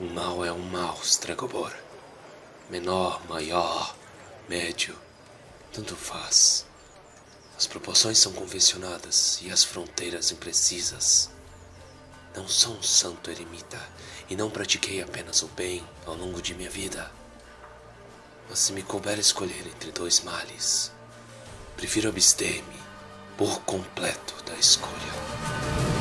[0.00, 1.72] Um mal é um mal, Stregobor.
[2.70, 3.94] Menor, maior,
[4.48, 4.96] médio,
[5.72, 6.66] tanto faz.
[7.56, 11.30] As proporções são convencionadas e as fronteiras imprecisas.
[12.34, 13.80] Não sou um santo eremita
[14.28, 17.10] e não pratiquei apenas o bem ao longo de minha vida.
[18.48, 20.90] Mas se me couber escolher entre dois males,
[21.76, 22.80] prefiro abster-me
[23.36, 25.91] por completo da escolha.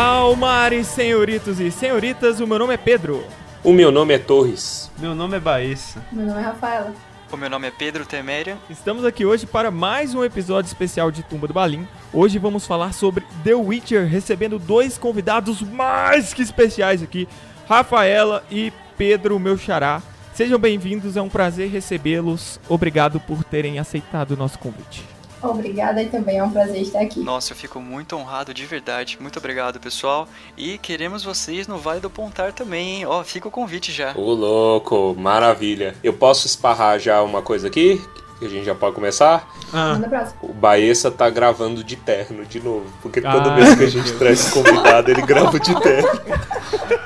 [0.00, 3.22] Almares, senhoritos e senhoritas, o meu nome é Pedro.
[3.62, 4.90] O meu nome é Torres.
[4.98, 6.02] Meu nome é Baessa.
[6.10, 6.94] Meu nome é Rafaela.
[7.30, 8.56] O meu nome é Pedro Teméria.
[8.70, 11.86] Estamos aqui hoje para mais um episódio especial de Tumba do Balim.
[12.14, 17.28] Hoje vamos falar sobre The Witcher, recebendo dois convidados mais que especiais aqui,
[17.68, 20.00] Rafaela e Pedro, meu xará.
[20.32, 22.58] Sejam bem-vindos, é um prazer recebê-los.
[22.70, 25.19] Obrigado por terem aceitado o nosso convite.
[25.42, 27.20] Obrigada e também é um prazer estar aqui.
[27.20, 29.16] Nossa, eu fico muito honrado de verdade.
[29.20, 30.28] Muito obrigado, pessoal.
[30.56, 33.06] E queremos vocês no Vale do Pontar também, hein?
[33.06, 34.12] Ó, fica o convite já.
[34.14, 35.94] Ô louco, maravilha.
[36.04, 38.00] Eu posso esparrar já uma coisa aqui?
[38.38, 39.46] Que a gente já pode começar?
[39.72, 39.98] Ah.
[40.42, 42.86] O Baessa tá gravando de terno de novo.
[43.02, 46.08] Porque Ah, toda vez que a gente meu traz convidado, ele grava de terno.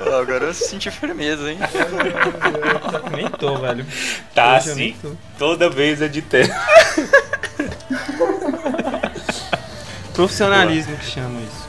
[0.06, 1.58] Ó, agora eu senti firmeza, hein?
[3.12, 3.84] Nem tô, velho.
[4.32, 5.10] Tá assim, tô.
[5.36, 6.54] toda vez é de terno.
[10.14, 11.68] Profissionalismo que chama isso.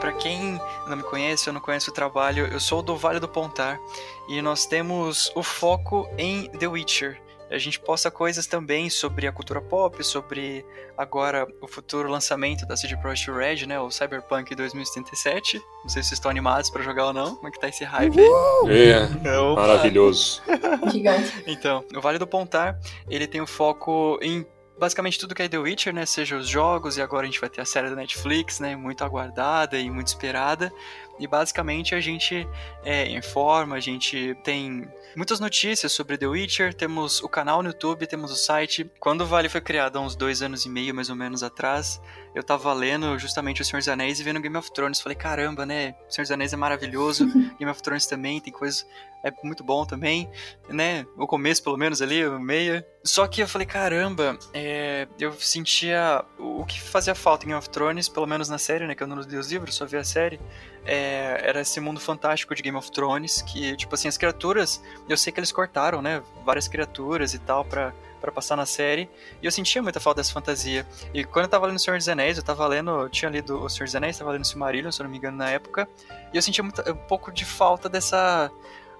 [0.00, 3.28] Pra quem não me conhece ou não conhece o trabalho, eu sou do Vale do
[3.28, 3.78] Pontar
[4.26, 7.20] e nós temos o foco em The Witcher.
[7.52, 10.64] A gente posta coisas também sobre a cultura pop, sobre
[10.96, 15.58] agora o futuro lançamento da CD Projekt Red, né, o Cyberpunk 2077.
[15.82, 17.36] Não sei se vocês estão animados pra jogar ou não.
[17.36, 18.90] Como é que tá esse hype aí?
[18.90, 19.60] É, Opa.
[19.60, 20.42] maravilhoso.
[20.90, 21.44] Gigante.
[21.46, 24.46] Então, o Vale do Pontar, ele tem o foco em
[24.78, 26.06] basicamente tudo que é The Witcher, né?
[26.06, 28.74] Seja os jogos, e agora a gente vai ter a série da Netflix, né?
[28.74, 30.72] Muito aguardada e muito esperada.
[31.20, 32.48] E basicamente a gente
[32.82, 38.06] é, informa, a gente tem muitas notícias sobre The Witcher, temos o canal no YouTube,
[38.06, 38.90] temos o site.
[38.98, 42.00] Quando o Vale foi criado, há uns dois anos e meio, mais ou menos, atrás,
[42.34, 45.00] eu tava lendo justamente O Senhor dos Anéis e vendo Game of Thrones.
[45.00, 45.94] Falei, caramba, né?
[46.08, 47.26] O Senhor dos Anéis é maravilhoso,
[47.58, 48.86] Game of Thrones também, tem coisas...
[49.24, 50.28] É muito bom também,
[50.68, 51.06] né?
[51.16, 52.84] O começo, pelo menos, ali, o meio.
[53.04, 57.70] Só que eu falei, caramba, é, eu sentia o que fazia falta em Game of
[57.70, 58.96] Thrones, pelo menos na série, né?
[58.96, 60.40] Que eu não li os livros, só vi a série.
[60.84, 65.16] é, era esse mundo fantástico de Game of Thrones, que, tipo assim, as criaturas, eu
[65.16, 66.22] sei que eles cortaram, né?
[66.44, 69.10] Várias criaturas e tal pra, pra passar na série,
[69.42, 70.86] e eu sentia muita falta dessa fantasia.
[71.12, 73.62] E quando eu tava lendo O Senhor dos Anéis, eu tava lendo, eu tinha lido
[73.62, 75.86] O Senhor dos Anéis, tava lendo Silmarillion, se eu não me engano, na época,
[76.32, 78.50] e eu sentia muito, um pouco de falta dessa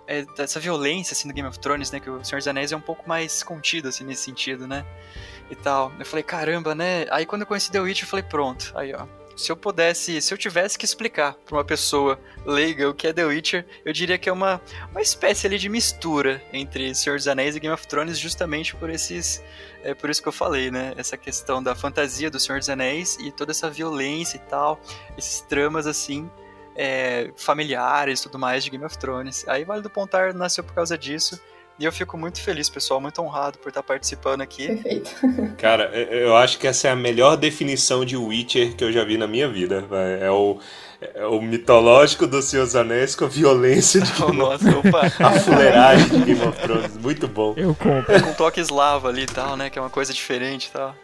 [0.06, 2.00] é, dessa violência, assim, do Game of Thrones, né?
[2.00, 4.84] Que o Senhor dos Anéis é um pouco mais contido, assim, nesse sentido, né?
[5.50, 5.92] E tal.
[5.98, 7.06] Eu falei, caramba, né?
[7.10, 8.72] Aí quando eu conheci The Witch, eu falei, pronto.
[8.74, 9.06] Aí, ó.
[9.36, 13.12] Se eu pudesse, se eu tivesse que explicar pra uma pessoa leiga o que é
[13.12, 14.60] The Witcher, eu diria que é uma,
[14.90, 18.90] uma espécie ali de mistura entre Senhor dos Anéis e Game of Thrones, justamente por
[18.90, 19.42] esses.
[19.82, 20.94] É por isso que eu falei, né?
[20.96, 24.80] Essa questão da fantasia do Senhor dos Anéis e toda essa violência e tal,
[25.16, 26.30] esses tramas assim
[26.74, 29.46] é, familiares e tudo mais de Game of Thrones.
[29.48, 31.40] Aí Vale do Pontar nasceu por causa disso.
[31.78, 34.66] E eu fico muito feliz, pessoal, muito honrado por estar participando aqui.
[34.68, 35.10] Perfeito.
[35.58, 39.16] Cara, eu acho que essa é a melhor definição de Witcher que eu já vi
[39.18, 39.84] na minha vida.
[40.20, 40.58] É o,
[41.00, 45.40] é o mitológico dos Seus Anéis com a violência de Oh, Game of opa, A
[45.40, 46.96] fuleiragem de Game of Thrones.
[46.98, 47.54] Muito bom.
[47.56, 48.22] eu compro.
[48.22, 49.68] com toque eslavo ali e tal, né?
[49.68, 50.94] Que é uma coisa diferente e tal.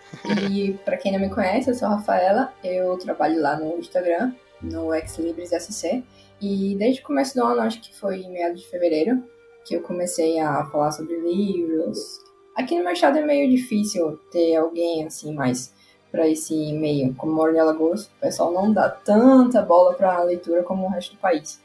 [0.50, 2.52] E pra quem não me conhece, eu sou a Rafaela.
[2.62, 6.04] Eu trabalho lá no Instagram, no Xlibris SC.
[6.40, 9.24] E desde o começo do ano, acho que foi em meados de fevereiro,
[9.68, 12.24] que eu comecei a falar sobre livros.
[12.56, 15.74] Aqui no estado é meio difícil ter alguém assim mais
[16.10, 17.14] para esse meio.
[17.14, 21.14] Como moro em Alagoas, o pessoal não dá tanta bola pra leitura como o resto
[21.14, 21.60] do país.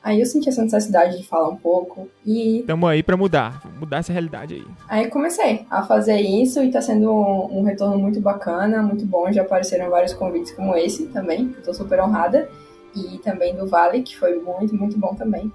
[0.00, 3.98] Aí eu senti essa necessidade de falar um pouco e Tamo aí pra mudar, mudar
[3.98, 4.64] essa realidade aí.
[4.88, 9.32] Aí comecei a fazer isso e tá sendo um, um retorno muito bacana, muito bom.
[9.32, 12.48] Já apareceram vários convites como esse também, que eu tô super honrada.
[12.94, 15.52] E também do Vale, que foi muito, muito bom também.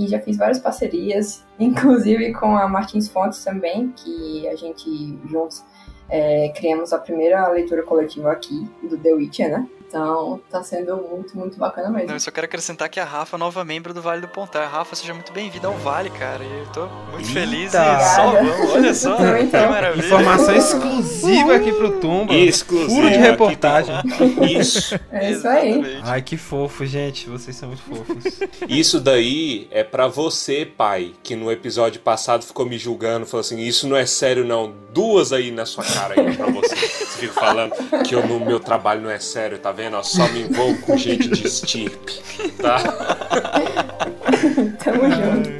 [0.00, 4.88] E já fiz várias parcerias, inclusive com a Martins Fontes também, que a gente
[5.28, 5.62] juntos
[6.08, 9.68] é, criamos a primeira leitura coletiva aqui do The Witcher, né?
[9.90, 12.06] Então tá sendo muito, muito bacana mesmo.
[12.06, 14.68] Não, eu só quero acrescentar que a Rafa é nova membro do Vale do Pontar.
[14.70, 16.44] Rafa, seja muito bem-vinda ao Vale, cara.
[16.44, 17.32] E eu tô muito Eita!
[17.32, 18.70] feliz e só vamos.
[18.70, 19.66] Olha só, Também que tô.
[19.68, 20.06] maravilha.
[20.06, 22.32] Informação exclusiva aqui pro Tumba.
[22.32, 22.88] Exclusivo.
[22.94, 23.92] Furo de reportagem.
[23.96, 24.44] tá.
[24.46, 24.94] Isso.
[25.10, 25.70] É isso aí.
[25.80, 26.02] Exatamente.
[26.04, 27.28] Ai, que fofo, gente.
[27.28, 28.24] Vocês são muito fofos.
[28.68, 33.58] Isso daí é pra você, pai, que no episódio passado ficou me julgando, falou assim:
[33.58, 34.72] Isso não é sério, não.
[34.92, 36.76] Duas aí na sua cara aí pra você.
[36.76, 37.72] Você fica falando
[38.04, 39.79] que no meu trabalho não é sério, tá vendo?
[39.82, 42.20] Eu só me envolvo com gente de estirpe,
[42.60, 42.78] tá?
[44.84, 45.50] Tamo junto.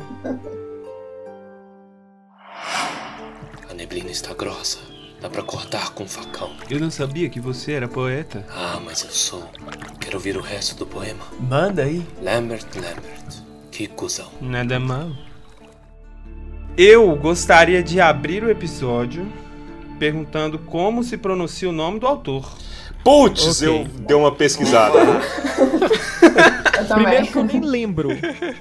[3.71, 4.79] A neblina está grossa.
[5.23, 6.51] Dá pra cortar com um facão.
[6.69, 8.47] Eu não sabia que você era poeta.
[8.51, 9.51] Ah, mas eu sou.
[9.99, 11.25] Quero ouvir o resto do poema.
[11.39, 12.07] Manda aí.
[12.23, 13.43] Lambert, Lambert.
[13.71, 14.31] Que cuzão.
[14.41, 15.11] Nada mal.
[16.77, 19.31] Eu gostaria de abrir o episódio
[19.99, 22.51] perguntando como se pronuncia o nome do autor.
[23.05, 23.69] Putz, Ok.
[23.69, 24.99] eu dei uma pesquisada.
[26.79, 27.05] Eu também.
[27.05, 28.09] Primeiro que eu nem lembro.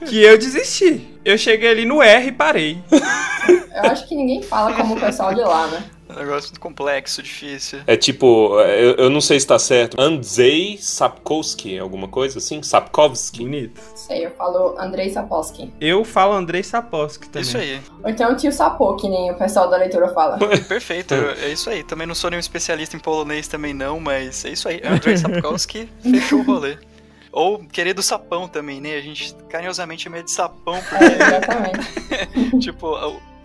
[0.07, 1.07] Que eu desisti.
[1.25, 2.81] Eu cheguei ali no R e parei.
[2.91, 5.83] Eu acho que ninguém fala como o pessoal de lá, né?
[6.09, 7.81] É um negócio muito complexo, difícil.
[7.85, 9.99] É tipo, eu, eu não sei se tá certo.
[10.01, 12.63] Andrzej Sapkowski, alguma coisa assim?
[12.63, 13.43] Sapkowski.
[13.43, 13.79] Bonito.
[13.95, 15.71] Sei, eu falo Andrei Sapolsky.
[15.79, 17.41] Eu falo Andrei Sapowski também.
[17.47, 17.79] Isso aí.
[18.03, 20.39] Ou então o tio Sapô, que nem o pessoal da leitura fala.
[20.67, 21.83] Perfeito, é isso aí.
[21.83, 24.81] Também não sou nenhum especialista em polonês também não, mas é isso aí.
[24.83, 26.77] Andrzej Sapkowski fechou o rolê.
[27.31, 28.95] Ou querido sapão também, né?
[28.95, 32.59] A gente carinhosamente chama ele de sapão, É, porque, exatamente.
[32.59, 32.97] tipo,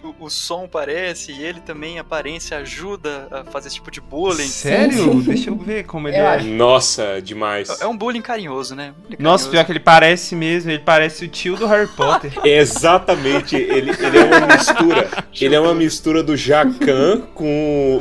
[0.05, 4.01] o, o- som parece e ele também, a aparência, ajuda a fazer esse tipo de
[4.01, 4.47] bullying.
[4.47, 5.15] Sério?
[5.23, 6.27] Deixa eu ver como ele é.
[6.27, 6.47] acho.
[6.47, 7.81] Nossa, demais.
[7.81, 8.93] É um bullying carinhoso, né?
[9.03, 9.51] Bullying Nossa, carinhoso.
[9.51, 10.71] pior que ele parece mesmo.
[10.71, 12.33] Ele parece o tio do Harry Potter.
[12.45, 15.09] Exatamente, ele, ele é uma mistura.
[15.41, 17.99] Ele é uma mistura do Jacan com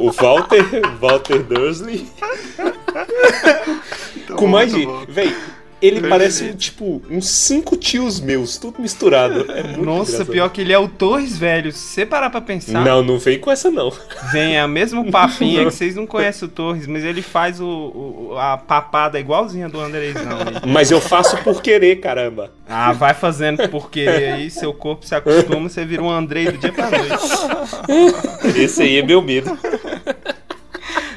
[0.00, 0.64] o, o Walter,
[1.00, 2.06] Walter Dursley.
[4.36, 4.86] Com mais de.
[5.08, 5.34] Véi,
[5.82, 9.50] ele parece tipo uns cinco tios meus, tudo misturado.
[9.50, 10.32] É muito Nossa, engraçado.
[10.32, 11.72] pior que ele é o Torres Velho.
[11.72, 13.92] Se você parar pra pensar, Não, não vem com essa não.
[14.32, 15.60] vem a mesmo papinho.
[15.60, 19.68] É que vocês não conhecem o Torres, mas ele faz o, o- a papada igualzinha
[19.68, 20.38] do Andrezão.
[20.66, 22.50] Mas eu faço por querer, caramba.
[22.68, 26.56] Ah, vai fazendo por querer aí, seu corpo se acostuma, você vira um Andrei do
[26.56, 28.58] dia pra noite.
[28.58, 29.58] Esse aí é meu medo.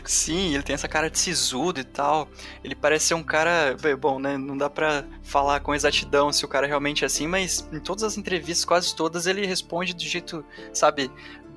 [0.05, 2.27] Sim, ele tem essa cara de sisudo e tal.
[2.63, 3.75] Ele parece ser um cara.
[3.99, 4.37] Bom, né?
[4.37, 8.03] Não dá pra falar com exatidão se o cara realmente é assim, mas em todas
[8.03, 11.11] as entrevistas, quase todas, ele responde do jeito, sabe,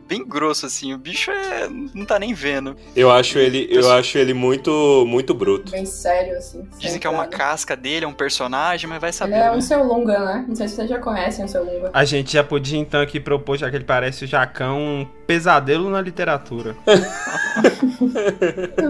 [0.08, 0.94] bem grosso, assim.
[0.94, 1.68] O bicho é.
[1.68, 2.74] não tá nem vendo.
[2.96, 5.70] Eu acho ele, eu acho ele muito, muito bruto.
[5.70, 6.66] Bem sério, assim.
[6.78, 9.34] Dizem que é uma casca dele, é um personagem, mas vai saber.
[9.34, 9.56] Ele é né?
[9.56, 10.44] um seu Lunga, né?
[10.48, 11.90] Não sei se vocês já conhecem o seu Lunga.
[11.92, 15.90] A gente já podia então aqui propor, já que ele parece o Jacão, um pesadelo
[15.90, 16.74] na literatura.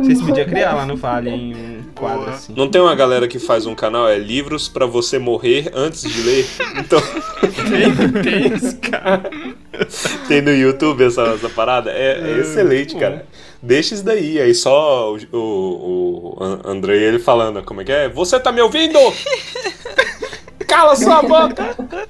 [0.02, 2.30] Vocês podiam criar lá no Vale em um quadro Boa.
[2.30, 2.54] assim.
[2.54, 6.22] Não tem uma galera que faz um canal, é livros pra você morrer antes de
[6.22, 6.46] ler?
[6.78, 7.00] Então,
[7.68, 9.30] Tem, tem cara.
[10.28, 11.90] tem no YouTube essa, essa parada?
[11.90, 13.00] É, é excelente, bom.
[13.00, 13.26] cara.
[13.60, 15.38] Deixa isso daí, aí só o, o,
[16.38, 18.08] o An- Andrei ele falando, como é que é?
[18.08, 18.98] Você tá me ouvindo?
[20.66, 21.76] Cala sua boca!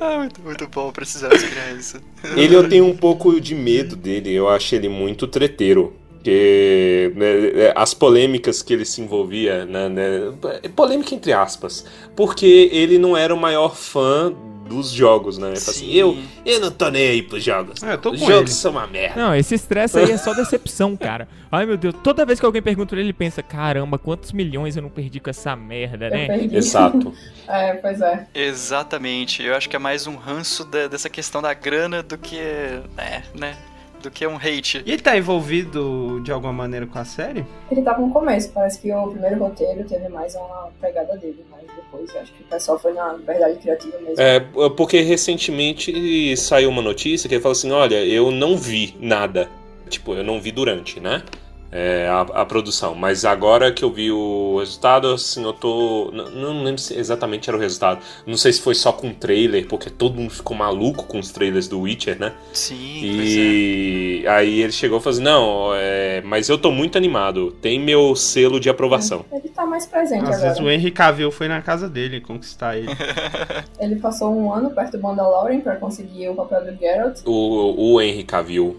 [0.00, 1.98] Ah, muito, muito bom, precisamos criar isso.
[2.36, 5.94] Ele eu tenho um pouco de medo dele, eu acho ele muito treteiro.
[6.14, 10.32] Porque né, as polêmicas que ele se envolvia, né, né,
[10.76, 14.34] polêmica entre aspas, porque ele não era o maior fã
[14.70, 15.48] dos jogos, né?
[15.48, 15.92] Ele fala assim, Sim.
[15.94, 17.82] eu, eu não tô nem aí pros jogos.
[17.82, 18.58] É, eu tô Os com jogos ele.
[18.60, 19.20] são uma merda.
[19.20, 21.26] Não, esse estresse aí é só decepção, cara.
[21.50, 21.94] Ai, meu Deus.
[22.04, 25.28] Toda vez que alguém pergunta ele, ele pensa: caramba, quantos milhões eu não perdi com
[25.28, 26.28] essa merda, né?
[26.52, 27.12] Exato.
[27.52, 28.28] É, pois é.
[28.32, 29.42] Exatamente.
[29.42, 32.36] Eu acho que é mais um ranço da- dessa questão da grana do que.
[32.38, 33.56] É, né?
[34.02, 34.82] Do que um hate.
[34.86, 37.44] E ele tá envolvido de alguma maneira com a série?
[37.70, 41.62] Ele tava no começo, parece que o primeiro roteiro teve mais uma pegada dele, mas
[41.76, 44.20] depois acho que o pessoal foi na liberdade criativa mesmo.
[44.20, 44.40] É,
[44.76, 49.48] porque recentemente saiu uma notícia que ele falou assim: olha, eu não vi nada.
[49.88, 51.22] Tipo, eu não vi durante, né?
[51.72, 52.94] É, a, a produção.
[52.94, 56.10] Mas agora que eu vi o resultado, assim, eu tô.
[56.12, 58.00] Não, não lembro se exatamente era o resultado.
[58.26, 61.68] Não sei se foi só com trailer, porque todo mundo ficou maluco com os trailers
[61.68, 62.32] do Witcher, né?
[62.52, 63.40] Sim, pois é.
[63.40, 67.52] E aí ele chegou e falou assim: não, é, mas eu tô muito animado.
[67.62, 69.24] Tem meu selo de aprovação.
[69.32, 70.74] Ele tá mais presente Às vezes o agora.
[70.74, 72.88] Henry Cavill foi na casa dele conquistar ele.
[73.78, 77.20] Ele passou um ano perto do Mandalorian pra conseguir o papel do Geralt.
[77.24, 78.76] O, o Henry Cavill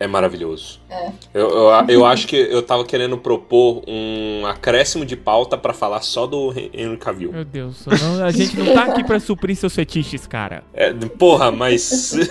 [0.00, 0.80] é maravilhoso.
[0.90, 1.10] É.
[1.32, 6.00] Eu, eu, eu acho que eu tava querendo propor um acréscimo de pauta pra falar
[6.02, 7.32] só do Henry Cavill.
[7.32, 10.64] Meu Deus, não- a gente não tá aqui pra suprir seus fetiches, cara.
[10.72, 12.12] É, porra, mas.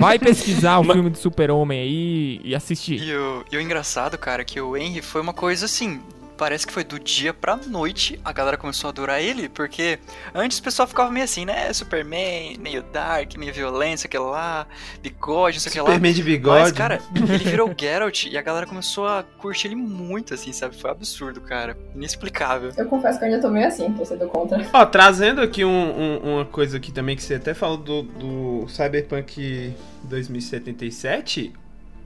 [0.00, 3.00] Vai pesquisar o filme do Super-Homem aí e assistir.
[3.00, 6.00] E o, e o engraçado, cara, é que o Henry foi uma coisa assim.
[6.42, 10.00] Parece que foi do dia pra noite a galera começou a adorar ele, porque
[10.34, 11.72] antes o pessoal ficava meio assim, né?
[11.72, 14.66] Superman, meio dark, meio violência, aquele lá,
[15.00, 15.86] bigode, não sei o que lá.
[15.86, 16.60] Superman de bigode.
[16.62, 20.74] Mas, cara, ele virou Geralt e a galera começou a curtir ele muito, assim, sabe?
[20.76, 21.78] Foi absurdo, cara.
[21.94, 22.72] Inexplicável.
[22.76, 24.66] Eu confesso que eu ainda tô meio assim, torcedor contra.
[24.72, 28.66] Ó, trazendo aqui um- um- uma coisa aqui também que você até falou do, do
[28.68, 29.72] Cyberpunk
[30.02, 31.52] 2077,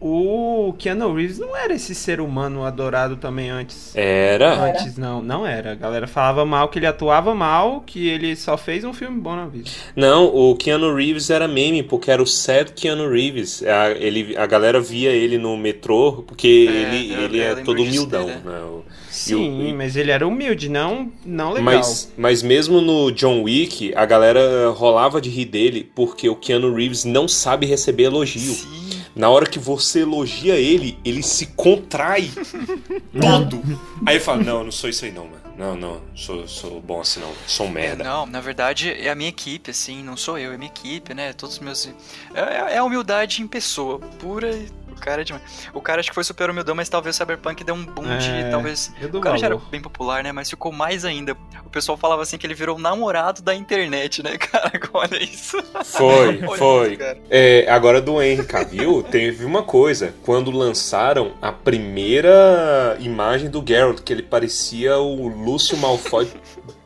[0.01, 3.93] o Keanu Reeves não era esse ser humano adorado também antes.
[3.97, 4.71] Era.
[4.71, 5.73] Antes não, não era.
[5.73, 9.35] A galera falava mal que ele atuava mal, que ele só fez um filme bom
[9.35, 9.71] na vida.
[9.95, 13.63] Não, o Keanu Reeves era meme, porque era o sad Keanu Reeves.
[13.63, 17.55] A, ele, a galera via ele no metrô, porque É, ele, eu- ele eu é
[17.57, 18.61] todo humildão, né?
[18.63, 21.65] O- Sim, e- mas ele era humilde, não, não legal.
[21.65, 26.75] Mas, mas mesmo no John Wick, a galera rolava de rir dele porque o Keanu
[26.75, 28.53] Reeves não sabe receber elogio.
[28.53, 28.86] Sim.
[29.17, 32.31] Na hora que você elogia ele, ele se contrai
[33.19, 33.63] todo.
[34.07, 35.37] Aí ele fala: Não, eu não sou isso aí não, mano.
[35.57, 37.33] Não, não, sou, sou bom assim não.
[37.47, 38.05] Sou um É, merda.
[38.05, 41.15] não, na verdade é a minha equipe, assim, não sou eu, é a minha equipe,
[41.15, 41.33] né?
[41.33, 41.87] Todos os meus.
[41.87, 44.51] É, é- é a humildade em pessoa, pura.
[44.55, 44.69] e-
[45.01, 45.69] cara é demais.
[45.73, 48.17] O cara acho que foi super humildão, mas talvez o Cyberpunk deu um boom É,
[48.19, 48.51] de.
[48.51, 48.93] Talvez.
[49.13, 49.71] O cara já era valor.
[49.71, 50.33] bem popular, né?
[50.33, 51.37] Mas ficou mais ainda.
[51.65, 54.73] O pessoal falava assim que ele virou o namorado da internet, né, cara?
[54.93, 55.63] Olha isso.
[55.85, 56.93] Foi, Olha foi.
[56.95, 57.03] isso.
[57.31, 60.15] É, agora do Henry Cavill, teve uma coisa.
[60.23, 66.29] Quando lançaram a primeira imagem do Geralt, que ele parecia o Lúcio Malfoy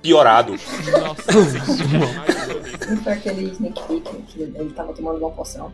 [0.03, 0.53] piorado.
[0.53, 1.31] Nossa,
[2.91, 5.73] Não foi aquele sneak peek que ele tava tomando uma poção,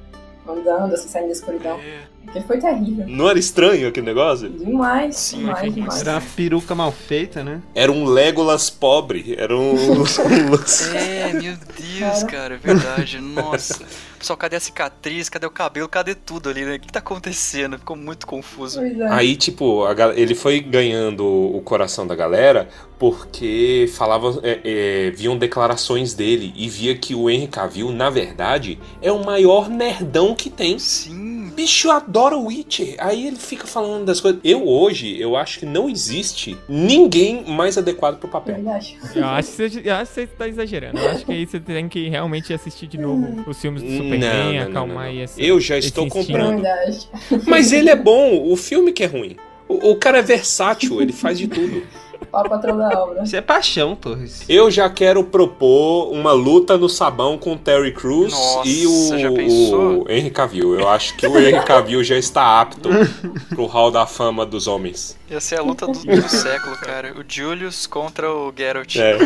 [0.48, 1.78] andando, assim, saindo da escuridão.
[1.78, 2.16] É.
[2.28, 3.06] Aquele foi terrível.
[3.06, 4.50] Não era estranho aquele negócio?
[4.50, 6.00] Demais, Sim, demais, demais.
[6.00, 7.62] Era uma peruca mal feita, né?
[7.74, 9.34] Era um Legolas pobre.
[9.38, 9.74] Era um.
[10.94, 13.20] É, meu Deus, cara, é verdade.
[13.20, 13.84] Nossa.
[14.18, 15.28] Pessoal, cadê a cicatriz?
[15.28, 15.88] Cadê o cabelo?
[15.88, 16.76] Cadê tudo ali, né?
[16.76, 17.78] O que tá acontecendo?
[17.78, 18.80] Ficou muito confuso.
[18.82, 19.08] É.
[19.10, 22.68] Aí, tipo, a ele foi ganhando o coração da galera
[22.98, 28.78] porque falava, é, é, viam declarações dele e via que o Henry Cavill, na verdade,
[29.02, 30.78] é o maior nerdão que tem.
[30.78, 31.45] Sim.
[31.56, 32.94] Bicho, eu adoro o Witcher.
[32.98, 34.38] Aí ele fica falando das coisas.
[34.44, 38.56] Eu hoje, eu acho que não existe ninguém mais adequado pro papel.
[38.56, 38.98] Verdade.
[39.14, 40.98] eu acho, que você, eu acho que você tá exagerando.
[40.98, 44.18] Eu acho que aí você tem que realmente assistir de novo os filmes do Superman,
[44.20, 45.00] Não, não, não, acalmar não, não.
[45.10, 46.62] aí essa- Eu já estou comprando.
[47.46, 49.36] Mas ele é bom, o filme que é ruim.
[49.68, 51.82] O, o cara é versátil, ele faz de tudo.
[52.32, 53.22] Ó, o patrão da obra.
[53.22, 54.44] Isso é paixão, Torres.
[54.48, 60.02] Eu já quero propor uma luta no sabão com o Terry Crews Nossa, e o,
[60.02, 60.78] o Henry Cavill.
[60.78, 62.88] Eu acho que o Henry Cavill já está apto
[63.48, 65.16] pro hall da fama dos homens.
[65.28, 67.12] Ia ser a luta do, do século, cara.
[67.18, 68.94] O Julius contra o Geralt.
[68.96, 69.16] É.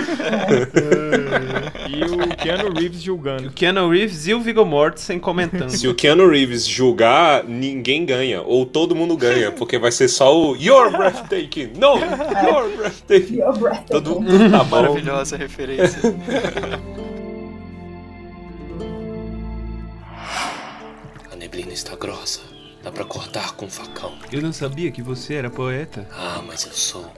[1.89, 3.51] E o Keanu Reeves O julgando.
[3.51, 5.69] Keanu Reeves e o Viggo Mortensen comentando.
[5.69, 8.41] Se o Keanu Reeves julgar, ninguém ganha.
[8.43, 11.73] Ou todo mundo ganha, porque vai ser só o You're breathtaking!
[11.77, 11.99] No!
[11.99, 13.00] You're breathtaking!
[13.07, 13.87] Breath.
[13.89, 14.65] Todo mundo tá.
[14.65, 16.01] Maravilhosa referência.
[21.31, 22.41] A neblina está grossa.
[22.83, 24.15] Dá pra cortar com um facão.
[24.33, 26.09] Eu não sabia que você era poeta.
[26.13, 27.13] Ah, mas eu sou.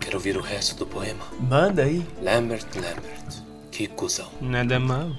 [0.00, 1.24] Quero ouvir o resto do poema.
[1.40, 2.06] Manda aí.
[2.22, 3.42] Lambert, Lambert.
[3.72, 4.28] Que cuzão.
[4.40, 5.10] Nada mal.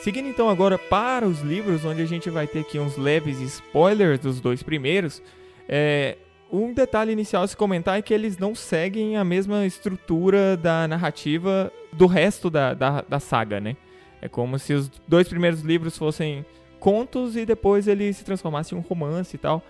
[0.00, 4.20] Seguindo então agora para os livros, onde a gente vai ter aqui uns leves spoilers
[4.20, 5.22] dos dois primeiros.
[5.68, 6.16] É,
[6.50, 10.88] um detalhe inicial a se comentar é que eles não seguem a mesma estrutura da
[10.88, 13.76] narrativa do resto da, da, da saga, né?
[14.20, 16.44] É como se os dois primeiros livros fossem
[16.80, 19.62] contos e depois ele se transformasse em um romance e tal.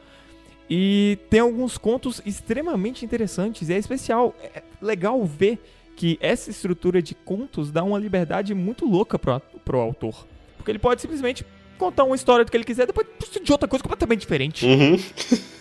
[0.71, 3.69] E tem alguns contos extremamente interessantes.
[3.69, 5.59] E é especial, é legal ver
[5.97, 10.27] que essa estrutura de contos dá uma liberdade muito louca pro, pro autor.
[10.57, 11.45] Porque ele pode simplesmente
[11.77, 13.07] contar uma história do que ele quiser, depois
[13.43, 14.67] de outra coisa completamente diferente.
[14.67, 14.97] Uhum.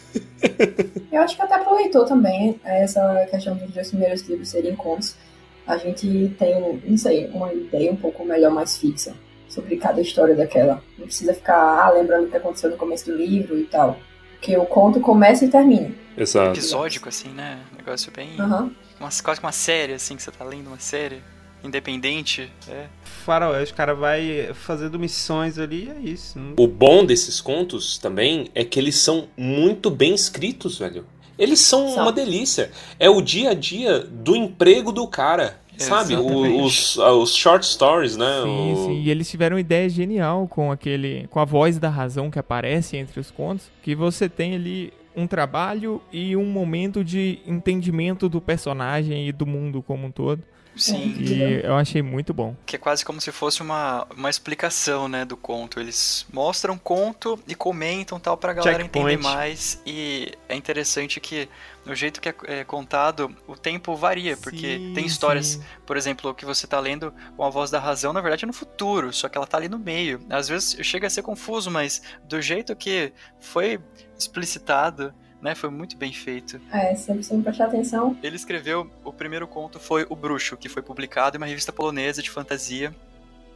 [1.11, 5.15] Eu acho que até pro leitor também, essa questão dos dois primeiros livros serem contos,
[5.65, 9.13] a gente tem, não sei, uma ideia um pouco melhor, mais fixa
[9.49, 10.81] sobre cada história daquela.
[10.97, 13.97] Não precisa ficar ah, lembrando o que aconteceu no começo do livro e tal.
[14.33, 15.91] Porque o conto começa e termina.
[16.15, 16.51] Exato.
[16.51, 17.59] Episódico, assim, né?
[17.75, 18.39] Negócio bem.
[18.39, 18.71] Aham.
[18.99, 21.21] Uma, quase que uma série, assim, que você tá lendo uma série.
[21.63, 22.49] Independente.
[22.69, 22.85] É.
[23.03, 26.39] Faroeste, o cara vai fazendo missões ali e é isso.
[26.39, 31.05] Não- O bom desses contos também é que eles são muito bem escritos, velho.
[31.37, 32.71] Eles são uma delícia.
[32.99, 35.59] É o dia a dia do emprego do cara.
[35.77, 36.15] Sabe?
[36.15, 38.41] O- os, ah, os short stories, né?
[38.43, 39.01] Sim, O- sim.
[39.03, 41.27] E eles tiveram uma ideia genial com aquele.
[41.29, 43.69] com a voz da razão que aparece entre os contos.
[43.83, 49.45] Que você tem ali um trabalho e um momento de entendimento do personagem e do
[49.45, 50.41] mundo como um todo.
[50.77, 51.15] Sim.
[51.19, 52.55] E eu achei muito bom.
[52.65, 55.79] Que é quase como se fosse uma, uma explicação, né, do conto.
[55.79, 59.13] Eles mostram o conto e comentam tal pra galera Checkpoint.
[59.13, 59.81] entender mais.
[59.85, 61.49] E é interessante que
[61.85, 65.63] no jeito que é, é contado, o tempo varia, porque Sim, tem histórias, sim.
[65.85, 68.51] por exemplo, que você tá lendo com a voz da razão, na verdade é no
[68.53, 70.19] futuro, só que ela tá ali no meio.
[70.29, 73.79] Às vezes chega a ser confuso, mas do jeito que foi
[74.19, 75.13] explicitado,
[75.47, 76.59] né, foi muito bem feito.
[76.71, 80.67] É, se você não prestar atenção, Ele escreveu, o primeiro conto foi O Bruxo, que
[80.67, 82.93] foi publicado em uma revista polonesa de fantasia.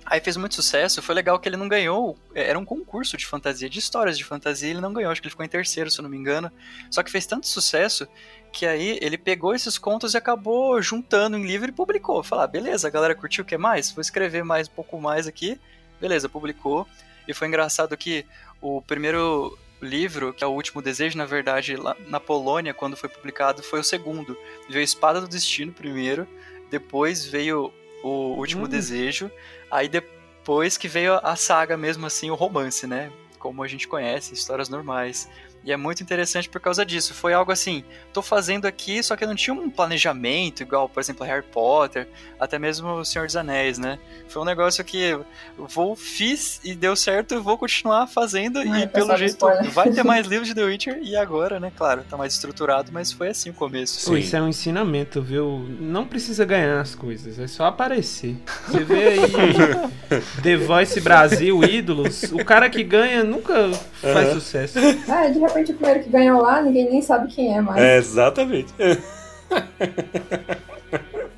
[0.05, 3.25] Aí fez muito sucesso, foi legal que ele não ganhou, é, era um concurso de
[3.25, 5.99] fantasia, de histórias de fantasia, ele não ganhou, acho que ele ficou em terceiro, se
[5.99, 6.49] eu não me engano.
[6.89, 8.07] Só que fez tanto sucesso
[8.53, 12.23] que aí ele pegou esses contos e acabou juntando em livro e publicou.
[12.23, 13.91] Falar, ah, beleza, a galera curtiu, quer mais?
[13.91, 15.59] Vou escrever mais um pouco mais aqui.
[15.99, 16.87] Beleza, publicou.
[17.27, 18.25] E foi engraçado que
[18.61, 23.09] o primeiro livro, que é o Último Desejo, na verdade, lá na Polônia, quando foi
[23.09, 24.37] publicado, foi o segundo.
[24.69, 26.27] Veio Espada do Destino primeiro,
[26.69, 27.73] depois veio
[28.03, 28.69] o Último Hum.
[28.69, 29.31] Desejo,
[29.69, 33.11] aí depois que veio a saga mesmo assim, o romance, né?
[33.37, 35.27] Como a gente conhece, histórias normais.
[35.63, 37.13] E é muito interessante por causa disso.
[37.13, 41.25] Foi algo assim, tô fazendo aqui, só que não tinha um planejamento, igual, por exemplo,
[41.25, 42.07] Harry Potter,
[42.39, 43.99] até mesmo o Senhor dos Anéis, né?
[44.27, 45.25] Foi um negócio que eu
[45.57, 49.69] vou, fiz e deu certo, eu vou continuar fazendo e pessoal, pelo jeito spoiler.
[49.71, 51.71] vai ter mais livros de The Witcher e agora, né?
[51.75, 54.09] Claro, tá mais estruturado, mas foi assim o começo.
[54.09, 55.63] Pô, isso é um ensinamento, viu?
[55.79, 58.35] Não precisa ganhar as coisas, é só aparecer.
[58.67, 59.21] Você vê aí
[60.41, 64.33] The Voice Brasil, Ídolos, o cara que ganha nunca faz Aham.
[64.33, 64.79] sucesso.
[65.07, 67.81] ah, de repente o primeiro que ganhou lá, ninguém nem sabe quem é mais.
[67.81, 68.73] É, exatamente.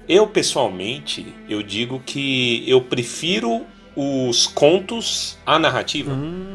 [0.08, 3.66] eu, pessoalmente, eu digo que eu prefiro
[3.96, 6.12] os contos à narrativa.
[6.12, 6.53] Hum,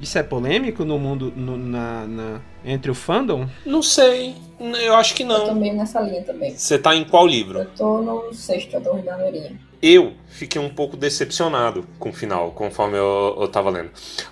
[0.00, 3.46] isso é polêmico no mundo, no- na, na- entre o fandom?
[3.64, 4.34] Não sei.
[4.58, 5.54] Eu acho que Eu tô não.
[5.54, 6.56] meio nessa linha também.
[6.56, 7.58] Você tá em qual livro?
[7.60, 9.58] Eu tô no sexto, eu tô da Andorinha.
[9.82, 13.90] Eu fiquei um pouco decepcionado com o final, conforme eu, eu tava lendo.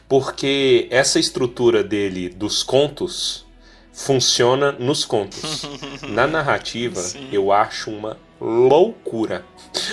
[0.09, 3.45] Porque essa estrutura dele dos contos
[3.93, 5.69] funciona nos contos.
[6.09, 7.29] Na narrativa, Sim.
[7.31, 9.45] eu acho uma loucura.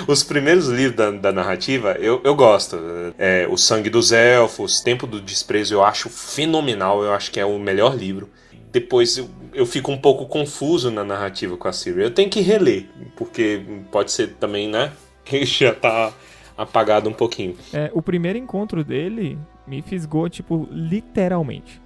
[0.07, 2.77] Os primeiros livros da, da narrativa, eu, eu gosto.
[3.17, 7.03] É, o Sangue dos Elfos, Tempo do Desprezo, eu acho fenomenal.
[7.03, 8.29] Eu acho que é o melhor livro.
[8.71, 12.01] Depois eu, eu fico um pouco confuso na narrativa com a Siri.
[12.01, 14.91] Eu tenho que reler, porque pode ser também, né?
[15.43, 16.13] Já tá
[16.57, 17.55] apagado um pouquinho.
[17.73, 21.81] É, o primeiro encontro dele me fisgou, tipo, literalmente.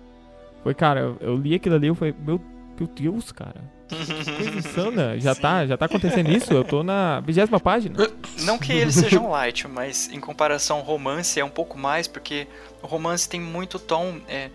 [0.64, 2.42] Foi, cara, eu, eu li aquilo ali, eu falei, meu,
[2.78, 3.62] meu Deus, cara.
[3.88, 3.96] que
[4.36, 5.20] Coisa insana.
[5.20, 5.42] Já Sim.
[5.42, 6.54] tá, já tá acontecendo isso?
[6.54, 7.96] Eu tô na vigésima página.
[8.42, 12.48] Não que eles sejam light, mas em comparação ao romance é um pouco mais, porque
[12.82, 14.50] o romance tem muito tom é,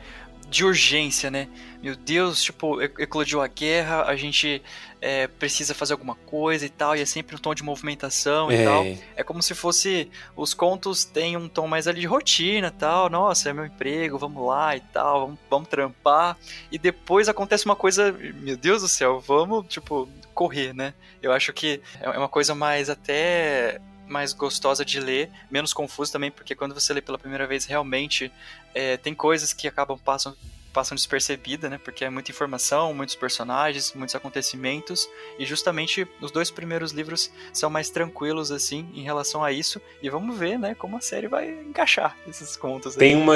[0.50, 1.48] de urgência, né?
[1.80, 4.60] Meu Deus, tipo, eclodiu a guerra, a gente
[5.00, 8.64] é, precisa fazer alguma coisa e tal, e é sempre um tom de movimentação e
[8.64, 8.84] tal.
[8.84, 10.10] É, É como se fosse.
[10.36, 13.08] Os contos têm um tom mais ali de rotina e tal.
[13.08, 16.36] Nossa, é meu emprego, vamos lá e tal, vamos, vamos trampar.
[16.70, 18.12] E depois acontece uma coisa.
[18.12, 20.92] Meu Deus do céu, vamos, tipo, correr, né?
[21.22, 26.30] Eu acho que é uma coisa mais até mais gostosa de ler, menos confusa também,
[26.30, 28.30] porque quando você lê pela primeira vez, realmente
[28.74, 30.36] é, tem coisas que acabam passam
[30.72, 31.80] passam despercebida, né?
[31.82, 37.68] Porque é muita informação, muitos personagens, muitos acontecimentos, e justamente os dois primeiros livros são
[37.68, 41.50] mais tranquilos assim em relação a isso, e vamos ver, né, como a série vai
[41.50, 42.94] encaixar esses contos.
[42.94, 43.00] aí.
[43.00, 43.34] Tem uma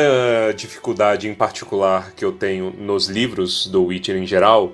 [0.54, 4.72] dificuldade em particular que eu tenho nos livros do Witcher em geral,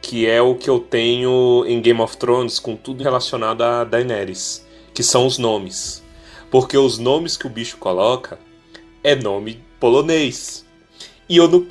[0.00, 4.66] que é o que eu tenho em Game of Thrones com tudo relacionado a Daenerys,
[4.94, 6.02] que são os nomes.
[6.50, 8.38] Porque os nomes que o bicho coloca
[9.02, 10.64] é nome polonês.
[11.28, 11.66] E eu não,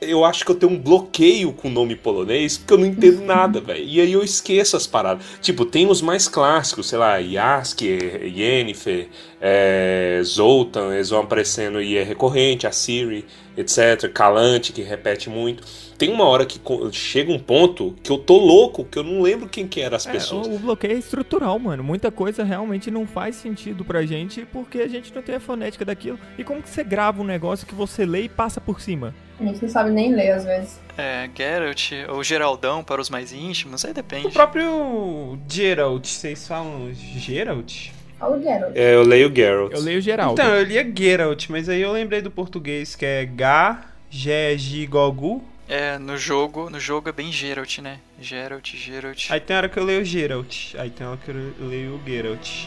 [0.00, 3.22] eu acho que eu tenho um bloqueio com o nome polonês, porque eu não entendo
[3.22, 3.84] nada, velho.
[3.84, 5.24] E aí eu esqueço as paradas.
[5.40, 9.08] Tipo, tem os mais clássicos, sei lá, Yasker, Yennefer,
[9.40, 13.24] é, Zoltan, eles vão aparecendo e é recorrente, a Siri,
[13.56, 14.10] etc.
[14.12, 15.62] Calante, que repete muito.
[15.96, 16.58] Tem uma hora que
[16.92, 20.06] chega um ponto que eu tô louco, que eu não lembro quem que eram as
[20.06, 20.46] É, pessoas.
[20.46, 21.84] o, o bloqueio é estrutural, mano.
[21.84, 25.84] Muita coisa realmente não faz sentido pra gente porque a gente não tem a fonética
[25.84, 26.18] daquilo.
[26.38, 29.14] E como que você grava um negócio que você lê e passa por cima?
[29.40, 30.78] A gente não sabe nem ler às vezes.
[30.98, 34.26] É, Geralt ou Geraldão para os mais íntimos, aí depende.
[34.26, 37.88] O próprio Geralt, vocês falam Geralt?
[38.18, 38.76] Fala o Geralt.
[38.76, 39.72] É, eu leio Geralt.
[39.72, 40.32] Eu leio geral.
[40.34, 43.78] Então, eu lia Geralt, mas aí eu lembrei do português que é G,
[44.10, 45.42] G, G, Gogu.
[45.66, 47.98] É, no jogo, no jogo é bem Geralt, né?
[48.20, 49.30] Geralt, Geralt.
[49.30, 50.74] Aí tem hora que eu leio Geralt.
[50.76, 52.66] Aí tem hora que eu leio Geralt.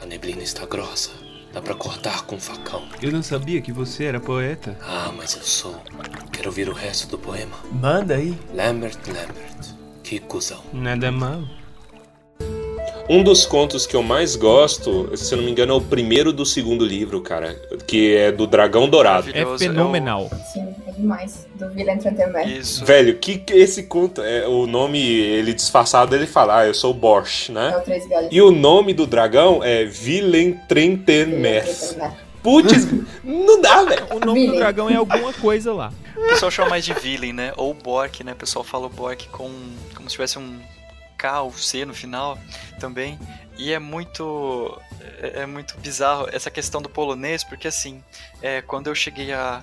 [0.00, 1.21] A neblina está grossa.
[1.52, 2.82] Dá pra cortar com um facão.
[3.02, 4.76] Eu não sabia que você era poeta.
[4.80, 5.76] Ah, mas eu sou.
[6.32, 7.56] Quero ouvir o resto do poema.
[7.70, 8.34] Manda aí.
[8.54, 10.62] Lambert, Lambert, Que cuzão.
[10.72, 11.42] Nada mal.
[13.08, 16.32] Um dos contos que eu mais gosto, se eu não me engano, é o primeiro
[16.32, 17.54] do segundo livro, cara.
[17.86, 19.28] Que é do Dragão Dourado.
[19.28, 20.30] É Maravilhoso, fenomenal.
[20.52, 21.46] Sim, é demais.
[21.54, 22.48] Do Vila Entretenimento.
[22.48, 22.84] Isso.
[22.84, 26.90] Velho, que que esse conto é o nome ele disfarçado ele fala, ah, eu sou
[26.90, 27.76] o Borsch, É né?
[27.76, 28.28] o Três Galhos.
[28.32, 31.96] E o nome do dragão é Vilentrentenmers.
[32.42, 32.88] Putz,
[33.22, 34.06] não dá, velho.
[34.10, 34.58] O nome do Villain.
[34.58, 35.92] dragão é alguma coisa lá.
[36.16, 37.52] O pessoal chama mais de Villain, né?
[37.56, 38.32] Ou Bork, né?
[38.32, 39.50] O pessoal fala o Bork com
[39.94, 40.60] como se tivesse um
[41.16, 42.36] K ou C no final
[42.80, 43.18] também.
[43.56, 44.76] E é muito
[45.20, 48.02] é, é muito bizarro essa questão do polonês, porque assim,
[48.40, 49.62] é, quando eu cheguei a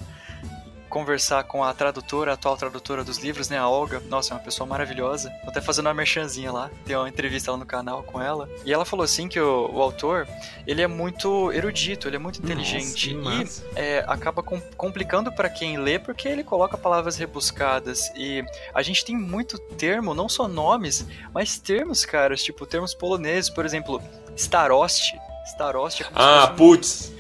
[0.90, 4.02] conversar com a tradutora, a atual tradutora dos livros, né, a Olga.
[4.10, 5.30] Nossa, é uma pessoa maravilhosa.
[5.44, 8.50] Tô até fazendo uma merchanzinha lá, tem uma entrevista lá no canal com ela.
[8.66, 10.28] E ela falou assim que o, o autor,
[10.68, 13.20] ele é muito erudito, ele é muito inteligente que e
[13.76, 19.06] é, acaba com- complicando para quem lê porque ele coloca palavras rebuscadas e a gente
[19.06, 24.02] tem muito termo, não só nomes, mas termos, caras, tipo termos poloneses, por exemplo,
[24.36, 25.14] starost.
[25.50, 27.12] Starost é como Ah, se fosse putz.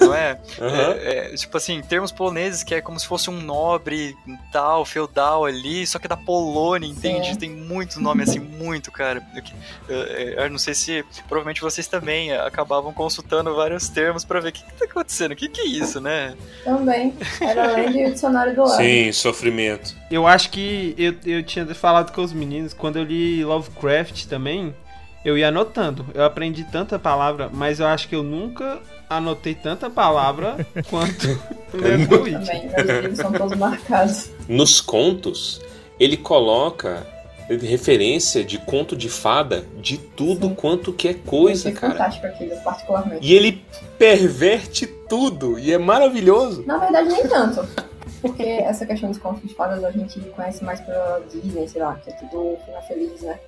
[0.00, 0.38] um, não é?
[0.60, 0.92] Aham.
[0.92, 4.16] É, é, tipo assim, termos poloneses que é como se fosse um nobre
[4.52, 7.28] tal, feudal ali, só que é da Polônia, entende?
[7.32, 7.36] Sim.
[7.38, 9.22] Tem muito nome assim, muito, cara.
[9.88, 14.40] Eu, eu- eu- eu não sei se provavelmente vocês também acabavam consultando vários termos pra
[14.40, 16.34] ver o que, que tá acontecendo, o que, que é isso, né?
[16.64, 17.14] Também.
[17.40, 18.76] Era além de dicionário do lado.
[18.76, 19.94] Sim, sofrimento.
[20.10, 24.74] Eu acho que eu, eu tinha falado com os meninos, quando eu li Lovecraft também,
[25.24, 26.06] eu ia anotando.
[26.14, 31.26] Eu aprendi tanta palavra, mas eu acho que eu nunca anotei tanta palavra quanto.
[31.72, 34.30] Meus livros são todos marcados.
[34.48, 35.60] Nos contos,
[35.98, 37.06] ele coloca
[37.48, 40.54] referência de conto de fada de tudo Sim.
[40.54, 41.92] quanto que é coisa, Achei cara.
[41.92, 43.26] fantástico aquilo, particularmente.
[43.26, 43.62] E ele
[43.98, 46.64] perverte tudo e é maravilhoso.
[46.66, 47.66] Na verdade, nem tanto.
[48.22, 51.94] Porque essa questão dos contos de fadas a gente conhece mais pela Disney, sei lá,
[52.02, 53.38] que é tudo final feliz, né?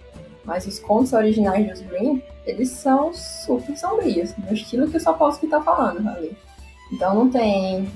[0.46, 5.48] Mas os contos originais dos Grimm, eles são super sombrios, no estilo que o Sapolsky
[5.48, 6.34] tá falando ali.
[6.92, 7.90] Então não tem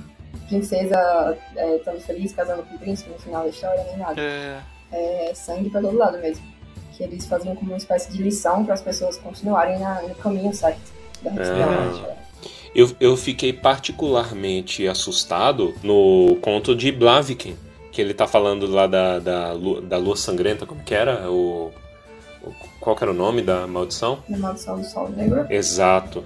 [0.49, 4.21] princesa é, estando feliz casando com o príncipe no final da história, nem nada.
[4.21, 4.61] É,
[4.93, 6.45] É sangue pra todo lado mesmo.
[6.97, 10.53] Que eles faziam como uma espécie de lição para as pessoas continuarem na- no caminho
[10.53, 10.81] certo
[11.23, 11.31] da.
[11.31, 12.17] Ah.
[12.75, 17.57] Eu, eu fiquei particularmente assustado no conto de Blaviken,
[17.93, 21.31] que ele tá falando lá da, da, da lua sangrenta, como que era?
[21.31, 21.71] O-
[22.81, 24.19] qual que era o nome da maldição?
[24.29, 25.47] Maldição do sol negro.
[25.51, 26.25] Exato.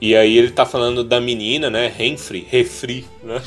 [0.00, 1.92] E aí ele tá falando da menina, né?
[1.94, 3.40] Renfri, refri, né?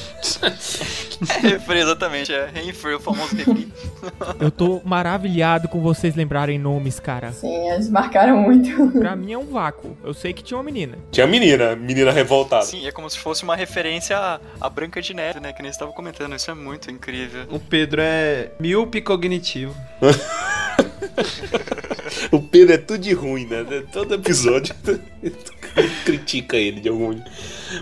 [1.41, 2.49] refri, exatamente, é.
[2.53, 3.71] Renfri, o famoso refri.
[4.39, 7.31] Eu tô maravilhado com vocês lembrarem nomes, cara.
[7.31, 8.89] Sim, eles marcaram muito.
[8.99, 9.97] Pra mim é um vácuo.
[10.03, 10.97] Eu sei que tinha uma menina.
[11.12, 12.65] Tinha menina, menina revoltada.
[12.65, 15.51] Sim, é como se fosse uma referência à, à Branca de Neve, né?
[15.51, 16.36] Que nem você estava comentando.
[16.36, 17.45] Isso é muito incrível.
[17.49, 19.75] O Pedro é míope cognitivo.
[22.31, 23.65] O Pedro é tudo de ruim, né?
[23.91, 24.75] Todo episódio
[26.05, 27.19] critica ele de algum.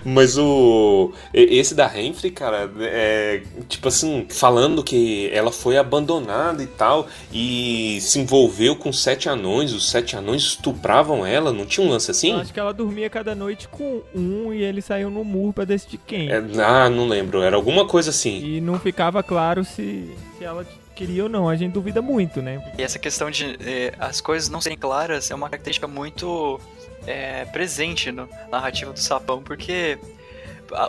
[0.04, 1.12] Mas o.
[1.34, 3.42] Esse da Renfrey, cara, é.
[3.68, 9.74] Tipo assim, falando que ela foi abandonada e tal, e se envolveu com sete anões,
[9.74, 12.34] os sete anões estupravam ela, não tinha um lance Eu assim?
[12.34, 16.00] acho que ela dormia cada noite com um e eles saíam no murro pra decidir
[16.08, 16.32] quem.
[16.32, 18.44] É, ah, não lembro, era alguma coisa assim.
[18.44, 21.50] E não ficava claro se, se ela queria ou não.
[21.50, 22.62] A gente duvida muito, né?
[22.78, 26.60] E essa questão de eh, as coisas não serem claras é uma característica muito
[27.08, 29.98] eh, presente na narrativa do Sapão, porque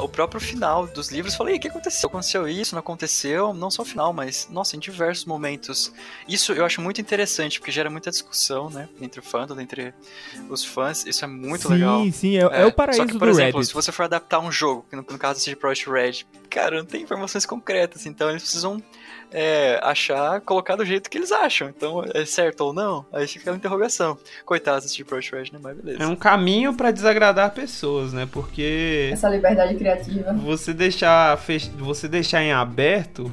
[0.01, 2.09] o próprio final dos livros fala, "E, o que aconteceu?
[2.09, 3.53] Aconteceu isso, não aconteceu?
[3.53, 5.93] Não só o final, mas, nossa, em diversos momentos.
[6.27, 8.89] Isso eu acho muito interessante, porque gera muita discussão, né?
[9.01, 9.93] Entre o fandom, entre
[10.49, 11.05] os fãs.
[11.05, 12.13] Isso é muito sim, legal.
[12.13, 13.67] sim, é, é o paraíso Só que, por do exemplo, Reddit.
[13.67, 16.87] se você for adaptar um jogo, que no, no caso seja Project Red, cara, não
[16.87, 18.83] tem informações concretas, então eles precisam
[19.33, 21.69] é, achar, colocar do jeito que eles acham.
[21.69, 23.05] Então, é certo ou não?
[23.13, 24.17] Aí fica aquela interrogação.
[24.45, 25.59] Coitados de Project Red, né?
[25.63, 26.03] Mas beleza.
[26.03, 28.29] É um caminho pra desagradar pessoas, né?
[28.31, 30.33] Porque Essa liberdade criativa.
[30.33, 31.71] você deixar, fech...
[31.79, 33.31] você deixar em aberto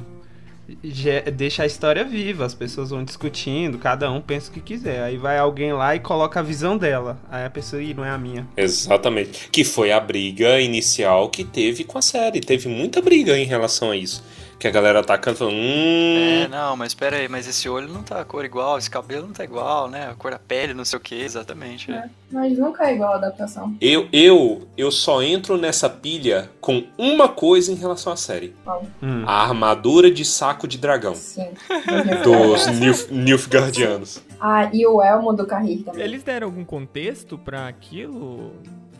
[0.82, 2.46] já- deixa a história viva.
[2.46, 5.02] As pessoas vão discutindo, cada um pensa o que quiser.
[5.02, 7.18] Aí vai alguém lá e coloca a visão dela.
[7.30, 8.46] Aí a pessoa, ih, não é a minha.
[8.56, 9.48] Exatamente.
[9.50, 12.40] Que foi a briga inicial que teve com a série.
[12.40, 14.24] Teve muita briga em relação a isso.
[14.62, 16.44] Que a galera atacando falando, hum.
[16.44, 19.26] É, não, mas pera aí, mas esse olho não tá a cor igual, esse cabelo
[19.26, 20.08] não tá igual, né?
[20.08, 21.90] A cor da pele, não sei o que, exatamente.
[21.90, 22.04] é.
[22.30, 23.74] Mas nunca é igual a adaptação.
[23.80, 28.54] Eu, eu, eu só entro nessa pilha com uma coisa em relação à série?
[29.02, 29.24] Hum.
[29.26, 31.48] a armadura de saco de dragão Sim.
[32.22, 34.22] dos Nilf- Nilfgaardianos.
[34.40, 36.04] Ah, e o Elmo do Carrir também.
[36.04, 38.52] Eles deram algum contexto pra aquilo?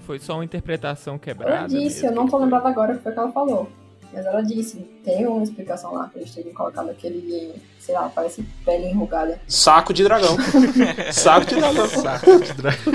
[0.07, 1.57] Foi só uma interpretação quebrada?
[1.59, 2.09] Ela disse, mesmo?
[2.09, 3.71] eu não tô lembrada agora o que foi que ela falou.
[4.13, 8.45] Mas ela disse, tem uma explicação lá pra eles terem colocado aquele, sei lá, parece
[8.65, 9.41] pele enrugada.
[9.49, 10.37] Saco de dragão.
[11.13, 11.89] saco de dragão.
[11.89, 12.93] Saco de dragão.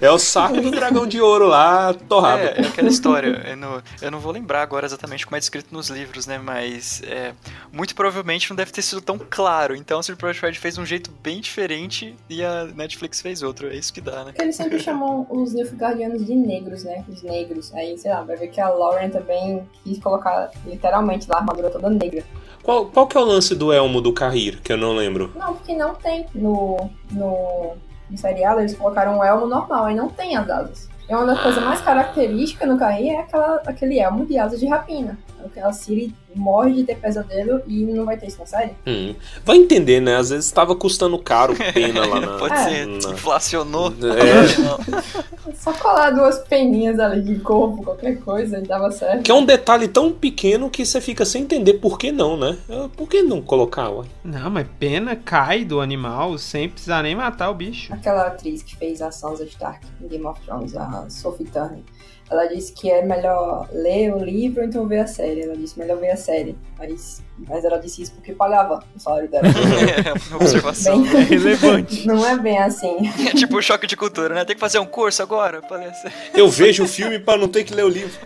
[0.00, 2.40] É o saco do dragão de ouro lá, torrado.
[2.40, 3.42] É, é aquela história.
[3.46, 6.38] Eu não, eu não vou lembrar agora exatamente como é descrito nos livros, né?
[6.38, 7.34] Mas é,
[7.70, 9.76] muito provavelmente não deve ter sido tão claro.
[9.76, 13.68] Então, o Project Red fez um jeito bem diferente e a Netflix fez outro.
[13.68, 14.32] É isso que dá, né?
[14.32, 17.04] Porque eles sempre chamam os Nilfgaardianos de negros, né?
[17.06, 17.72] Os negros.
[17.74, 21.68] Aí, sei lá, vai ver que a Lauren também quis colocar literalmente lá a armadura
[21.68, 22.24] toda negra.
[22.62, 25.30] Qual, qual que é o lance do elmo do Carrir, que eu não lembro?
[25.34, 27.76] Não, porque não tem no, no,
[28.10, 30.88] no seriado, eles colocaram um elmo normal, aí não tem as asas.
[31.08, 34.66] E uma das coisas mais características no Carrir é aquela, aquele elmo de asas de
[34.66, 35.18] rapina.
[35.62, 38.72] A Siri morre de ter pesadelo e não vai ter isso na série.
[38.86, 39.14] Hum.
[39.44, 40.16] Vai entender, né?
[40.16, 42.38] Às vezes estava custando caro pena lá na.
[42.38, 42.64] Pode É.
[42.64, 43.88] ser, na- inflacionou.
[43.88, 45.52] É.
[45.54, 49.22] Só colar duas peninhas ali de corpo, qualquer coisa, e dava certo.
[49.22, 52.56] Que é um detalhe tão pequeno que você fica sem entender por que não, né?
[52.70, 54.06] Ah, Por que não colocar, ué?
[54.24, 57.92] Não, mas pena cai do animal sem precisar nem matar o bicho.
[57.92, 61.80] Aquela atriz que fez a Sansa Stark em Game of Thrones, a Sophie Turner,
[62.30, 65.42] ela disse que é melhor ler o livro ou então ver a série.
[65.42, 66.56] Ela disse melhor ver a série.
[66.78, 69.48] Mas, mas ela disse isso porque pagava o salário dela.
[70.30, 71.02] É, observação.
[71.02, 72.06] Bem- relevante.
[72.08, 72.98] Não é bem assim.
[73.26, 74.44] É tipo um choque de cultura, né?
[74.44, 75.60] Tem que fazer um curso agora?
[75.60, 76.08] Parece.
[76.32, 78.16] Eu vejo o filme para não ter que ler o livro.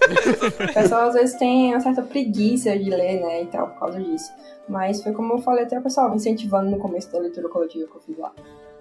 [0.68, 4.00] O pessoal às vezes tem uma certa preguiça de ler, né, e tal, por causa
[4.00, 4.30] disso.
[4.68, 7.96] Mas foi como eu falei até o pessoal, incentivando no começo da leitura coletiva que
[7.96, 8.32] eu fiz lá.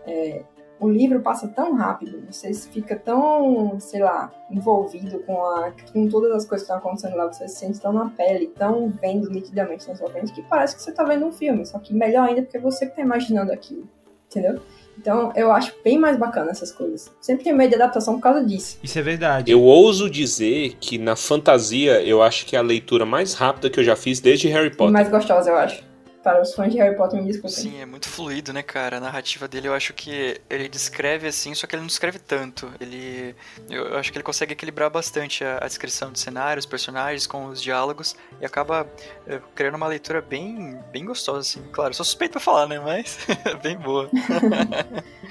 [0.05, 0.41] É,
[0.83, 6.31] o livro passa tão rápido, você fica tão, sei lá, envolvido com, a, com todas
[6.31, 9.87] as coisas que estão acontecendo lá, você se sente tão na pele, tão vendo nitidamente
[9.87, 12.41] na sua frente, que parece que você tá vendo um filme, só que melhor ainda
[12.41, 13.87] porque você que tá imaginando aquilo,
[14.29, 14.61] entendeu?
[14.97, 17.11] Então eu acho bem mais bacana essas coisas.
[17.19, 18.77] Sempre tenho medo de adaptação por causa disso.
[18.83, 19.51] Isso é verdade.
[19.51, 23.79] Eu ouso dizer que na fantasia eu acho que é a leitura mais rápida que
[23.79, 24.93] eu já fiz desde Harry E Potter.
[24.93, 25.83] mais gostosa, eu acho.
[26.23, 27.51] Para os fãs de Harry Potter, me desculpem.
[27.51, 28.97] Sim, é muito fluido, né, cara?
[28.97, 32.71] A narrativa dele eu acho que ele descreve assim, só que ele não descreve tanto.
[32.79, 33.35] Ele.
[33.69, 37.61] Eu acho que ele consegue equilibrar bastante a, a descrição de cenários, personagens, com os
[37.61, 38.85] diálogos, e acaba
[39.25, 41.61] eh, criando uma leitura bem, bem gostosa, assim.
[41.71, 42.77] Claro, sou suspeito pra falar, né?
[42.77, 43.17] Mas
[43.63, 44.09] bem boa.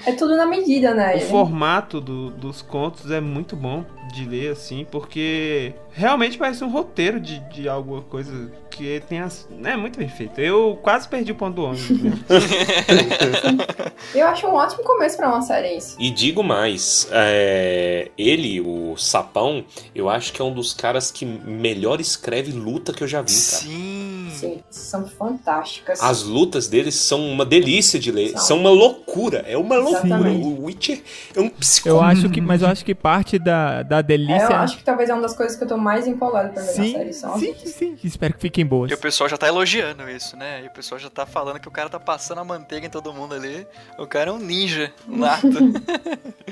[0.03, 1.17] É tudo na medida, né?
[1.17, 6.69] O formato do- dos contos é muito bom de ler, assim, porque realmente parece um
[6.71, 9.47] roteiro de, de alguma coisa que tem as.
[9.63, 10.41] É muito bem feito.
[10.41, 12.01] Eu quase perdi o ponto do ônibus.
[12.01, 12.11] né?
[14.13, 15.95] Eu acho um ótimo começo pra uma série isso.
[15.99, 19.63] E digo mais, é, ele, o Sapão,
[19.95, 23.27] eu acho que é um dos caras que melhor escreve luta que eu já vi,
[23.27, 23.37] cara.
[23.63, 24.27] Sim.
[24.31, 26.01] Sim, são fantásticas.
[26.01, 28.39] As lutas deles são uma delícia de ler, São.
[28.39, 30.05] são uma loucura, é uma loucura.
[30.07, 30.45] Exatamente.
[30.45, 31.01] O Witcher
[31.35, 32.03] é um Eu psicólogo.
[32.05, 34.43] acho que, mas eu acho que parte da, da É, delícia.
[34.49, 36.67] eu acho que talvez é uma das coisas que eu tô mais empolgada pra ver
[36.67, 37.13] na sim, série.
[37.13, 37.69] São sim, lutas.
[37.69, 37.97] sim.
[38.03, 38.89] Espero que fiquem boas.
[38.91, 40.63] E o pessoal já tá elogiando isso, né?
[40.63, 43.13] E o pessoal já tá falando que o cara tá passando a manteiga em todo
[43.13, 43.65] mundo ali.
[43.99, 45.47] O cara é um ninja, nato.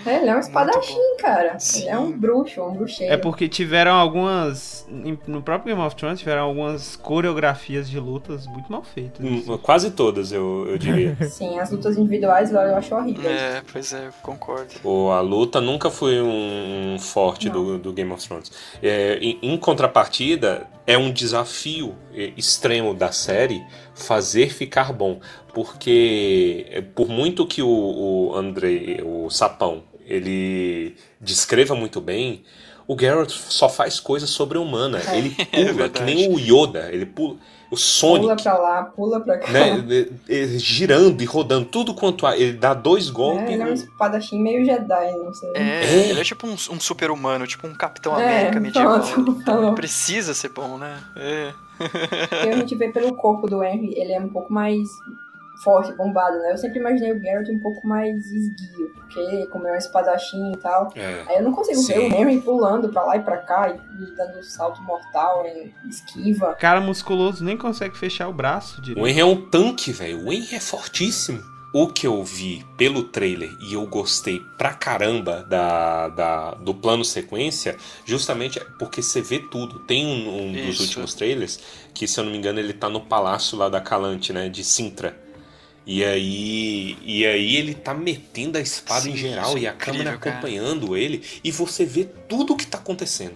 [0.06, 1.60] É, ele é um espadachim, cara.
[1.60, 1.82] Sim.
[1.82, 3.14] Ele é um bruxo, um bruxeiro.
[3.14, 4.86] É porque tiveram algumas.
[5.28, 9.26] No próprio Game of Thrones tiveram algumas coreografias de lutas muito mal feitas.
[9.26, 11.16] Hum, Quase todas, eu, eu diria.
[11.30, 13.30] Sim, as lutas individuais lá eu acho horrível.
[13.30, 14.72] é, pois é, concordo.
[14.84, 18.52] O- a luta nunca foi um, forte do, do Game of Thrones.
[18.82, 23.62] É, em, em contrapartida, é um desafio é, extremo da série
[23.94, 25.20] fazer ficar bom.
[25.54, 32.44] Porque, é, por muito que o, o Andrei, o Sapão, ele descreva muito bem,
[32.94, 35.00] o Geralt só faz coisa sobre-humana.
[35.08, 35.18] É.
[35.18, 36.04] Ele pula, que verdade.
[36.04, 36.90] nem o Yoda.
[36.92, 37.36] Ele pula.
[37.70, 39.50] O Sonic Pula pra lá, pula pra cá.
[39.50, 40.06] né,
[40.58, 42.38] girando e rodando tudo quanto há.
[42.38, 43.48] Ele dá dois golpes.
[43.50, 45.50] É, ele é um espadachim meio Jedi, não sei.
[45.56, 46.10] É, É.
[46.10, 49.02] ele é tipo um, um super-humano, tipo um Capitão É, América medieval.
[49.18, 50.98] Então precisa ser bom, né?
[51.16, 51.54] É.
[52.46, 54.90] E a gente vê pelo corpo do Henry, ele é um pouco mais
[55.64, 56.52] forte, bombado, né?
[56.52, 60.58] Eu sempre imaginei o Geralt um pouco mais esguio, porque como é um espadachim e
[60.58, 60.90] tal.
[60.96, 61.24] É.
[61.28, 61.94] Aí eu não consigo Sim.
[61.94, 66.54] ver o Henry pulando pra lá e pra cá e, dando salto mortal, e esquiva.
[66.56, 69.08] Cara musculoso nem consegue fechar o braço O direito.
[69.08, 70.26] Henry é um tanque, velho.
[70.26, 71.52] O Henry é fortíssimo.
[71.74, 77.06] O que eu vi pelo trailer e eu gostei pra caramba da, da- do plano
[77.06, 79.80] sequência, justamente é porque você vê tudo.
[79.80, 81.62] Tem um, um dos últimos trailers
[81.94, 84.50] que, se eu não me engano, ele tá no palácio lá da Calante, né?
[84.50, 85.16] De Sintra.
[85.94, 89.68] E aí, e aí ele tá metendo a espada Sim, em geral isso é e
[89.68, 90.36] a incrível, câmera cara.
[90.38, 93.36] acompanhando ele e você vê tudo o que tá acontecendo.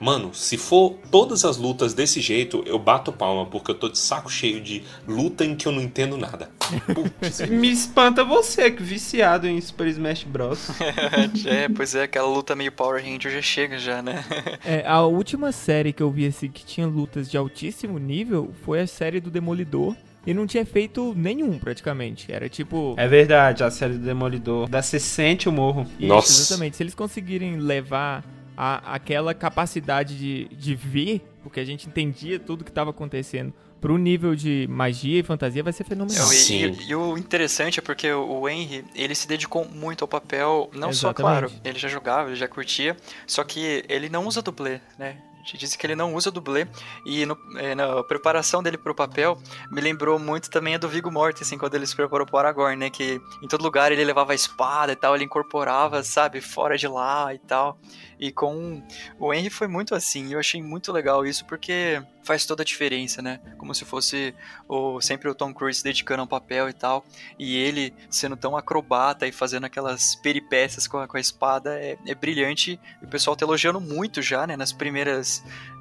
[0.00, 3.98] Mano, se for todas as lutas desse jeito, eu bato palma, porque eu tô de
[3.98, 6.50] saco cheio de luta em que eu não entendo nada.
[7.20, 10.70] Putz, Me espanta você, que viciado em Super Smash Bros.
[11.44, 14.24] é, pois é, aquela luta meio Power Ranger já chega já, né?
[14.64, 18.80] É, a última série que eu vi assim que tinha lutas de altíssimo nível foi
[18.80, 19.94] a série do Demolidor.
[20.26, 22.30] E não tinha feito nenhum, praticamente.
[22.30, 22.94] Era tipo.
[22.98, 24.68] É verdade, a série do Demolidor.
[24.68, 25.86] Da se sente o morro.
[25.98, 26.42] Isso, Nossa.
[26.42, 26.76] Exatamente.
[26.76, 28.22] Se eles conseguirem levar
[28.56, 33.96] a, aquela capacidade de, de ver, porque a gente entendia tudo que estava acontecendo, pro
[33.96, 36.26] nível de magia e fantasia, vai ser fenomenal.
[36.26, 36.66] Não, e, Sim.
[36.66, 40.92] e- e o interessante é porque o Henry, ele se dedicou muito ao papel, não
[40.92, 41.48] só, Exatamente.
[41.48, 42.94] claro, ele já jogava, ele já curtia,
[43.26, 45.16] só que ele não usa dublê, né?
[45.42, 46.66] Disse que ele não usa dublê,
[47.04, 49.36] e no- eh, na preparação dele pro papel,
[49.70, 52.90] me lembrou muito também a do Viggo Mortensen, quando ele se preparou pro Aragorn, né?
[52.90, 56.86] Que em todo lugar ele levava a espada e tal, ele incorporava, sabe, fora de
[56.88, 57.78] lá e tal.
[58.18, 58.82] E com
[59.18, 63.22] o Henry foi muito assim, eu achei muito legal isso, porque faz toda a diferença,
[63.22, 63.40] né?
[63.56, 64.34] Como se fosse
[64.68, 67.02] o, sempre o Tom Cruise se dedicando ao papel e tal,
[67.38, 71.96] e ele sendo tão acrobata e fazendo aquelas peripécias com a, com a espada é,
[72.06, 72.78] é brilhante.
[73.00, 74.54] E o pessoal tá elogiando muito já, né?
[74.54, 75.29] Nas primeiras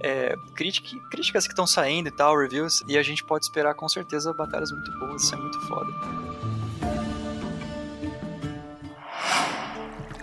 [0.01, 3.87] é, crítica- críticas que estão saindo e tal, reviews, e a gente pode esperar com
[3.89, 5.91] certeza batalhas muito boas, isso é muito foda.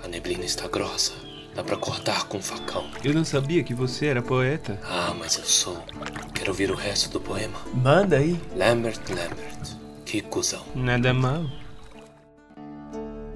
[0.05, 1.13] A neblina está grossa.
[1.55, 2.85] Dá pra cortar com um facão.
[3.03, 4.79] Eu não sabia que você era poeta.
[4.85, 5.83] Ah, mas eu sou.
[6.35, 7.59] Quero ouvir o resto do poema.
[7.73, 8.39] Manda aí.
[8.55, 9.77] Lambert, Lambert.
[10.05, 10.63] Que cuzão.
[10.75, 11.45] Nada mal.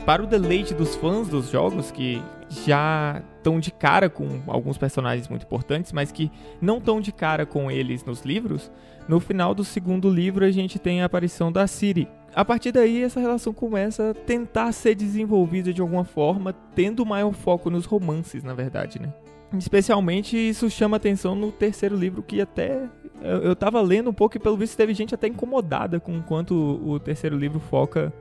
[0.05, 5.27] Para o deleite dos fãs dos jogos, que já estão de cara com alguns personagens
[5.29, 8.71] muito importantes, mas que não estão de cara com eles nos livros,
[9.09, 12.07] no final do segundo livro a gente tem a aparição da Ciri.
[12.33, 17.33] A partir daí, essa relação começa a tentar ser desenvolvida de alguma forma, tendo maior
[17.33, 19.13] foco nos romances, na verdade, né?
[19.59, 22.89] Especialmente isso chama atenção no terceiro livro, que até
[23.21, 26.23] eu, eu tava lendo um pouco e pelo visto teve gente até incomodada com o
[26.23, 28.13] quanto o terceiro livro foca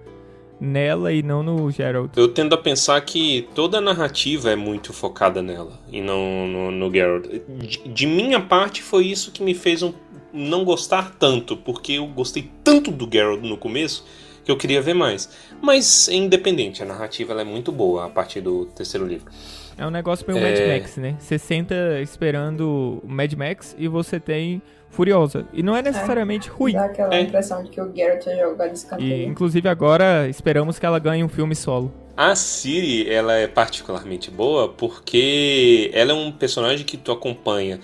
[0.60, 2.12] nela e não no Gerald.
[2.16, 6.72] Eu tendo a pensar que toda a narrativa é muito focada nela e não no,
[6.72, 7.26] no Geralt.
[7.48, 9.94] De, de minha parte, foi isso que me fez um-
[10.34, 14.06] não gostar tanto, porque eu gostei tanto do Geralt no começo
[14.44, 15.30] que eu queria ver mais.
[15.62, 19.32] Mas é independente, a narrativa é muito boa a partir do terceiro livro.
[19.78, 20.68] É um negócio meio É.
[20.68, 21.16] Mad Max, né?
[21.20, 25.46] Você senta esperando o Mad Max e você tem Furiosa.
[25.54, 26.74] E não é necessariamente ruim.
[26.74, 27.22] Dá aquela É.
[27.22, 29.28] impressão de que o Geralt é jogado de E, escanteio.
[29.28, 31.92] inclusive, agora esperamos que ela ganhe um filme solo.
[32.18, 37.80] A Ciri, ela é particularmente boa porque ela é um personagem que tu acompanha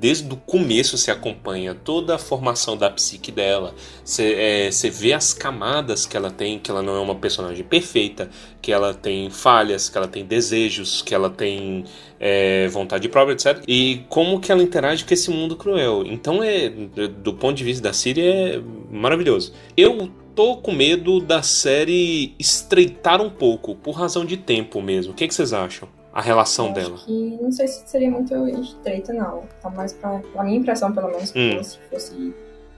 [0.00, 3.72] desde o começo você acompanha toda a formação da psique dela.
[4.04, 7.64] Você é, você vê as camadas que ela tem, que ela não é uma personagem
[7.64, 8.28] perfeita,
[8.60, 11.84] que ela tem falhas, que ela tem desejos, que ela tem
[12.20, 13.62] é, vontade própria, etc.
[13.66, 16.02] E como que ela interage com esse mundo cruel.
[16.06, 19.52] Então é do ponto de vista da Ciri é maravilhoso.
[19.76, 25.12] Eu tô com medo da série estreitar um pouco, por razão de tempo mesmo.
[25.12, 25.88] O que, que vocês acham?
[26.12, 26.96] A relação dela.
[27.04, 29.44] Que não sei se seria muito estreita, não.
[29.62, 31.58] Tá mais pra, pra minha impressão, pelo menos, que Hum.
[31.58, 32.34] fosse, fosse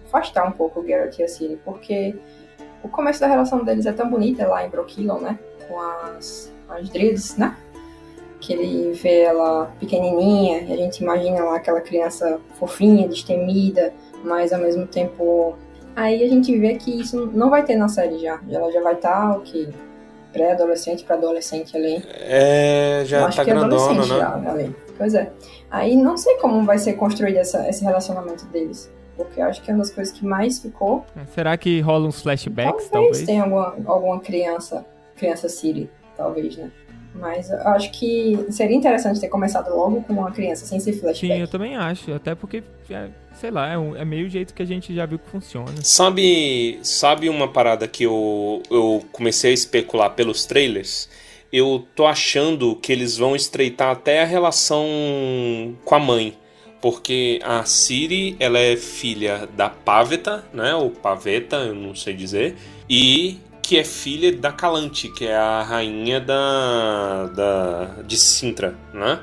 [0.07, 2.14] afastar um pouco o Geralt e a Ciri, porque
[2.83, 5.38] o começo da relação deles é tão bonita lá em Brokilon, né?
[5.68, 7.57] Com as, as Drills, né?
[8.40, 13.92] Que ele vê ela pequenininha e a gente imagina lá aquela criança fofinha, destemida,
[14.24, 15.55] mas ao mesmo tempo.
[15.94, 18.40] Aí a gente vê que isso não vai ter na série já.
[18.50, 19.68] Ela já vai estar o quê?
[20.33, 22.03] Pré-adolescente para adolescente ali.
[22.07, 24.18] É, já Eu acho tá que é grandona, adolescente né?
[24.18, 24.76] já, ali.
[24.96, 25.31] Pois é.
[25.70, 28.90] Aí não sei como vai ser construído essa, esse relacionamento deles.
[29.16, 31.05] Porque eu acho que é uma das coisas que mais ficou.
[31.35, 33.26] Será que rola uns flashbacks, talvez talvez?
[33.26, 36.70] tenha alguma, alguma criança, criança Siri, talvez, né?
[37.20, 41.00] Mas eu acho que seria interessante ter começado logo com uma criança sem ser Sim,
[41.00, 41.40] flashback.
[41.40, 42.12] eu também acho.
[42.12, 45.18] Até porque, é, sei lá, é, um- é meio jeito que a gente já viu
[45.18, 45.70] que funciona.
[45.83, 51.09] Sabe, sabe uma parada que eu, eu comecei a especular pelos trailers?
[51.52, 54.85] Eu tô achando que eles vão estreitar até a relação
[55.85, 56.35] com a mãe.
[56.80, 60.74] Porque a Ciri, ela é filha da Paveta, né?
[60.74, 62.56] Ou Paveta, eu não sei dizer.
[62.88, 69.20] E que é filha da Calante, que é a rainha da, da de Sintra, né?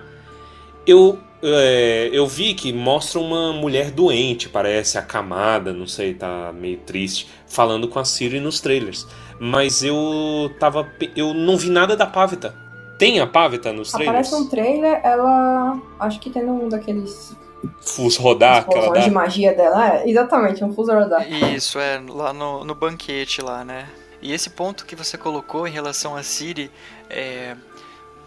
[0.85, 6.77] Eu, é, eu vi que mostra uma mulher doente, parece acamada, não sei, tá meio
[6.77, 9.05] triste, falando com a Siri nos trailers.
[9.39, 10.89] Mas eu tava.
[11.15, 12.55] Eu não vi nada da Pavita.
[12.97, 14.27] Tem a Pavita nos trailers?
[14.27, 15.79] Aparece um trailer, ela.
[15.99, 17.35] Acho que tendo um daqueles
[17.81, 19.95] Fus rodar que ela de magia dela.
[19.95, 21.25] É, exatamente, um fuso rodar.
[21.53, 23.87] Isso, é, lá no, no banquete lá, né?
[24.21, 26.71] E esse ponto que você colocou em relação a Siri,
[27.09, 27.55] é,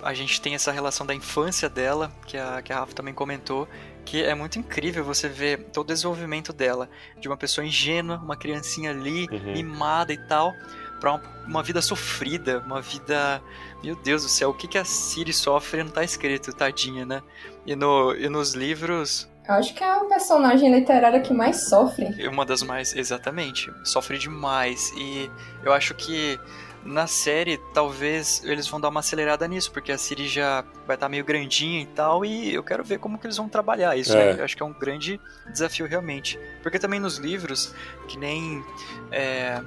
[0.03, 3.69] a gente tem essa relação da infância dela, que a, que a Rafa também comentou,
[4.05, 6.89] que é muito incrível você ver todo o desenvolvimento dela,
[7.19, 9.53] de uma pessoa ingênua, uma criancinha ali, uhum.
[9.53, 10.53] mimada e tal,
[11.01, 13.43] para uma, uma, vida sofrida, uma vida.
[13.83, 17.23] Meu Deus do céu, o que, que a Siri sofre não tá escrito, tadinha, né?
[17.67, 19.30] E, no, e nos livros.
[19.51, 22.07] Eu acho que é a personagem literária que mais sofre.
[22.29, 23.73] Uma das mais, exatamente.
[23.83, 24.93] Sofre demais.
[24.97, 25.29] E
[25.65, 26.39] eu acho que
[26.85, 31.07] na série, talvez eles vão dar uma acelerada nisso, porque a Siri já vai estar
[31.07, 34.17] tá meio grandinha e tal, e eu quero ver como que eles vão trabalhar isso.
[34.17, 34.35] É.
[34.35, 34.41] Né?
[34.41, 35.21] Eu acho que é um grande
[35.51, 36.39] desafio realmente.
[36.63, 37.75] Porque também nos livros,
[38.07, 38.65] que nem.
[39.11, 39.61] É,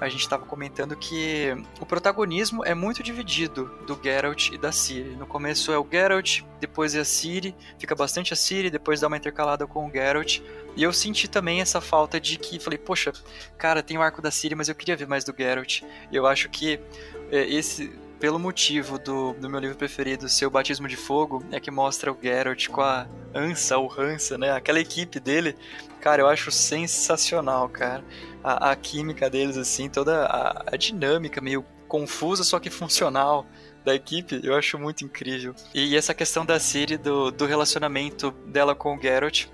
[0.00, 5.10] a gente estava comentando que o protagonismo é muito dividido do Geralt e da Ciri.
[5.10, 9.08] No começo é o Geralt, depois é a Ciri, fica bastante a Ciri, depois dá
[9.08, 10.40] uma intercalada com o Geralt.
[10.74, 13.12] E eu senti também essa falta de que falei, poxa,
[13.58, 15.82] cara, tem o arco da Ciri, mas eu queria ver mais do Geralt.
[16.10, 16.80] E eu acho que
[17.30, 21.58] é, esse pelo motivo do, do meu livro preferido ser o Batismo de Fogo, é
[21.58, 24.52] que mostra o Geralt com a Ansa, ou Hansa, né?
[24.52, 25.56] Aquela equipe dele.
[26.00, 28.04] Cara, eu acho sensacional, cara
[28.42, 33.46] a, a química deles, assim, toda a, a dinâmica meio confusa, só que funcional
[33.84, 35.54] da equipe, eu acho muito incrível.
[35.74, 39.46] E essa questão da Siri, do, do relacionamento dela com o Geralt,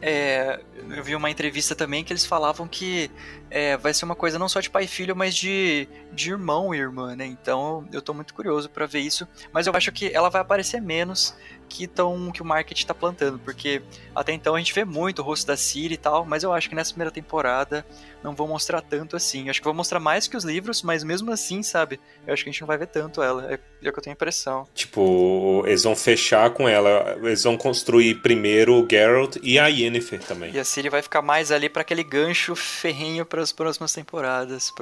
[0.00, 0.60] é,
[0.90, 3.10] eu vi uma entrevista também que eles falavam que
[3.50, 6.74] é, vai ser uma coisa não só de pai e filho, mas de, de irmão
[6.74, 7.26] e irmã, né?
[7.26, 9.26] Então eu tô muito curioso para ver isso.
[9.52, 11.34] Mas eu acho que ela vai aparecer menos
[11.68, 13.82] que, tão, que o marketing tá plantando, porque
[14.14, 16.68] até então a gente vê muito o rosto da Siri e tal, mas eu acho
[16.68, 17.84] que nessa primeira temporada
[18.22, 19.44] não vão mostrar tanto assim.
[19.44, 22.00] Eu acho que vão mostrar mais que os livros, mas mesmo assim, sabe?
[22.26, 23.52] Eu acho que a gente não vai ver tanto ela.
[23.52, 24.66] É, é o que eu tenho a impressão.
[24.74, 27.16] Tipo, eles vão fechar com ela.
[27.22, 30.52] Eles vão construir primeiro o Geralt e a Yennefer também.
[30.52, 34.72] E a Siri vai ficar mais ali para aquele gancho ferrenho para as próximas temporadas.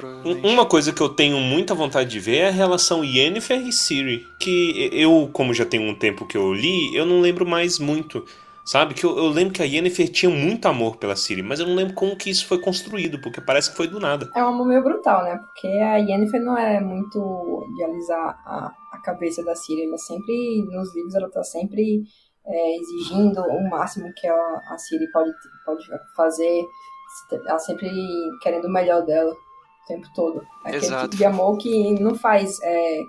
[0.43, 4.25] Uma coisa que eu tenho muita vontade de ver é a relação Yennefer e Siri.
[4.39, 8.25] Que eu, como já tem um tempo que eu li, eu não lembro mais muito.
[8.65, 8.95] Sabe?
[8.95, 11.75] Que eu, eu, lembro que a Yennefer tinha muito amor pela Ciri, mas eu não
[11.75, 14.29] lembro como que isso foi construído, porque parece que foi do nada.
[14.35, 15.37] É um amor meio brutal, né?
[15.37, 19.85] Porque a Yennefer não é muito idealizar a, a cabeça da Ciri.
[19.85, 22.03] Ela sempre, nos livros, ela tá sempre
[22.45, 25.31] é, exigindo o máximo que a, a Ciri pode,
[25.63, 25.85] pode
[26.15, 26.65] fazer.
[27.31, 27.89] Ela sempre
[28.41, 30.45] querendo o melhor dela o tempo todo.
[30.63, 31.03] Aquele Exato.
[31.03, 33.01] tipo de amor que não faz é,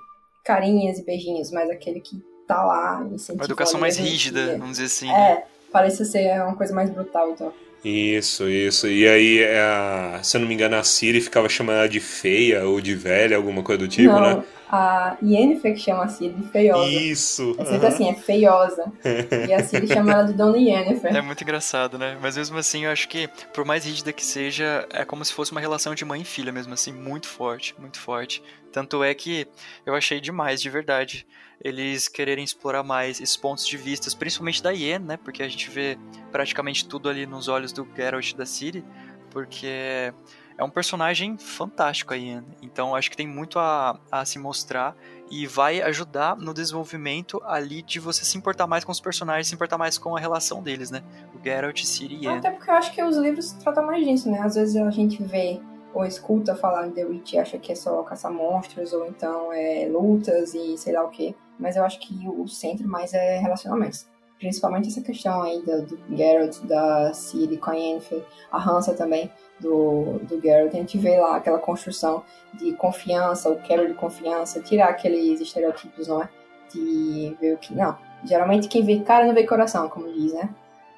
[0.45, 5.11] carinhas e beijinhos, mas aquele que tá lá Uma educação mais rígida, vamos dizer assim.
[5.11, 5.45] É, né?
[5.71, 7.53] parece ser uma coisa mais brutal, então.
[7.85, 8.89] Isso, isso.
[8.89, 12.66] E aí, a, se eu não me engano, a Siri ficava chamando ela de feia
[12.66, 14.45] ou de velha, alguma coisa do tipo, não, né?
[14.70, 16.91] A Yennefer que chama a Siri de feiosa.
[16.91, 17.57] Isso.
[17.59, 18.93] É sempre assim, é feiosa.
[19.49, 21.16] e a Siri chama ela de Dona Yennefer.
[21.16, 22.18] É muito engraçado, né?
[22.20, 25.53] Mas mesmo assim, eu acho que, por mais rígida que seja, é como se fosse
[25.53, 28.43] uma relação de mãe e filha mesmo assim, muito forte, muito forte.
[28.72, 29.47] Tanto é que
[29.87, 31.26] eu achei demais, de verdade
[31.63, 35.17] eles quererem explorar mais esses pontos de vista, principalmente da Yen, né?
[35.17, 35.99] Porque a gente vê
[36.31, 38.85] praticamente tudo ali nos olhos do Geralt da Ciri,
[39.31, 40.13] porque
[40.57, 42.45] é um personagem fantástico a Yen.
[42.63, 44.97] Então acho que tem muito a, a se mostrar
[45.31, 49.55] e vai ajudar no desenvolvimento ali de você se importar mais com os personagens, se
[49.55, 51.03] importar mais com a relação deles, né?
[51.35, 52.39] O Geralt, Ciri e Yen.
[52.39, 54.41] Até porque eu acho que os livros tratam mais disso, né?
[54.41, 55.61] Às vezes a gente vê
[55.95, 59.53] ou escuta falar em The Witch e acha que é só caçar monstros, ou então
[59.53, 61.35] é lutas e sei lá o que.
[61.59, 64.07] Mas eu acho que o centro mais é relacionamentos.
[64.39, 69.31] Principalmente essa questão aí do, do Geralt, da Ciri com a Yennefer, a Hansa também,
[69.59, 70.73] do, do Geralt.
[70.73, 72.23] A gente vê lá aquela construção
[72.55, 76.29] de confiança, o quebra de confiança, tirar aqueles estereótipos, não é?
[76.73, 77.75] De ver o que...
[77.75, 80.49] Não, geralmente quem vê cara não vê coração, como diz, né?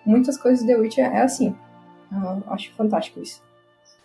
[0.05, 1.57] Muitas coisas de The Witch é assim.
[2.13, 3.43] Eu acho fantástico isso.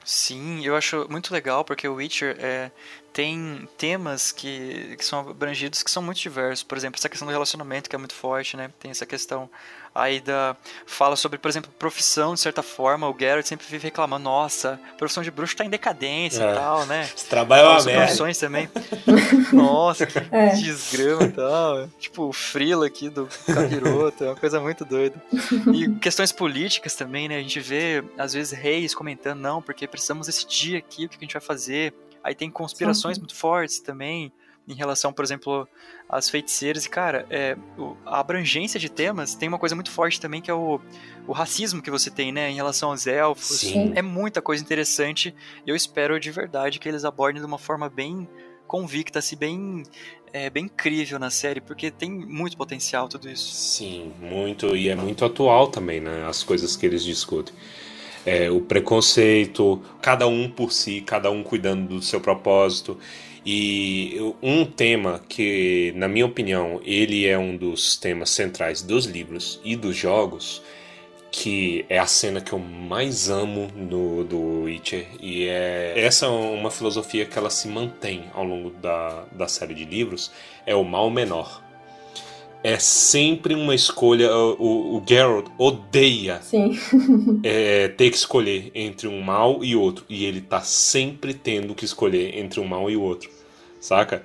[0.08, 2.72] Sim, eu acho muito legal porque o Witcher é,
[3.12, 6.64] tem temas que, que são abrangidos que são muito diversos.
[6.64, 8.72] Por exemplo, essa questão do relacionamento que é muito forte, né?
[8.80, 9.50] Tem essa questão
[9.96, 10.58] aí da.
[10.86, 13.10] Fala sobre, por exemplo, profissão, de certa forma.
[13.10, 16.52] O Geralt sempre vive reclamando: nossa, a profissão de bruxo tá em decadência é.
[16.52, 17.10] e tal, né?
[17.16, 18.02] Esse trabalho é uma merda.
[18.02, 18.70] profissões também.
[19.54, 20.50] nossa, que é.
[20.50, 21.88] desgrama e tal.
[21.98, 25.16] Tipo, o Frila aqui do Capiroto, é uma coisa muito doida.
[25.74, 27.38] E questões políticas também, né?
[27.38, 31.22] A gente vê, às vezes, reis comentando: não, porque precisamos decidir aqui o que a
[31.22, 31.94] gente vai fazer.
[32.22, 33.22] Aí tem conspirações Sim.
[33.22, 34.34] muito fortes também
[34.68, 35.68] em relação, por exemplo,
[36.10, 36.86] às feiticeiras.
[36.86, 37.56] E, cara, é,
[38.06, 40.80] a abrangência de temas tem uma coisa muito forte também, que é o,
[41.28, 43.60] o racismo que você tem, né, em relação aos elfos.
[43.60, 43.94] Sim.
[43.96, 45.36] É muita coisa interessante.
[45.66, 48.28] E eu espero de verdade que eles abordem de uma forma bem
[48.68, 49.84] convicta, assim, bem,
[50.34, 53.54] é, bem incrível na série, porque tem muito potencial tudo isso.
[53.54, 54.76] Sim, muito.
[54.76, 57.54] E é muito atual também, né, as coisas que eles discutem.
[58.26, 62.98] É, o preconceito, cada um por si, cada um cuidando do seu propósito.
[63.46, 69.60] E um tema que, na minha opinião, ele é um dos temas centrais dos livros
[69.64, 70.64] e dos jogos,
[71.32, 76.30] que é a cena que eu mais amo no, do Witcher, e é essa é
[76.30, 80.32] uma filosofia que ela se mantém ao longo da, da série de livros,
[80.66, 81.64] é o mal menor
[82.66, 84.36] é sempre uma escolha.
[84.36, 86.42] O, o Geralt odeia
[87.44, 90.04] é, ter que escolher entre um mal e outro.
[90.10, 93.30] E ele tá sempre tendo que escolher entre um mal e o outro.
[93.86, 94.24] Saca?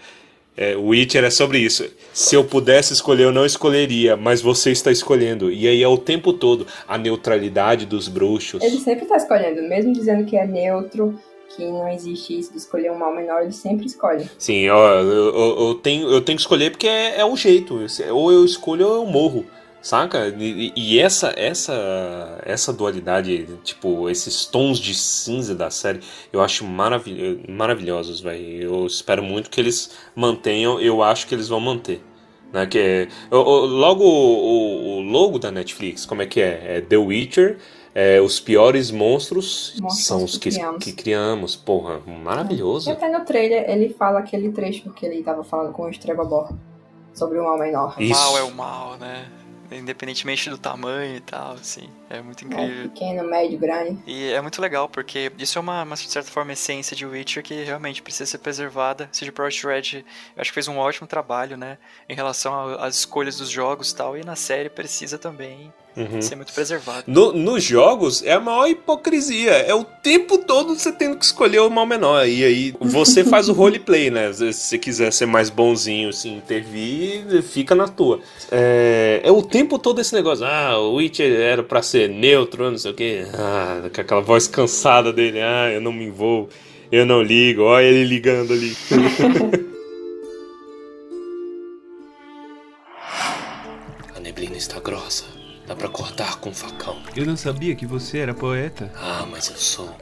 [0.56, 1.86] É, o Witcher é sobre isso.
[2.12, 5.50] Se eu pudesse escolher, eu não escolheria, mas você está escolhendo.
[5.50, 8.62] E aí é o tempo todo a neutralidade dos bruxos.
[8.62, 11.18] Ele sempre está escolhendo, mesmo dizendo que é neutro,
[11.54, 14.28] que não existe isso de escolher um mal menor, ele sempre escolhe.
[14.38, 17.78] Sim, eu, eu, eu, tenho, eu tenho que escolher porque é, é o jeito.
[18.12, 19.44] Ou eu escolho ou eu morro.
[19.82, 20.28] Saca?
[20.28, 26.00] E, e, essa essa essa dualidade, tipo, esses tons de cinza da série,
[26.32, 28.62] eu acho maravil maravilhosos, velho.
[28.62, 32.02] Eu espero muito que eles mantenham, eu acho que eles vão manter.
[32.52, 32.66] Né?
[32.66, 36.76] Que é, logo o, o logo da Netflix, como é que é?
[36.76, 37.58] É The Witcher
[37.94, 40.84] é, os piores monstros, monstros são os que, que, criamos.
[40.84, 41.56] que criamos.
[41.56, 42.88] Porra, maravilhoso.
[42.88, 46.52] E até no trailer ele fala aquele trecho que ele tava falando com o Estregobor
[47.12, 47.96] sobre o mal menor.
[47.98, 49.26] O mal é o mal, né?
[49.70, 51.88] Independentemente do tamanho e tal, assim.
[52.10, 52.66] É muito incrível.
[52.66, 53.96] É pequeno, médio, grande.
[54.04, 57.62] E é muito legal, porque isso é uma, uma certa forma, essência de Witcher que
[57.62, 59.08] realmente precisa ser preservada.
[59.12, 60.04] CD Projekt Red,
[60.36, 61.78] eu acho que fez um ótimo trabalho, né?
[62.08, 64.18] Em relação às escolhas dos jogos e tal.
[64.18, 66.22] E na série precisa também Uhum.
[66.22, 67.04] Ser muito preservado.
[67.06, 69.50] No, nos jogos é a maior hipocrisia.
[69.50, 72.26] É o tempo todo você tendo que escolher o mal menor.
[72.26, 74.32] E aí você faz o roleplay, né?
[74.32, 78.20] Se você quiser ser mais bonzinho, assim, intervir, fica na tua.
[78.50, 80.44] É, é o tempo todo esse negócio.
[80.44, 83.24] Ah, o Witcher era pra ser neutro, não sei o quê.
[83.34, 85.40] Ah, com aquela voz cansada dele.
[85.40, 86.48] Ah, eu não me envolvo.
[86.90, 87.62] Eu não ligo.
[87.62, 88.76] Olha ele ligando ali.
[94.16, 95.24] a neblina está grossa.
[95.66, 97.00] Dá pra cortar com um facão.
[97.14, 98.92] Eu não sabia que você era poeta.
[98.96, 99.94] Ah, mas eu sou.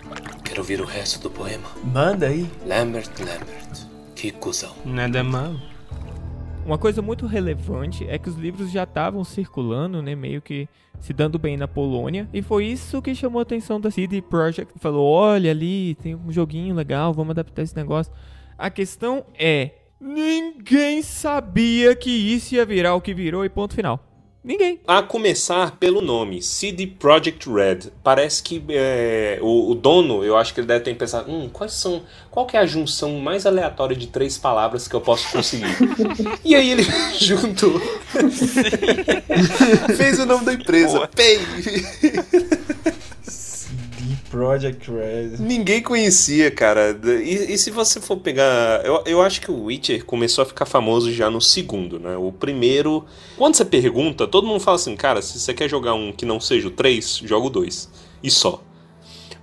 [0.42, 1.68] Quero ouvir o resto do poema.
[1.84, 2.46] Manda aí.
[2.66, 3.86] Lambert, Lambert.
[4.14, 4.74] Que cuzão.
[4.84, 5.54] Nada mal.
[6.68, 10.68] Uma coisa muito relevante é que os livros já estavam circulando, né, meio que
[11.00, 14.74] se dando bem na Polônia, e foi isso que chamou a atenção da CD Projekt.
[14.78, 18.12] Falou: "Olha ali, tem um joguinho legal, vamos adaptar esse negócio".
[18.58, 24.06] A questão é, ninguém sabia que isso ia virar o que virou e ponto final.
[24.48, 24.80] Ninguém.
[24.86, 27.90] A começar pelo nome, CD Projekt Red.
[28.02, 31.74] Parece que é, o, o, dono, eu acho que ele deve ter pensado, hum, quais
[31.74, 35.76] são, qual que é a junção mais aleatória de três palavras que eu posso conseguir?
[36.42, 36.82] e aí ele
[37.20, 37.78] juntou.
[39.94, 41.06] Fez o nome da empresa.
[41.08, 41.38] Pay.
[44.30, 45.36] Project Red.
[45.38, 46.98] Ninguém conhecia, cara.
[47.04, 48.84] E, e, se você for pegar.
[48.84, 52.16] Eu, eu acho que o Witcher começou a ficar famoso já no segundo, né?
[52.16, 53.04] O primeiro.
[53.36, 56.40] Quando você pergunta, todo mundo fala assim, cara, se você quer jogar um que não
[56.40, 57.88] seja o 3, joga o 2.
[58.22, 58.62] E só.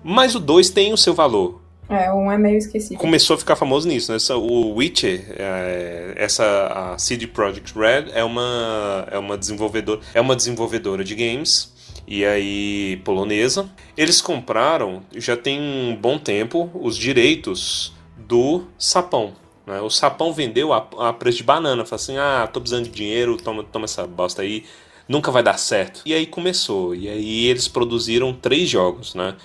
[0.04, 1.62] Mas o 2 tem o seu valor.
[1.88, 2.98] É, um é meio esquecido.
[2.98, 4.18] Começou a ficar famoso nisso, né?
[4.36, 10.36] O Witcher, é, essa a CD Projekt Red é uma é uma desenvolvedora, é uma
[10.36, 11.75] desenvolvedora de games
[12.08, 13.70] e aí polonesa.
[13.98, 19.34] Eles compraram, já tem um bom tempo, os direitos do Sapão.
[19.66, 19.82] Né?
[19.82, 21.86] O Sapão vendeu a, a preço de banana.
[21.86, 24.64] Falou assim: ah, tô precisando de dinheiro, toma, toma essa bosta aí.
[25.08, 26.02] Nunca vai dar certo.
[26.06, 26.96] E aí começou.
[26.96, 29.36] E aí eles produziram três jogos, né?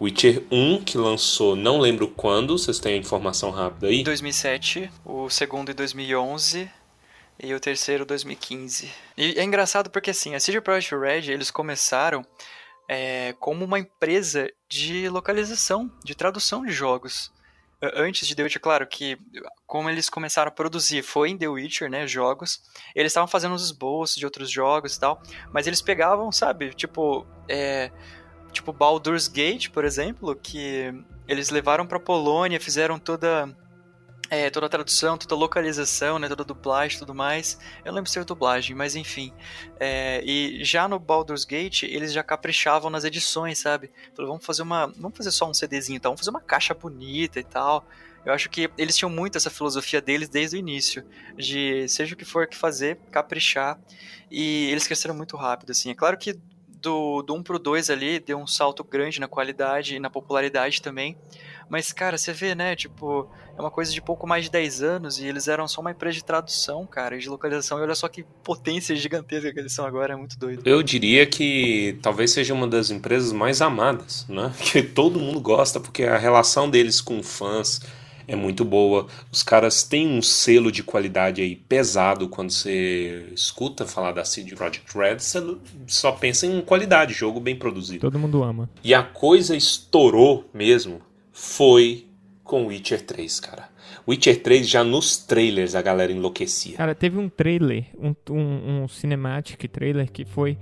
[0.00, 4.02] Witcher 1, que lançou, não lembro quando, vocês têm a informação rápida aí?
[4.02, 6.70] 2007, o segundo em 2011
[7.42, 8.92] e o terceiro 2015.
[9.16, 12.24] E é engraçado porque assim, a CD Projekt Red, eles começaram
[12.88, 17.32] é, como uma empresa de localização, de tradução de jogos.
[17.82, 19.16] Antes de The Witcher, claro que
[19.66, 22.60] como eles começaram a produzir foi em The Witcher, né, jogos,
[22.94, 27.26] eles estavam fazendo os esboços de outros jogos e tal, mas eles pegavam, sabe, tipo,
[27.48, 27.90] é,
[28.52, 30.92] tipo Baldur's Gate, por exemplo, que
[31.26, 33.48] eles levaram para Polônia, fizeram toda
[34.30, 37.58] é, toda a tradução, toda a localização, né, toda a dublagem e tudo mais.
[37.84, 39.32] Eu lembro se dublagem, mas enfim.
[39.78, 43.90] É, e já no Baldur's Gate, eles já caprichavam nas edições, sabe?
[44.14, 44.86] Falaram, vamos fazer uma.
[44.86, 47.84] Vamos fazer só um CDzinho, então, vamos fazer uma caixa bonita e tal.
[48.24, 51.04] Eu acho que eles tinham muito essa filosofia deles desde o início,
[51.36, 53.80] de seja o que for que fazer, caprichar.
[54.30, 55.90] E eles cresceram muito rápido, assim.
[55.90, 56.38] É claro que
[56.80, 60.80] do, do 1 pro 2 ali deu um salto grande na qualidade e na popularidade
[60.80, 61.16] também.
[61.70, 62.74] Mas, cara, você vê, né?
[62.74, 65.92] Tipo, é uma coisa de pouco mais de 10 anos e eles eram só uma
[65.92, 67.78] empresa de tradução, cara, de localização.
[67.78, 70.62] E olha só que potência gigantesca que eles são agora, é muito doido.
[70.66, 74.52] Eu diria que talvez seja uma das empresas mais amadas, né?
[74.70, 77.80] Que todo mundo gosta, porque a relação deles com fãs
[78.26, 79.06] é muito boa.
[79.30, 84.54] Os caras têm um selo de qualidade aí pesado quando você escuta falar da CD
[84.54, 85.40] Projekt Red, você
[85.86, 88.00] só pensa em qualidade, jogo bem produzido.
[88.00, 88.68] Todo mundo ama.
[88.82, 91.00] E a coisa estourou mesmo
[91.40, 92.06] foi
[92.44, 93.68] com Witcher 3, cara.
[94.06, 96.76] Witcher 3 já nos trailers a galera enlouquecia.
[96.76, 100.58] Cara, teve um trailer, um, um, um cinematic trailer que foi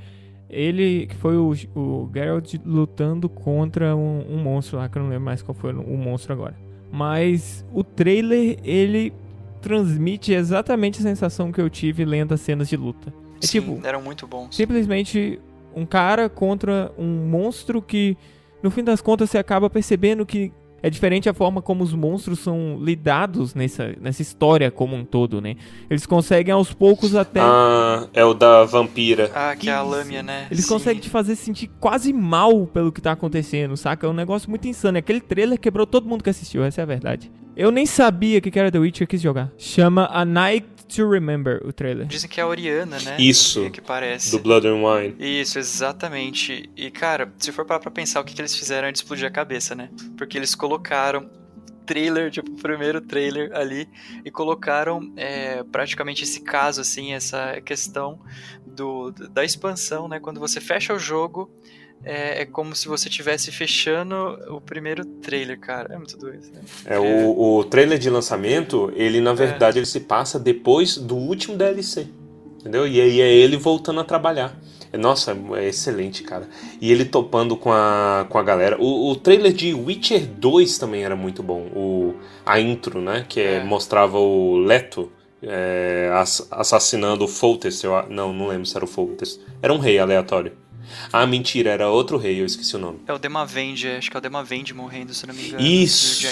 [0.48, 5.10] ele que foi o, o Geralt lutando contra um, um, monstro lá, que eu não
[5.10, 6.56] lembro mais qual foi o monstro agora.
[6.92, 9.12] Mas o trailer, ele
[9.60, 13.12] transmite exatamente a sensação que eu tive lendo as cenas de luta.
[13.42, 14.54] É Sim, tipo, eram muito bons.
[14.54, 15.40] Simplesmente
[15.74, 18.16] um cara contra um monstro que,
[18.62, 20.52] no fim das contas, você acaba percebendo que
[20.82, 25.40] é diferente a forma como os monstros são lidados nessa, nessa história como um todo,
[25.40, 25.56] né?
[25.90, 27.40] Eles conseguem aos poucos até.
[27.40, 29.30] Ah, é o da vampira.
[29.34, 30.46] Ah, que é a lâmina, né?
[30.50, 30.72] Eles Sim.
[30.72, 34.06] conseguem te fazer sentir quase mal pelo que tá acontecendo, saca?
[34.06, 34.98] É um negócio muito insano.
[34.98, 37.30] Aquele trailer quebrou todo mundo que assistiu, essa é a verdade.
[37.56, 39.50] Eu nem sabia que era The Witcher quis jogar.
[39.58, 42.06] Chama A Night to Remember o trailer.
[42.06, 43.16] Dizem que é a Oriana, né?
[43.18, 43.62] Isso.
[43.64, 44.30] Que, que parece.
[44.30, 45.16] Do Blood and Wine.
[45.18, 46.68] Isso, exatamente.
[46.76, 49.26] E, cara, se for parar pra pensar o que, que eles fizeram antes de explodir
[49.26, 49.90] a cabeça, né?
[50.16, 51.30] Porque eles colocaram
[51.88, 53.88] trailer, tipo, o primeiro trailer ali,
[54.22, 58.20] e colocaram é, praticamente esse caso, assim, essa questão
[58.66, 60.20] do, da expansão, né?
[60.20, 61.50] Quando você fecha o jogo,
[62.04, 64.14] é, é, como se você estivesse fechando
[64.48, 65.94] o primeiro trailer, cara.
[65.94, 66.46] É muito doido.
[66.52, 66.60] Né?
[66.86, 69.34] É, o, o trailer de lançamento, ele na é.
[69.34, 69.80] verdade é.
[69.80, 72.06] ele se passa depois do último DLC.
[72.60, 72.86] Entendeu?
[72.86, 74.58] E aí é ele voltando a trabalhar.
[74.96, 76.48] Nossa, é excelente, cara.
[76.80, 78.80] E ele topando com a, com a galera.
[78.80, 81.68] O, o trailer de Witcher 2 também era muito bom.
[81.74, 83.24] O, a intro, né?
[83.28, 86.10] Que é, mostrava o Leto é,
[86.50, 87.84] assassinando o Foltest.
[88.08, 89.40] não, não lembro se era o Foltest.
[89.62, 90.52] Era um rei aleatório.
[91.12, 93.00] Ah, mentira, era outro rei, eu esqueci o nome.
[93.06, 95.62] É o Demavend, acho que é o Demavend morrendo, se não me engano.
[95.62, 96.26] Isso!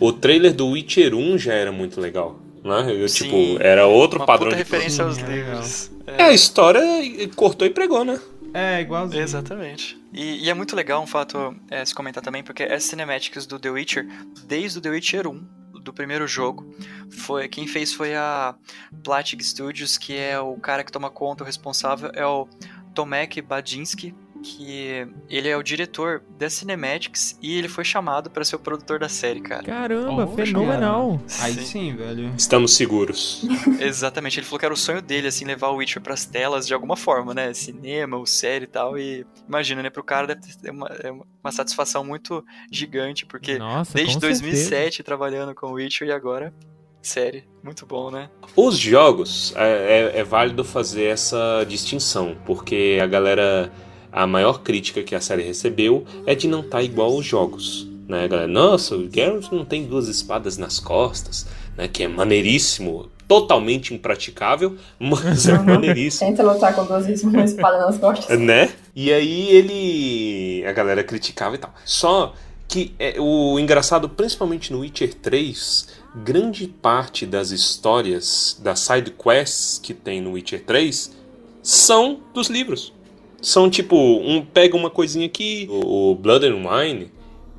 [0.00, 2.40] O trailer do Witcher 1 já era muito legal.
[2.64, 2.94] Né?
[2.96, 5.90] Eu, Sim, tipo, era outro uma padrão puta de referência aos livros.
[6.06, 6.22] É.
[6.22, 6.24] é.
[6.26, 6.80] a história
[7.34, 8.20] cortou e pregou, né?
[8.54, 9.22] É, igualzinho.
[9.22, 9.98] Exatamente.
[10.12, 13.58] E, e é muito legal um fato é, se comentar também, porque as cinemáticas do
[13.58, 14.06] The Witcher,
[14.46, 16.74] desde o The Witcher 1, do primeiro jogo,
[17.10, 18.54] foi quem fez foi a
[19.02, 22.46] Platig Studios, que é o cara que toma conta, o responsável é o
[22.94, 28.56] Tomek Badinsky, que ele é o diretor da Cinematics e ele foi chamado para ser
[28.56, 29.62] o produtor da série, cara.
[29.62, 31.20] Caramba, oh, fenomenal.
[31.40, 32.32] Aí sim, velho.
[32.36, 33.44] Estamos seguros.
[33.80, 36.74] Exatamente, ele falou que era o sonho dele, assim, levar o Witcher pras telas de
[36.74, 37.54] alguma forma, né?
[37.54, 38.98] Cinema, ou série e tal.
[38.98, 39.90] E imagina, né?
[39.90, 45.04] Pro cara deve ter uma, é uma satisfação muito gigante, porque Nossa, desde 2007 certeza.
[45.04, 46.52] trabalhando com o Witcher e agora
[47.02, 47.44] série.
[47.62, 48.28] Muito bom, né?
[48.56, 53.72] Os jogos, é, é, é, válido fazer essa distinção, porque a galera.
[54.14, 57.88] A maior crítica que a série recebeu é de não estar tá igual aos jogos.
[58.06, 58.46] Né, galera?
[58.46, 61.46] Nossa, o Geralt não tem duas espadas nas costas,
[61.78, 61.88] né?
[61.88, 66.28] Que é maneiríssimo, totalmente impraticável, mas é maneiríssimo.
[66.28, 68.38] Tenta lutar com duas espadas nas costas.
[68.38, 68.70] Né?
[68.94, 70.66] E aí ele.
[70.66, 71.72] A galera criticava e tal.
[71.84, 72.34] Só
[72.68, 79.78] que é, o engraçado, principalmente no Witcher 3, grande parte das histórias, das side quests
[79.82, 81.16] que tem no Witcher 3
[81.62, 82.92] são dos livros.
[83.40, 87.10] São tipo, um pega uma coisinha aqui, o, Blood and Wine,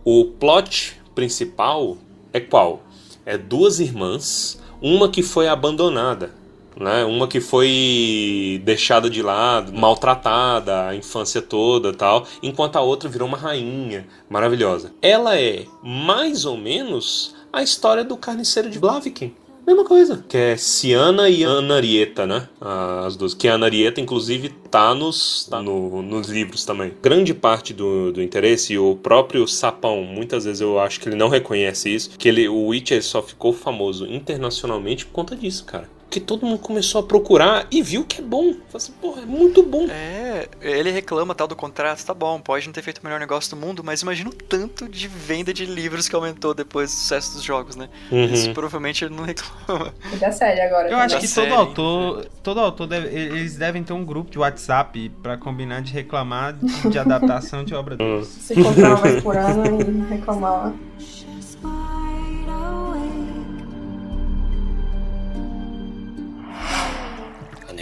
[0.06, 1.98] o plot principal
[2.32, 2.84] é qual?
[3.26, 6.32] É duas irmãs, uma que foi abandonada,
[6.78, 7.04] né?
[7.04, 13.28] Uma que foi deixada de lado, maltratada a infância toda, tal, enquanto a outra virou
[13.28, 14.94] uma rainha maravilhosa.
[15.02, 19.32] Ela é mais ou menos a história do carniceiro de Blaviken.
[19.66, 20.26] Mesma coisa.
[20.28, 22.50] Que é Ciana e Anarieta, né?
[22.60, 23.34] As duas.
[23.34, 26.92] Que a Anarieta, inclusive, tá nos, tá no, nos livros também.
[27.02, 31.16] Grande parte do, do interesse, e o próprio Sapão, muitas vezes eu acho que ele
[31.16, 35.93] não reconhece isso, que ele, o Witcher só ficou famoso internacionalmente por conta disso, cara
[36.14, 38.54] que todo mundo começou a procurar e viu que é bom.
[38.54, 39.88] Falei assim, porra, é muito bom.
[39.90, 43.56] É, ele reclama tal do contrato, tá bom, pode não ter feito o melhor negócio
[43.56, 47.34] do mundo, mas imagina o tanto de venda de livros que aumentou depois do sucesso
[47.34, 47.90] dos jogos, né?
[48.12, 48.26] Uhum.
[48.26, 49.92] Isso provavelmente ele não reclama.
[50.14, 50.88] E da série agora.
[50.88, 54.38] Eu acho que série, todo autor, todo autor deve, eles devem ter um grupo de
[54.38, 58.28] WhatsApp para combinar de reclamar de, de adaptação de obra deles.
[58.28, 60.74] Se comprar uma vez por ano e reclamar.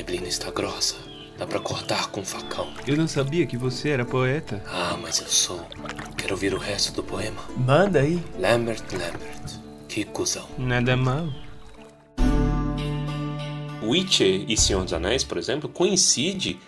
[0.02, 0.96] Neblina está grossa.
[1.38, 2.74] Dá pra cortar com um facão.
[2.88, 4.64] Eu não sabia que você era poeta.
[4.68, 5.64] Ah, mas eu sou.
[6.18, 7.40] Quero ouvir o resto do poema.
[7.56, 8.20] Manda aí.
[8.40, 9.60] Lambert, Lambert.
[9.88, 10.48] Que cuzão.
[10.58, 11.28] Nada mal.
[13.84, 16.60] Witcher e Senhor dos Anéis, por exemplo, coincide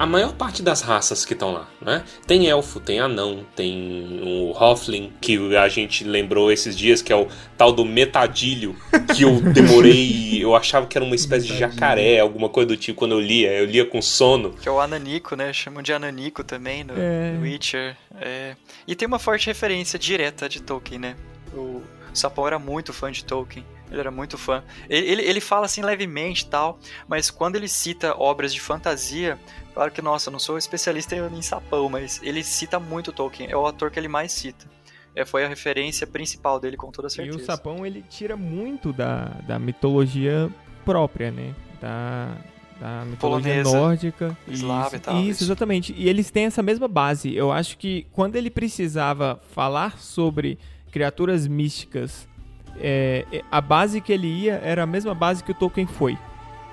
[0.00, 2.02] a maior parte das raças que estão lá, né?
[2.26, 7.16] Tem elfo, tem anão, tem o Hoffling, que a gente lembrou esses dias, que é
[7.16, 8.74] o tal do metadilho,
[9.14, 12.98] que eu demorei, eu achava que era uma espécie de jacaré, alguma coisa do tipo,
[12.98, 14.54] quando eu lia, eu lia com sono.
[14.54, 15.52] Que é o Ananico, né?
[15.52, 17.36] Chamam de Ananico também no, é.
[17.38, 17.94] Witcher.
[18.18, 18.56] É.
[18.88, 21.16] E tem uma forte referência direta de Tolkien, né?
[21.52, 21.82] O
[22.14, 23.66] Sapão era muito fã de Tolkien.
[23.90, 24.62] Ele era muito fã.
[24.88, 26.78] Ele, ele, ele fala assim levemente tal,
[27.08, 29.38] mas quando ele cita obras de fantasia,
[29.74, 33.50] claro que, nossa, eu não sou especialista em sapão, mas ele cita muito Tolkien.
[33.50, 34.66] É o ator que ele mais cita.
[35.14, 37.36] É, foi a referência principal dele, com toda certeza.
[37.36, 40.48] E o sapão, ele tira muito da, da mitologia
[40.84, 41.52] própria, né?
[41.80, 42.36] Da,
[42.80, 44.38] da mitologia Polonesa, nórdica.
[44.46, 45.16] Eslava e tal.
[45.16, 45.94] Isso, isso, exatamente.
[45.96, 47.34] E eles têm essa mesma base.
[47.34, 50.58] Eu acho que quando ele precisava falar sobre
[50.92, 52.28] criaturas místicas
[52.78, 56.18] é, é, a base que ele ia era a mesma base que o Tolkien foi.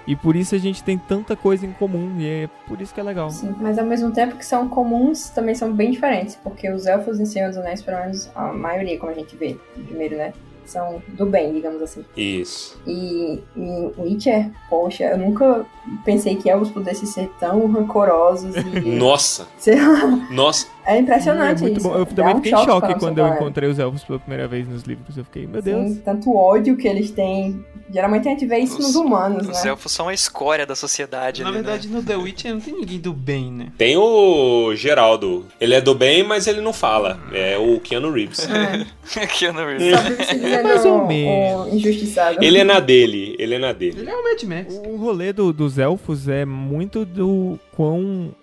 [0.06, 3.00] E por isso a gente tem tanta coisa em comum, e é por isso que
[3.00, 3.30] é legal.
[3.30, 7.20] Sim, mas ao mesmo tempo que são comuns, também são bem diferentes, porque os elfos
[7.20, 10.34] em Senhor dos Anéis, pelo menos a maioria, como a gente vê primeiro, né?
[10.68, 12.06] são do bem, digamos assim.
[12.16, 12.80] Isso.
[12.86, 15.66] E, e Witcher, poxa, eu nunca
[16.04, 18.80] pensei que elfos pudessem ser tão rancorosos e...
[18.98, 19.48] Nossa!
[19.58, 20.06] Sei lá.
[20.30, 20.68] Nossa!
[20.88, 21.90] É impressionante é muito isso.
[21.90, 21.96] Bom.
[21.98, 24.84] Eu também um fiquei em choque quando eu encontrei os elfos pela primeira vez nos
[24.84, 25.18] livros.
[25.18, 25.92] Eu fiquei, meu Deus.
[25.92, 27.62] Sim, tanto ódio que eles têm.
[27.94, 29.54] Geralmente a gente vê isso os, nos humanos, os né?
[29.54, 31.44] Os elfos são a escória da sociedade.
[31.44, 31.98] Na ali, verdade, né?
[31.98, 33.68] no The Witcher não tem ninguém do bem, né?
[33.78, 35.46] Tem o Geraldo.
[35.60, 37.20] Ele é do bem, mas ele não fala.
[37.34, 38.48] É o Keanu Reeves.
[38.50, 39.28] É.
[39.28, 39.92] Keanu Reeves.
[40.64, 41.74] Mais ou menos.
[41.74, 42.38] Injustiçado.
[42.42, 43.36] Ele é na dele.
[43.38, 44.00] Ele é na dele.
[44.00, 44.82] Ele é o Mad Max.
[44.86, 48.34] O rolê do, dos elfos é muito do quão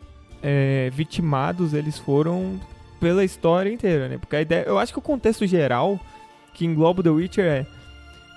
[0.44, 2.60] é, vitimados eles foram
[3.00, 4.18] pela história inteira, né?
[4.18, 5.98] Porque a ideia, eu acho que o contexto geral
[6.52, 7.66] que engloba The Witcher é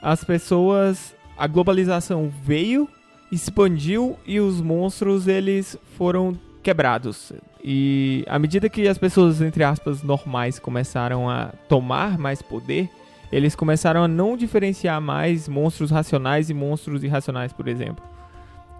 [0.01, 2.87] as pessoas, a globalização veio,
[3.29, 7.33] expandiu e os monstros eles foram quebrados.
[7.63, 12.89] E à medida que as pessoas entre aspas normais começaram a tomar mais poder,
[13.29, 18.03] eles começaram a não diferenciar mais monstros racionais e monstros irracionais, por exemplo.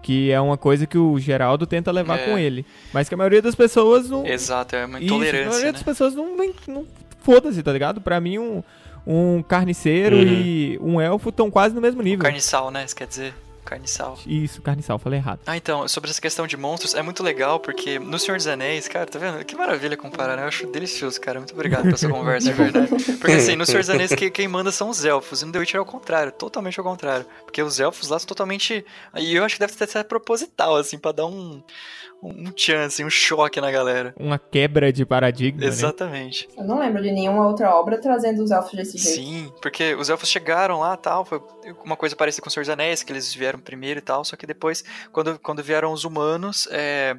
[0.02, 2.24] Que é uma coisa que o Geraldo tenta levar é.
[2.24, 2.64] com ele.
[2.92, 4.26] Mas que a maioria das pessoas não.
[4.26, 5.40] Exato, é uma intolerância.
[5.40, 5.72] Isso, a maioria né?
[5.72, 6.36] das pessoas não.
[6.36, 6.86] não, não
[7.20, 8.00] Foda-se, tá ligado?
[8.00, 8.62] Pra mim, um,
[9.06, 10.22] um carniceiro uhum.
[10.22, 12.20] e um elfo estão quase no mesmo nível.
[12.20, 12.84] O carniçal, né?
[12.84, 13.34] Isso quer dizer.
[13.68, 14.18] Carniçal.
[14.26, 15.40] Isso, carniçal, falei errado.
[15.46, 18.88] Ah, então, sobre essa questão de monstros, é muito legal porque no Senhor dos Anéis,
[18.88, 19.44] cara, tá vendo?
[19.44, 20.42] Que maravilha comparar, né?
[20.42, 21.38] Eu acho delicioso, cara.
[21.38, 22.88] Muito obrigado por essa conversa, de verdade.
[23.18, 25.42] Porque assim, no Senhor dos Anéis, quem manda são os elfos.
[25.42, 27.26] E no The Witcher é o contrário, totalmente ao contrário.
[27.44, 28.82] Porque os elfos lá são totalmente.
[29.14, 31.62] E eu acho que deve sido proposital, assim, pra dar um
[32.22, 34.14] um chance, um choque na galera.
[34.18, 35.60] Uma quebra de paradigma.
[35.60, 35.66] Né?
[35.66, 36.48] Exatamente.
[36.48, 36.62] Né?
[36.62, 39.16] Eu não lembro de nenhuma outra obra trazendo os elfos desse jeito.
[39.16, 41.40] Sim, porque os elfos chegaram lá tal, foi
[41.84, 44.36] uma coisa parecida com os Senhor dos Anéis, que eles vieram primeiro e tal, só
[44.36, 47.16] que depois, quando, quando vieram os humanos, é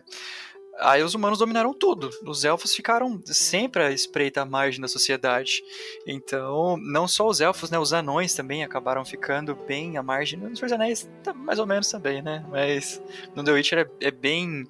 [0.79, 2.09] Aí os humanos dominaram tudo.
[2.25, 5.63] Os elfos ficaram sempre à espreita à margem da sociedade.
[6.05, 7.77] Então, não só os elfos, né?
[7.77, 10.39] Os anões também acabaram ficando bem à margem.
[10.39, 12.45] Nos Senhor Anéis, tá mais ou menos também, né?
[12.49, 13.01] Mas
[13.35, 14.67] no The Witcher é, é bem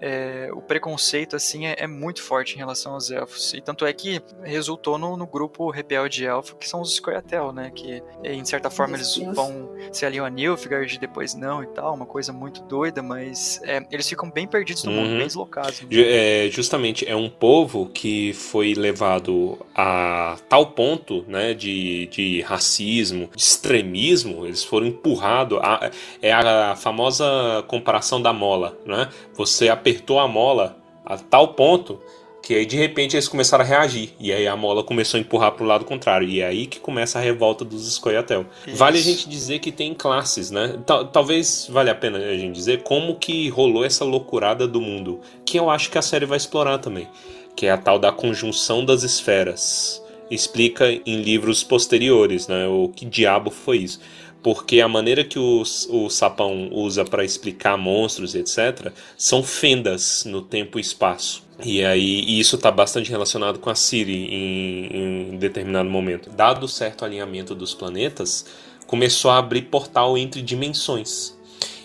[0.00, 3.52] é, o preconceito assim é, é, muito forte em relação aos elfos.
[3.54, 7.70] E tanto é que resultou no, no grupo rebelde elfo, que são os Scoia'tael, né?
[7.74, 12.06] Que em certa forma eles vão se aliam a Nilfgaard, depois não e tal, uma
[12.06, 14.96] coisa muito doida, mas é, eles ficam bem perdidos no uhum.
[14.98, 15.47] mundo, bem deslocados.
[15.90, 23.28] É, justamente, é um povo que foi levado a tal ponto, né, de, de racismo,
[23.34, 25.58] de extremismo, eles foram empurrados.
[25.62, 25.90] A,
[26.20, 29.08] é a famosa comparação da mola, né?
[29.34, 32.00] Você apertou a mola a tal ponto
[32.48, 35.52] que aí de repente eles começaram a reagir e aí a mola começou a empurrar
[35.52, 38.46] para o lado contrário e é aí que começa a revolta dos Scoia'tael.
[38.72, 40.78] Vale a gente dizer que tem classes, né?
[41.12, 45.58] Talvez valha a pena a gente dizer como que rolou essa loucurada do mundo, que
[45.58, 47.06] eu acho que a série vai explorar também,
[47.54, 50.02] que é a tal da conjunção das esferas.
[50.30, 52.66] Explica em livros posteriores, né?
[52.66, 54.00] O que diabo foi isso?
[54.40, 58.92] porque a maneira que o, o sapão usa para explicar monstros e etc.
[59.16, 61.47] são fendas no tempo e espaço.
[61.64, 66.30] E aí e isso está bastante relacionado com a Siri em, em determinado momento.
[66.30, 68.46] Dado certo alinhamento dos planetas,
[68.86, 71.37] começou a abrir portal entre dimensões.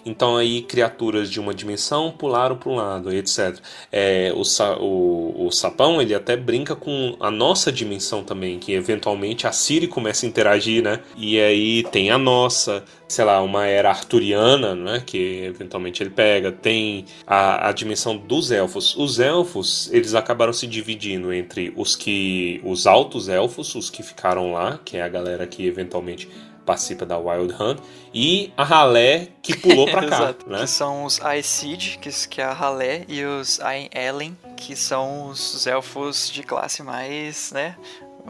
[0.06, 3.58] Então aí criaturas de uma dimensão pularam para um lado, etc.
[3.92, 4.42] É, o,
[4.82, 9.88] o, o sapão ele até brinca com a nossa dimensão também, que eventualmente a Siri
[9.88, 11.00] começa a interagir, né?
[11.16, 15.04] E aí tem a nossa, sei lá, uma era arturiana, né?
[15.06, 16.52] Que eventualmente ele pega.
[16.52, 18.96] Tem a, a dimensão dos elfos.
[18.96, 22.62] Os elfos, eles acabaram se dividindo entre os que.
[22.64, 26.30] os altos elfos, os que ficaram lá, que é a galera que eventualmente
[26.66, 27.80] participa da Wild Hunt,
[28.14, 30.36] e a Ralé, que pulou pra cá.
[30.48, 30.60] Né?
[30.60, 35.28] Que são os Aesir, que, que é a Halé, e os Aen Ellen, que são
[35.28, 37.76] os elfos de classe mais, né,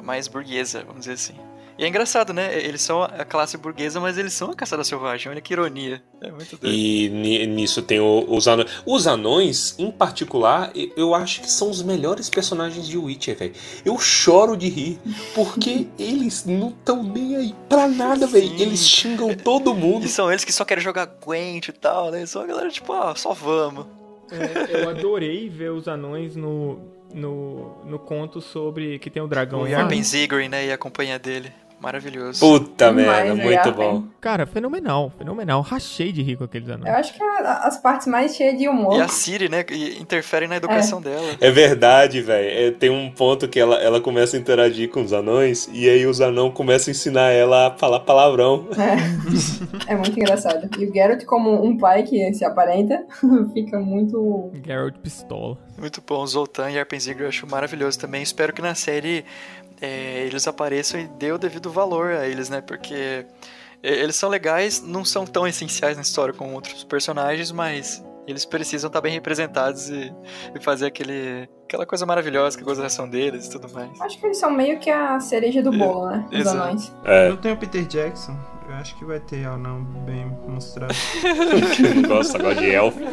[0.01, 1.52] mais burguesa, vamos dizer assim.
[1.77, 2.55] E é engraçado, né?
[2.57, 5.31] Eles são a classe burguesa, mas eles são a caçada selvagem.
[5.31, 6.03] Olha que ironia.
[6.21, 6.73] É muito doido.
[6.75, 8.71] E ni- nisso tem o- os anões.
[8.85, 13.53] Os anões, em particular, eu acho que são os melhores personagens de Witcher, velho.
[13.83, 14.99] Eu choro de rir,
[15.33, 18.53] porque eles não estão nem aí pra nada, velho.
[18.61, 20.05] Eles xingam todo mundo.
[20.05, 22.25] E são eles que só querem jogar Gwent e tal, né?
[22.25, 23.85] São a galera tipo, ah, só vamos.
[24.31, 26.79] É, eu adorei ver os anões no,
[27.13, 29.67] no, no conto sobre que tem o dragão O.
[29.67, 30.65] Yarpen Zigri, né?
[30.67, 31.51] E a companhia dele.
[31.83, 32.39] Maravilhoso.
[32.39, 33.73] Puta merda, né, muito Yarpen?
[33.73, 34.03] bom.
[34.21, 35.61] Cara, fenomenal, fenomenal.
[35.61, 36.87] Rachei de rir com aqueles anões.
[36.87, 38.97] Eu acho que a- as partes mais cheias de humor.
[38.97, 39.63] E a Siri, né?
[39.63, 41.35] que interfere na educação dela.
[41.41, 42.49] É verdade, velho.
[42.67, 46.05] É, tem um ponto que ela, ela começa a interagir com os anões e aí
[46.05, 48.67] os anões começam a ensinar ela a falar palavrão.
[49.87, 50.69] É muito engraçado.
[50.79, 53.03] E o Geralt, como um pai que se aparenta,
[53.53, 54.51] fica muito.
[54.65, 55.57] Geralt pistola.
[55.77, 56.25] Muito bom.
[56.25, 58.21] Zoltan e Yarpen Zigri eu acho maravilhoso também.
[58.21, 59.25] Espero que na série
[59.83, 62.61] é, eles apareçam e dê o devido valor a eles, né?
[62.61, 63.25] Porque
[63.83, 68.45] é, eles são legais, não são tão essenciais na história como outros personagens, mas eles
[68.45, 70.13] precisam estar bem representados e,
[70.55, 73.99] e fazer aquele, aquela coisa maravilhosa que é a gozação deles e tudo mais.
[73.99, 76.25] Acho que eles são meio que a cereja do bolo, né?
[76.31, 76.57] Os Exato.
[76.57, 76.93] anões.
[77.03, 78.37] É, Não tem o Peter Jackson.
[78.69, 80.93] Eu acho que vai ter anão bem mostrado.
[82.07, 82.97] gosto agora de elfo.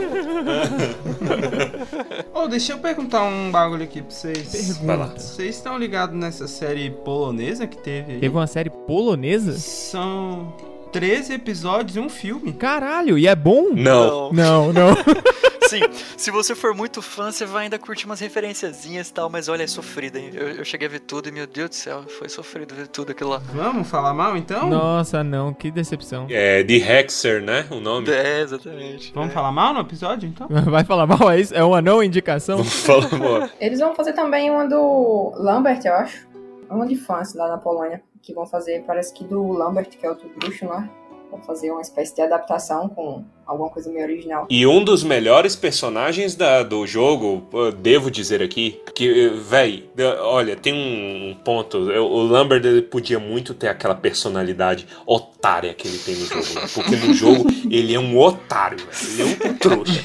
[2.32, 4.80] Ô, deixa eu perguntar um bagulho aqui pra vocês.
[4.82, 5.06] Lá.
[5.06, 8.20] Vocês estão ligados nessa série polonesa que teve aí?
[8.20, 9.58] Teve uma série polonesa?
[9.58, 10.54] São
[10.92, 12.52] 13 episódios e um filme.
[12.52, 13.70] Caralho, e é bom?
[13.74, 14.32] Não.
[14.32, 14.90] Não, não.
[15.70, 15.82] Sim,
[16.16, 19.62] se você for muito fã, você vai ainda curtir umas referenciazinhas e tal, mas olha,
[19.62, 20.30] é sofrido, hein?
[20.34, 23.12] Eu, eu cheguei a ver tudo e, meu Deus do céu, foi sofrido ver tudo
[23.12, 23.38] aquilo lá.
[23.54, 24.68] Vamos falar mal então?
[24.68, 26.26] Nossa, não, que decepção.
[26.28, 27.66] É de Hexer, né?
[27.70, 28.10] O nome.
[28.10, 29.12] É, exatamente.
[29.14, 29.32] Vamos É.
[29.34, 30.48] falar mal no episódio então?
[30.70, 31.30] Vai falar mal?
[31.30, 31.54] É isso?
[31.54, 32.64] É um anão indicação?
[32.64, 33.50] Fala, amor.
[33.60, 36.26] Eles vão fazer também uma do Lambert, eu acho.
[36.68, 38.02] Uma de fãs lá na Polônia.
[38.22, 40.88] Que vão fazer, parece que do Lambert, que é outro bruxo lá.
[41.30, 44.46] Vão fazer uma espécie de adaptação com alguma coisa meio original.
[44.48, 47.46] E um dos melhores personagens da- do jogo,
[47.78, 49.84] devo dizer aqui, que, véi,
[50.22, 51.78] olha, tem um ponto.
[51.78, 56.54] o Lambert ele podia muito ter aquela personalidade otária que ele tem no jogo.
[56.54, 56.68] né?
[56.74, 58.78] Porque no jogo ele é um otário,
[59.12, 60.02] ele é um trouxa.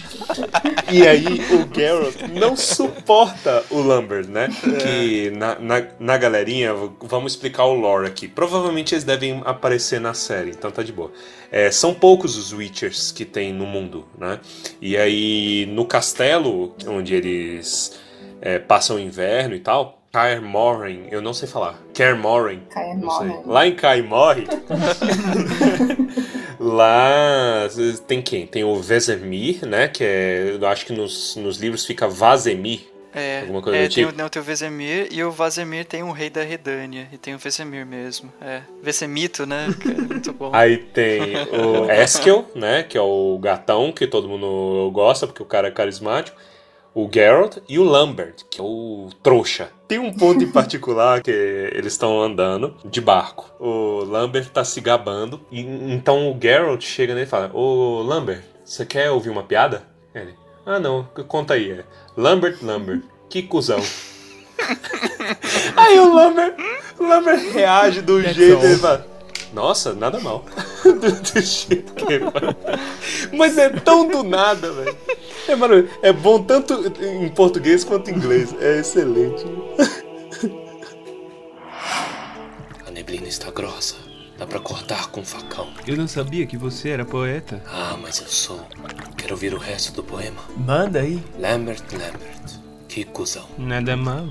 [0.91, 4.49] E aí o Geralt não suporta o Lambert, né?
[4.81, 8.27] Que na, na, na galerinha, vamos explicar o lore aqui.
[8.27, 11.11] Provavelmente eles devem aparecer na série, então tá de boa.
[11.51, 14.39] É, são poucos os Witchers que tem no mundo, né?
[14.81, 17.99] E aí no castelo onde eles
[18.41, 21.77] é, passam o inverno e tal, Kaer Morhen, eu não sei falar.
[21.93, 22.97] Kaer Morhen, Kaer.
[23.45, 24.47] Lá em Kaer Morhen,
[26.57, 27.67] lá
[28.07, 28.47] tem quem?
[28.47, 29.89] Tem o Vesemir, né?
[29.89, 32.94] Que é, eu acho que nos, nos livros fica Vazemir.
[33.15, 34.13] É, Alguma coisa é do tem, tipo?
[34.13, 37.07] o, não, tem o Vesemir e o Vazemir tem um rei da Redânia.
[37.13, 38.31] E tem o Vesemir mesmo.
[38.41, 38.61] É.
[38.83, 39.67] Vesemito, né?
[39.81, 40.51] Que é muito bom.
[40.53, 42.83] Aí tem o Eskel, né?
[42.83, 46.37] Que é o gatão que todo mundo gosta, porque o cara é carismático.
[46.93, 49.69] O Geralt e o Lambert, que é o trouxa.
[49.87, 53.49] Tem um ponto em particular que eles estão andando de barco.
[53.59, 55.39] O Lambert tá se gabando.
[55.51, 59.83] E, então o Geralt chega nele e fala: Ô Lambert, você quer ouvir uma piada?
[60.13, 60.33] Ele:
[60.65, 61.83] Ah, não, conta aí.
[62.17, 63.81] Lambert, Lambert, que cuzão.
[65.75, 66.55] aí o Lambert,
[66.97, 68.63] o Lambert reage do That's jeito all.
[68.63, 69.07] ele fala:
[69.53, 70.45] Nossa, nada mal.
[70.83, 72.55] do, do jeito que ele fala.
[73.33, 74.97] Mas é tão do nada, velho.
[75.47, 78.55] É, mano, é bom tanto em português quanto em inglês.
[78.61, 79.43] É excelente.
[82.87, 84.04] A neblina está grossa.
[84.37, 85.69] Dá pra cortar com um facão.
[85.87, 87.61] Eu não sabia que você era poeta.
[87.67, 88.67] Ah, mas eu sou.
[89.17, 90.41] Quero ouvir o resto do poema.
[90.57, 91.23] Manda aí.
[91.39, 92.59] Lambert, Lambert.
[92.89, 93.47] Que cuzão.
[93.57, 94.27] Nada mal.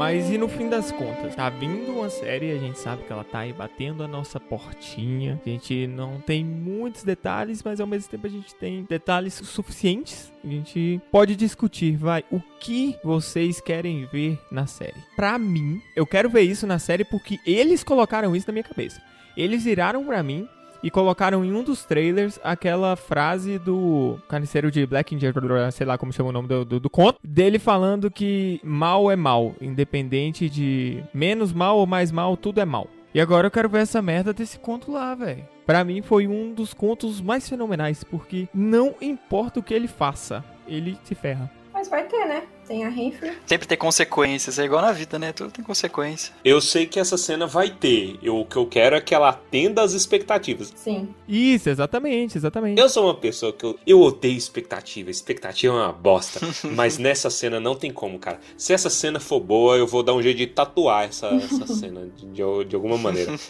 [0.00, 1.36] Mas e no fim das contas?
[1.36, 5.38] Tá vindo uma série, a gente sabe que ela tá aí batendo a nossa portinha.
[5.44, 10.32] A gente não tem muitos detalhes, mas ao mesmo tempo a gente tem detalhes suficientes.
[10.42, 14.96] A gente pode discutir, vai, o que vocês querem ver na série.
[15.14, 19.02] Pra mim, eu quero ver isso na série porque eles colocaram isso na minha cabeça.
[19.36, 20.48] Eles viraram pra mim
[20.82, 25.32] e colocaram em um dos trailers aquela frase do carniceiro de Black Angel,
[25.72, 29.16] sei lá como chama o nome do, do, do conto, dele falando que mal é
[29.16, 32.88] mal, independente de menos mal ou mais mal, tudo é mal.
[33.12, 35.44] E agora eu quero ver essa merda desse conto lá, velho.
[35.66, 40.44] Pra mim foi um dos contos mais fenomenais, porque não importa o que ele faça,
[40.66, 41.50] ele se ferra.
[41.80, 42.42] Mas vai ter, né?
[42.68, 43.32] Tem a Renfrew.
[43.46, 45.32] Sempre tem consequências, é igual na vida, né?
[45.32, 46.34] Tudo tem consequência.
[46.44, 48.18] Eu sei que essa cena vai ter.
[48.22, 50.70] Eu, o que eu quero é que ela atenda às expectativas.
[50.76, 51.08] Sim.
[51.26, 52.78] Isso, exatamente, exatamente.
[52.78, 55.10] Eu sou uma pessoa que eu, eu odeio expectativa.
[55.10, 56.38] Expectativa é uma bosta.
[56.76, 58.38] mas nessa cena não tem como, cara.
[58.58, 62.10] Se essa cena for boa, eu vou dar um jeito de tatuar essa, essa cena
[62.14, 63.32] de, de, de alguma maneira.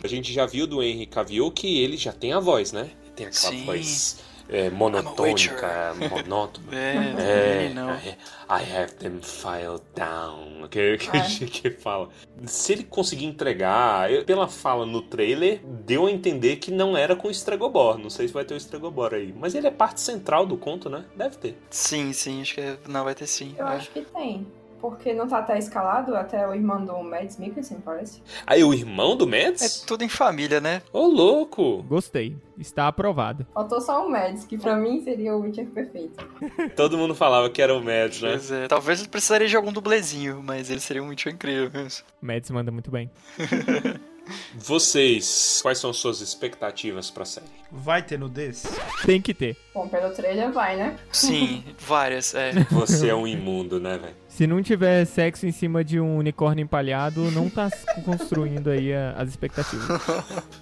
[0.00, 2.88] a gente já viu do Henry Cavill que ele já tem a voz, né?
[3.16, 3.64] Tem aquela Sim.
[3.64, 4.18] voz
[4.48, 6.66] é, monotônica, monótona.
[6.72, 7.94] É, É, não.
[7.94, 8.16] I
[8.48, 10.46] I have them filed down.
[10.70, 11.20] Que, que, É.
[11.46, 12.08] que fala.
[12.44, 17.14] Se ele conseguir entregar, eu- pela fala no trailer, deu a entender que não era
[17.14, 17.98] com o Stregobor.
[17.98, 19.32] Não sei se vai ter o Stregobor aí.
[19.36, 21.04] Mas ele é parte central do conto, né?
[21.14, 21.58] Deve ter.
[21.70, 23.54] Sim, sim, acho que é- não vai ter sim.
[23.56, 23.76] Eu É.
[23.76, 24.46] acho que tem.
[24.90, 28.22] Porque não tá até escalado, até o irmão do Mads Mikkelsen, parece.
[28.46, 29.80] Aí o irmão do É Mads?
[29.80, 30.80] tudo em família, né?
[30.92, 31.82] Ô, louco!
[31.82, 32.36] Gostei.
[32.56, 33.44] Está aprovado.
[33.52, 36.24] Faltou só o Mads, que pra mim seria o Witcher perfeito.
[36.76, 38.30] Todo mundo falava que era o Mads, né?
[38.30, 38.68] Pois é.
[38.68, 42.04] Talvez ele precisaria de algum dublezinho, mas ele seria um Witcher incrível mesmo.
[42.22, 43.10] Mads manda muito bem.
[44.54, 47.46] Vocês, quais são suas expectativas pra série?
[47.70, 48.64] Vai ter nudez?
[49.04, 49.56] Tem que ter.
[49.72, 50.96] Bom, pelo trailer vai, né?
[51.12, 52.52] Sim, várias, é.
[52.72, 54.16] Você é um imundo, né, velho?
[54.36, 57.70] Se não tiver sexo em cima de um unicórnio empalhado, não tá
[58.04, 59.86] construindo aí a- as expectativas.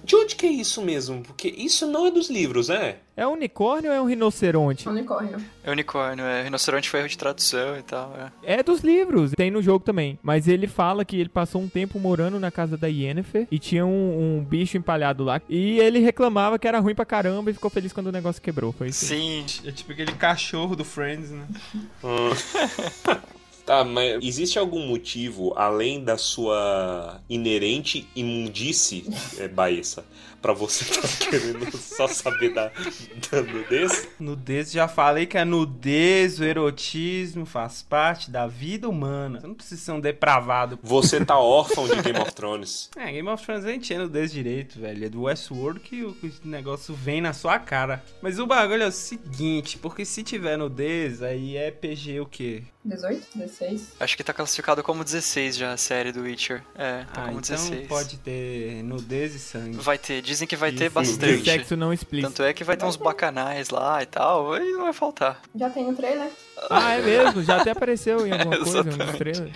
[0.01, 1.21] De onde que é isso mesmo?
[1.21, 2.95] Porque isso não é dos livros, né?
[3.17, 4.87] É um unicórnio ou é um rinoceronte?
[4.87, 5.37] Unicórnio.
[5.61, 6.43] É unicórnio, é.
[6.43, 8.13] Rinoceronte foi erro de tradução e tal,
[8.43, 8.55] é.
[8.59, 10.17] É dos livros, tem no jogo também.
[10.23, 13.85] Mas ele fala que ele passou um tempo morando na casa da Yennefer e tinha
[13.85, 15.41] um, um bicho empalhado lá.
[15.49, 18.71] E ele reclamava que era ruim pra caramba e ficou feliz quando o negócio quebrou.
[18.71, 19.05] Foi isso.
[19.05, 19.45] Sim.
[19.65, 21.45] É tipo aquele cachorro do Friends, né?
[23.65, 29.05] Tá, mas existe algum motivo, além da sua inerente imundice,
[29.39, 30.05] é, Baessa,
[30.45, 32.71] pra você estar querendo só saber da,
[33.31, 34.07] da nudez?
[34.19, 39.39] Nudez, já falei que a nudez, o erotismo faz parte da vida humana.
[39.41, 40.77] Você não precisa ser um depravado.
[40.83, 42.91] Você tá órfão de Game of Thrones.
[42.95, 45.05] É, Game of Thrones nem tinha nudez direito, velho.
[45.05, 48.03] É do Westworld que o que o negócio vem na sua cara.
[48.21, 52.63] Mas o bagulho é o seguinte, porque se tiver nudez, aí é PG o quê?
[52.83, 53.27] 18?
[53.35, 53.93] 16?
[53.99, 56.61] Acho que tá classificado como 16 já a série do Witcher.
[56.75, 57.87] É, tá Ah, como então 16.
[57.87, 59.77] pode ter nudez e sangue.
[59.77, 61.37] Vai ter, dizem que vai ter bastante.
[61.37, 62.31] de Sexo não explícito.
[62.31, 65.41] Tanto é que vai ter uns bacanais lá e tal, aí não vai faltar.
[65.55, 66.29] Já tem no trailer?
[66.69, 67.43] Ah, é mesmo?
[67.43, 69.17] Já até apareceu em alguma coisa, um Exatamente.
[69.17, 69.51] trailer.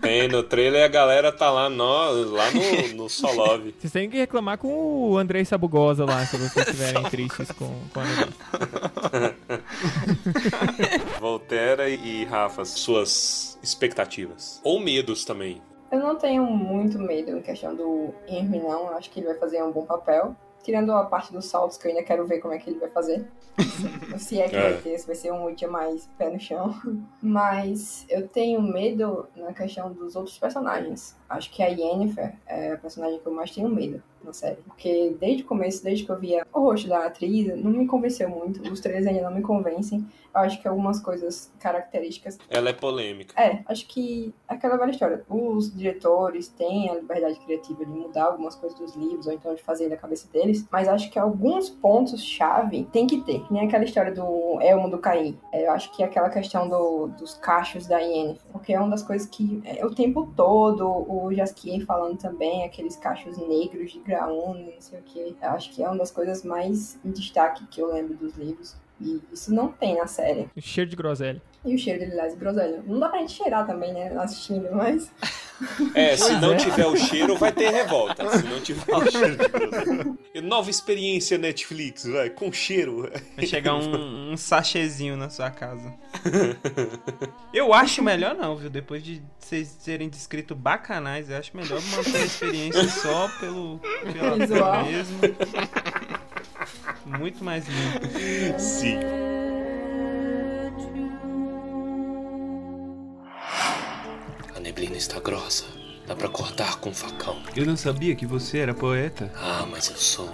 [0.00, 3.74] Tem no trailer a galera tá lá, no, lá no, no Solove.
[3.78, 8.00] Vocês têm que reclamar com o Andrei Sabugosa lá, se vocês estiverem tristes com, com
[8.00, 8.04] a.
[11.20, 14.60] Voltera e Rafa, suas expectativas.
[14.64, 15.62] Ou medos também.
[15.90, 18.88] Eu não tenho muito medo em questão do Henry, não.
[18.88, 20.34] Eu acho que ele vai fazer um bom papel.
[20.62, 22.90] Tirando a parte dos saltos, que eu ainda quero ver como é que ele vai
[22.90, 23.26] fazer.
[24.18, 24.60] se é que É.
[24.72, 26.74] vai ter, se vai ser um Witcher mais pé no chão.
[27.22, 31.16] Mas eu tenho medo na questão dos outros personagens.
[31.28, 34.56] Acho que a Yennefer é a personagem que eu mais tenho medo na série.
[34.66, 38.28] Porque desde o começo, desde que eu via o rosto da atriz, não me convenceu
[38.28, 38.60] muito.
[38.72, 40.04] Os trailers ainda não me convencem.
[40.34, 43.34] Eu acho que algumas coisas características Ela é polêmica.
[43.40, 45.24] é, acho que é aquela velha história.
[45.28, 49.62] Os diretores têm a liberdade criativa de mudar algumas coisas dos livros, ou então de
[49.62, 51.70] fazer da cabeça deles, mas acho que alguns
[52.12, 53.42] pontos-chave tem que ter.
[53.50, 55.38] Nem aquela história do Elmo do Caim.
[55.52, 59.02] É, eu acho que aquela questão do- dos cachos da Yennefer, porque é uma das
[59.02, 64.70] coisas que é, o tempo todo o Jaskier falando também, aqueles cachos negros de Graúna,
[64.74, 65.36] não sei o que.
[65.40, 68.74] Eu acho que é uma das coisas mais em destaque que eu lembro dos livros.
[68.98, 70.48] E isso não tem na série.
[70.58, 71.40] Cheiro de groselha.
[71.64, 72.82] E o cheiro de lilás e groselha.
[72.86, 74.16] Não dá pra gente cheirar também, né?
[74.18, 75.10] Assistindo, mas.
[75.92, 76.56] É, se Pois não é.
[76.56, 78.38] tiver o cheiro, vai ter revolta.
[78.38, 79.36] Se não tiver o cheiro.
[79.36, 80.04] de groselha.
[80.42, 83.10] Nova experiência Netflix, vai, com cheiro.
[83.34, 85.92] Vai chegar um, um sachêzinho na sua casa.
[87.52, 88.70] Eu acho melhor não, viu?
[88.70, 93.80] Depois de vocês serem descritos bacanais, eu acho melhor manter a experiência só pelo
[94.12, 94.84] pela Visual.
[94.84, 95.18] mesmo.
[97.04, 98.60] Muito mais limpo.
[98.60, 98.98] Sim.
[104.78, 105.64] Neblina está grossa.
[106.06, 107.36] Dá pra cortar com um facão.
[107.56, 109.30] Eu não sabia que você era poeta.
[109.34, 110.30] Ah, mas eu sou.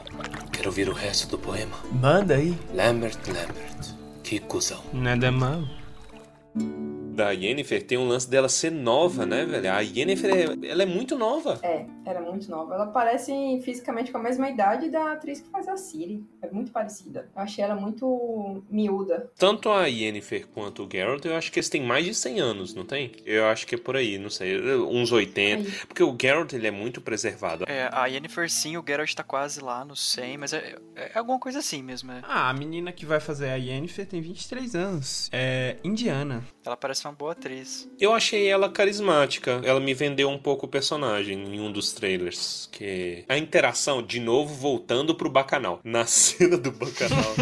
[0.52, 1.74] Quero ouvir o resto do poema.
[1.90, 2.54] Manda aí.
[2.74, 3.94] Lambert, Lambert.
[4.22, 4.82] Que cuzão.
[4.92, 5.62] Nada mal.
[6.54, 9.72] da Yennefer tem um lance dela ser nova, né, velho?
[9.72, 11.58] A Yennefer, é, ela é muito nova.
[11.62, 12.74] É, era muito nova.
[12.74, 13.32] Ela parece
[13.62, 16.22] fisicamente com a mesma idade da atriz que faz a Siri.
[16.54, 17.28] É muito parecida.
[17.34, 19.28] Eu achei ela muito miúda.
[19.36, 22.74] Tanto a Yennefer quanto o Geralt, eu acho que eles têm mais de 100 anos,
[22.74, 23.10] não tem?
[23.26, 25.68] Eu acho que é por aí, não sei, uns 80.
[25.68, 25.74] Aí.
[25.88, 27.64] Porque o Geralt, ele é muito preservado.
[27.66, 31.40] É, a Yennefer sim, o Geralt tá quase lá no 100, mas é, é alguma
[31.40, 32.12] coisa assim mesmo.
[32.12, 32.20] é.
[32.22, 35.28] Ah, a menina que vai fazer a Yennefer tem 23 anos.
[35.32, 36.44] É indiana.
[36.64, 37.88] Ela parece uma boa atriz.
[37.98, 39.60] Eu achei ela carismática.
[39.64, 42.68] Ela me vendeu um pouco o personagem em um dos trailers.
[42.70, 45.80] Que a interação, de novo, voltando pro bacanal.
[45.84, 46.06] Na
[46.44, 47.34] cena do bacanal.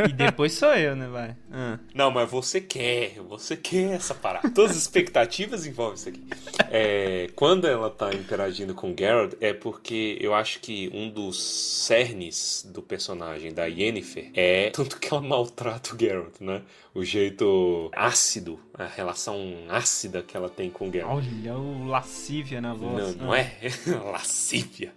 [0.08, 1.36] E depois sou eu, né, vai?
[1.52, 1.78] Ah.
[1.94, 4.50] Não, mas você quer, você quer essa parada.
[4.50, 6.22] Todas as expectativas envolvem isso aqui.
[6.70, 11.42] É, quando ela tá interagindo com o Geralt, é porque eu acho que um dos
[11.42, 16.62] cernes do personagem da Yennefer é tanto que ela maltrata o Geralt, né?
[16.92, 19.38] O jeito ácido, a relação
[19.68, 21.24] ácida que ela tem com o Geralt.
[21.24, 23.16] Olha o lascívia na voz.
[23.16, 23.52] Não, não é?
[24.10, 24.92] Lascívia.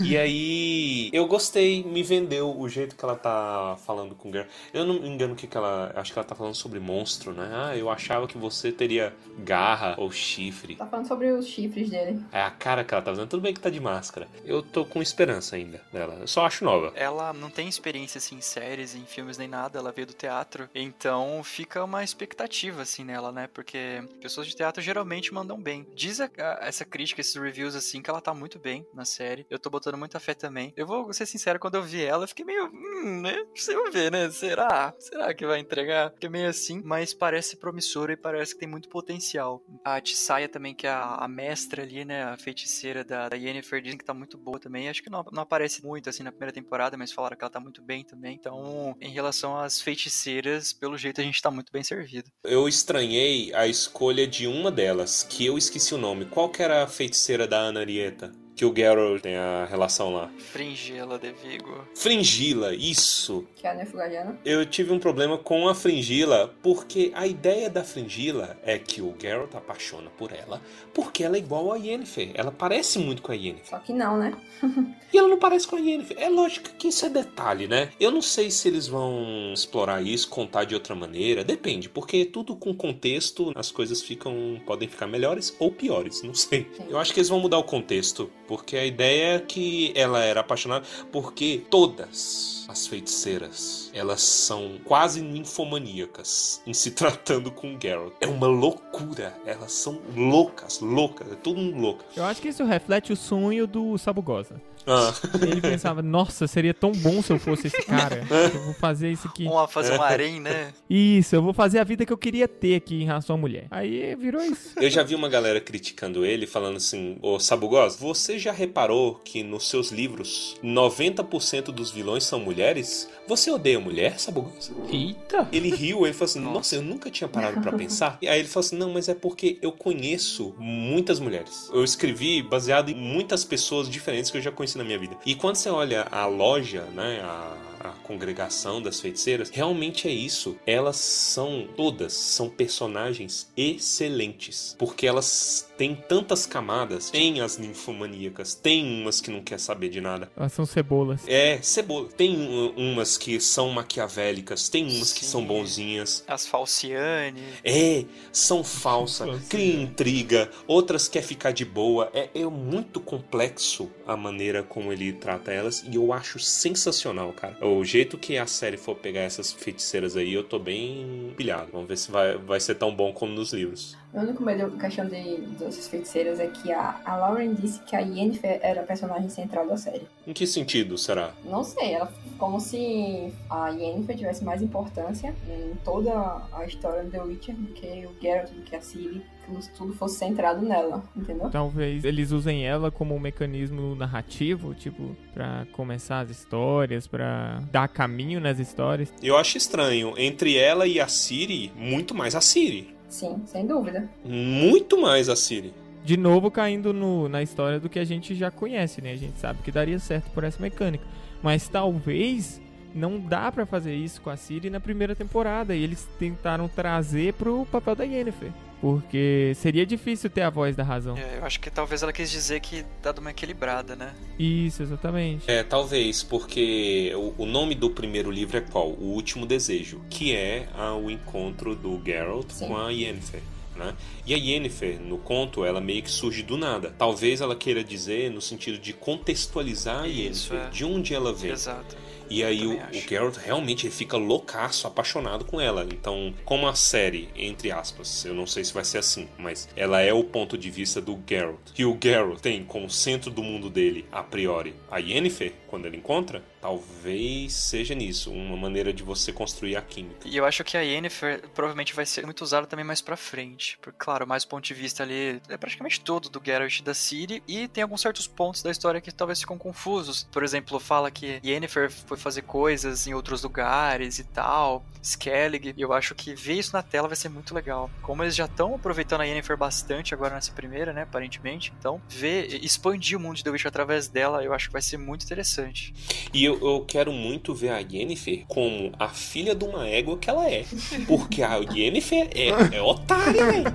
[0.00, 4.50] E aí, eu gostei, me vendeu o jeito que ela tá falando com o Geralt.
[4.74, 5.90] Eu não me engano o que, que ela.
[5.96, 7.50] Acho que ela tá falando sobre monstro, né?
[7.50, 10.76] Ah, eu achava que você teria garra ou chifre.
[10.76, 12.22] Tá falando sobre os chifres dele.
[12.30, 13.28] É a cara que ela tá fazendo.
[13.28, 14.28] Tudo bem que tá de máscara.
[14.44, 16.18] Eu tô com esperança ainda dela.
[16.20, 16.92] Eu só acho nova.
[16.94, 20.68] Ela não tem experiência assim em séries, em filmes nem nada, ela veio do teatro.
[20.74, 23.48] Então fica uma expectativa assim nela, né?
[23.48, 25.86] Porque pessoas de teatro geralmente mandam bem.
[25.94, 29.46] Diz a- a- essa crítica, esses reviews assim, que ela tá muito bem na série.
[29.50, 30.72] Eu tô botando muita fé também.
[30.76, 33.44] Eu vou ser sincero, quando eu vi ela, eu fiquei meio, hum, né?
[33.66, 34.30] Vai ver, né?
[34.30, 34.94] Será?
[34.98, 36.12] Será que vai entregar?
[36.12, 39.62] Fiquei meio assim, mas parece promissora e parece que tem muito potencial.
[39.84, 42.24] A Tissaia também, que é a, a mestra ali, né?
[42.24, 44.88] A feiticeira da, da Yennefer, dizem que tá muito boa também.
[44.88, 47.60] Acho que não, não aparece muito assim na primeira temporada, mas falaram que ela tá
[47.60, 48.34] muito bem também.
[48.34, 52.30] Então, em relação às feiticeiras, pelo jeito a gente tá muito bem servido.
[52.44, 56.24] Eu estranhei a escolha de uma delas, que eu esqueci o nome.
[56.24, 58.32] Qual que era a feiticeira da Ana Arieta?
[58.58, 60.28] Que o Geralt tem a relação lá.
[60.36, 61.86] Fringila de Vigo.
[61.94, 63.46] Fringila, isso.
[63.54, 64.36] Que é a Nefugadiana.
[64.44, 69.14] Eu tive um problema com a Fringila, porque a ideia da Fringila é que o
[69.16, 70.60] Geralt apaixona por ela,
[70.92, 72.32] porque ela é igual a Yennefer.
[72.34, 73.70] Ela parece muito com a Yennefer.
[73.70, 74.36] Só que não, né?
[75.10, 76.18] E ela não parece com a Yennefer.
[76.20, 77.90] É lógico que isso é detalhe, né?
[77.98, 81.42] Eu não sei se eles vão explorar isso, contar de outra maneira.
[81.42, 86.66] Depende, porque tudo com contexto, as coisas ficam podem ficar melhores ou piores, não sei.
[86.76, 86.84] Sim.
[86.90, 90.40] Eu acho que eles vão mudar o contexto, porque a ideia é que ela era
[90.40, 98.14] apaixonada, porque todas as feiticeiras, elas são quase ninfomaníacas em se tratando com Geralt.
[98.20, 99.36] É uma loucura.
[99.46, 101.30] Elas são loucas, loucas.
[101.30, 102.04] É todo mundo louco.
[102.16, 104.60] Eu acho que isso reflete o sonho do Sabugosa.
[104.88, 105.12] Ah.
[105.42, 108.26] Ele pensava, nossa, seria tão bom se eu fosse esse cara.
[108.54, 109.44] Eu vou fazer isso aqui.
[109.44, 110.72] Vamos fazer um harém, né?
[110.88, 113.66] Isso, eu vou fazer a vida que eu queria ter aqui em relação à mulher.
[113.70, 114.70] Aí virou isso.
[114.76, 119.42] Eu já vi uma galera criticando ele, falando assim: Ô Sabugos, você já reparou que
[119.42, 123.08] nos seus livros 90% dos vilões são mulheres?
[123.26, 124.70] Você odeia mulher, Sabugos?
[124.90, 125.48] Eita!
[125.52, 128.16] Ele riu, ele falou assim: Nossa, eu nunca tinha parado pra pensar.
[128.22, 131.68] E aí ele falou assim: Não, mas é porque eu conheço muitas mulheres.
[131.72, 135.16] Eu escrevi baseado em muitas pessoas diferentes que eu já conheci na minha vida.
[135.26, 140.56] E quando você olha a loja, né, a, a congregação das feiticeiras, realmente é isso.
[140.66, 147.10] Elas são todas são personagens excelentes, porque elas têm tantas camadas.
[147.10, 150.30] Tem as ninfomaníacas, tem umas que não quer saber de nada.
[150.36, 151.22] Elas são cebolas.
[151.26, 152.08] É, cebola.
[152.16, 155.30] Tem um- umas que são maquiavélicas, tem umas que Sim.
[155.30, 156.24] são bonzinhas.
[156.26, 157.42] As Falciane.
[157.64, 162.10] É, são falsas, Nossa, cria intriga, outras quer ficar de boa.
[162.12, 167.56] É, é muito complexo a maneira como ele trata elas e eu acho sensacional, cara.
[167.78, 171.70] O jeito que a série for pegar essas feiticeiras aí, eu tô bem pilhado.
[171.72, 173.96] Vamos ver se vai, vai ser tão bom como nos livros.
[174.12, 178.00] O único medo questão de, dessas feiticeiras é que a, a Lauren disse que a
[178.00, 180.06] Yennefer era a personagem central da série.
[180.26, 181.32] Em que sentido será?
[181.44, 187.10] Não sei, ela como se a Yennefer tivesse mais importância em toda a história do
[187.10, 191.02] The Witcher do que o Geralt, do que a Ciri, que tudo fosse centrado nela,
[191.16, 191.50] entendeu?
[191.50, 197.88] Talvez eles usem ela como um mecanismo narrativo, tipo, pra começar as histórias, pra dar
[197.88, 199.12] caminho nas histórias.
[199.22, 200.14] Eu acho estranho.
[200.16, 202.97] Entre ela e a Siri, muito mais a Siri.
[203.08, 204.08] Sim, sem dúvida.
[204.24, 205.72] Muito mais a Siri.
[206.04, 209.12] De novo caindo no- na história do que a gente já conhece, né?
[209.12, 211.04] A gente sabe que daria certo por essa mecânica.
[211.42, 212.60] Mas talvez
[212.94, 215.74] não dá pra fazer isso com a Ciri na primeira temporada.
[215.74, 218.50] E eles tentaram trazer pro papel da Yennefer.
[218.80, 221.16] Porque seria difícil ter a voz da razão.
[221.16, 224.14] É, eu acho que talvez ela quis dizer que dado uma equilibrada, né?
[224.38, 225.50] Isso, exatamente.
[225.50, 228.90] É, talvez, porque o, o nome do primeiro livro é qual?
[228.90, 232.68] O Último Desejo, que é a- o encontro do Geralt Sim.
[232.68, 233.42] com a Yennefer.
[233.76, 233.94] Né?
[234.26, 236.92] E a Yennefer, no conto, ela meio que surge do nada.
[236.98, 240.70] Talvez ela queira dizer no sentido de contextualizar a Isso, Yennefer, é.
[240.70, 241.52] de onde ela veio.
[241.52, 241.96] Exato.
[242.30, 243.08] E aí o, o.
[243.08, 245.86] Geralt realmente ele fica loucaço, apaixonado com ela.
[245.90, 250.00] Então, como a série, entre aspas, eu não sei se vai ser assim, mas ela
[250.00, 251.58] é o ponto de vista do Geralt.
[251.76, 255.96] E o Geralt tem como centro do mundo dele, a priori, a Yennefer, quando ele
[255.96, 260.26] encontra, talvez seja nisso, uma maneira de você construir a química.
[260.28, 263.78] E eu acho que a Yennefer provavelmente vai ser muito usada também mais pra frente.
[263.80, 266.94] Porque, claro, mais o ponto de vista ali é praticamente todo do Geralt e da
[266.94, 267.42] Ciri.
[267.46, 270.28] E tem alguns certos pontos da história que talvez ficam confusos.
[270.32, 274.84] Por exemplo, fala que Yennefer foi fazer coisas em outros lugares e tal.
[275.02, 275.74] Skellig.
[275.76, 277.90] E eu acho que ver isso na tela vai ser muito legal.
[278.02, 281.02] Como eles já estão aproveitando a Yennefer bastante agora nessa primeira, né?
[281.02, 281.72] Aparentemente.
[281.78, 284.98] Então, ver, expandir o mundo de The Witcher através dela, eu acho que vai ser
[284.98, 285.94] muito interessante.
[286.32, 290.28] E eu, eu quero muito ver a Yennefer como a filha de uma égua que
[290.28, 290.64] ela é.
[291.06, 293.66] Porque a Yennefer é, é otária, velho.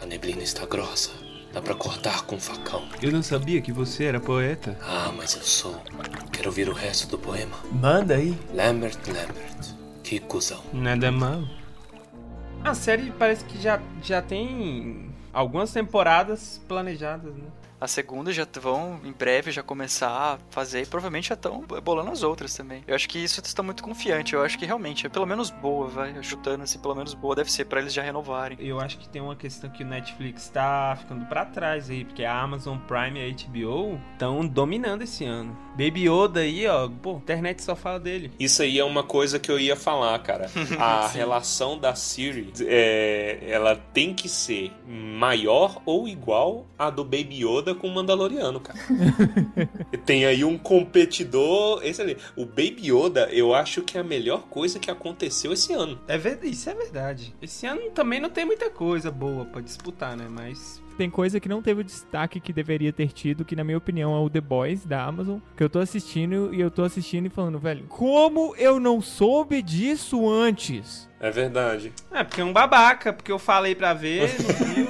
[0.00, 1.10] A neblina está grossa.
[1.52, 2.86] Dá pra cortar com um facão.
[3.02, 4.78] Eu não sabia que você era poeta.
[4.82, 5.74] Ah, mas eu sou.
[6.30, 7.56] Quero ouvir o resto do poema.
[7.72, 8.36] Manda aí.
[8.52, 9.74] Lambert, Lambert.
[10.04, 10.62] Que cuzão.
[10.72, 11.42] Nada mal.
[12.62, 17.46] A série parece que já, já tem algumas temporadas planejadas, né?
[17.80, 22.10] A segunda já vão em breve já começar a fazer e provavelmente já estão bolando
[22.10, 22.82] as outras também.
[22.86, 24.34] Eu acho que isso está muito confiante.
[24.34, 26.20] Eu acho que realmente é pelo menos boa, vai.
[26.22, 28.58] Chutando assim, pelo menos boa deve ser pra eles já renovarem.
[28.60, 32.24] Eu acho que tem uma questão que o Netflix tá ficando pra trás aí, porque
[32.24, 35.56] a Amazon Prime e a HBO estão dominando esse ano.
[35.72, 38.32] Baby Yoda aí, ó, pô, a internet só fala dele.
[38.40, 40.50] Isso aí é uma coisa que eu ia falar, cara.
[40.78, 47.44] A relação da Siri, é, ela tem que ser maior ou igual à do Baby
[47.44, 48.78] Yoda com o Mandaloriano, cara.
[50.06, 52.20] tem aí um competidor excelente.
[52.36, 55.98] O Baby Yoda, eu acho que é a melhor coisa que aconteceu esse ano.
[56.08, 57.34] É ver- isso é verdade.
[57.42, 60.26] Esse ano também não tem muita coisa boa pra disputar, né?
[60.28, 63.78] Mas Tem coisa que não teve o destaque que deveria ter tido, que na minha
[63.78, 67.26] opinião é o The Boys da Amazon, que eu tô assistindo e eu tô assistindo
[67.26, 71.08] e falando, velho, como eu não soube disso antes?
[71.20, 71.92] É verdade.
[72.12, 74.88] é porque é um babaca, porque eu falei pra ver, não viu.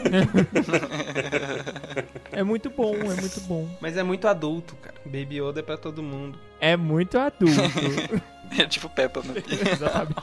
[2.39, 3.69] É muito bom, é muito bom.
[3.81, 4.95] mas é muito adulto, cara.
[5.05, 6.39] Baby Yoda é pra todo mundo.
[6.61, 7.53] É muito adulto.
[8.59, 9.35] É tipo Peppa, né?
[9.77, 10.15] sabe?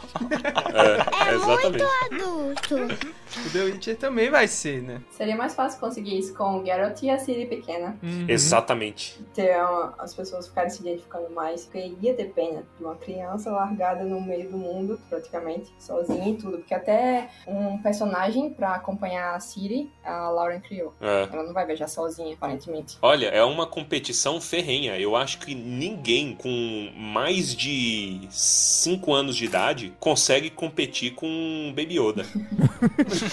[0.73, 1.83] É, exatamente.
[2.11, 2.75] adulto.
[3.45, 5.01] O The Witcher também vai ser, né?
[5.11, 7.97] Seria mais fácil conseguir isso com o Geralt e a Ciri pequena.
[8.01, 8.25] Uhum.
[8.27, 9.19] Exatamente.
[9.33, 11.65] Ter uma- as pessoas ficarem se identificando mais.
[11.65, 16.35] Porque ia ter pena de uma criança largada no meio do mundo, praticamente, sozinha e
[16.35, 16.57] tudo.
[16.59, 20.93] Porque até um personagem pra acompanhar a Ciri, a Lauren criou.
[21.01, 21.27] É.
[21.31, 22.97] Ela não vai viajar sozinha, aparentemente.
[23.01, 24.97] Olha, é uma competição ferrenha.
[24.97, 31.73] Eu acho que ninguém com mais de 5 anos de idade consegue competir com um
[31.75, 32.25] Baby Yoda.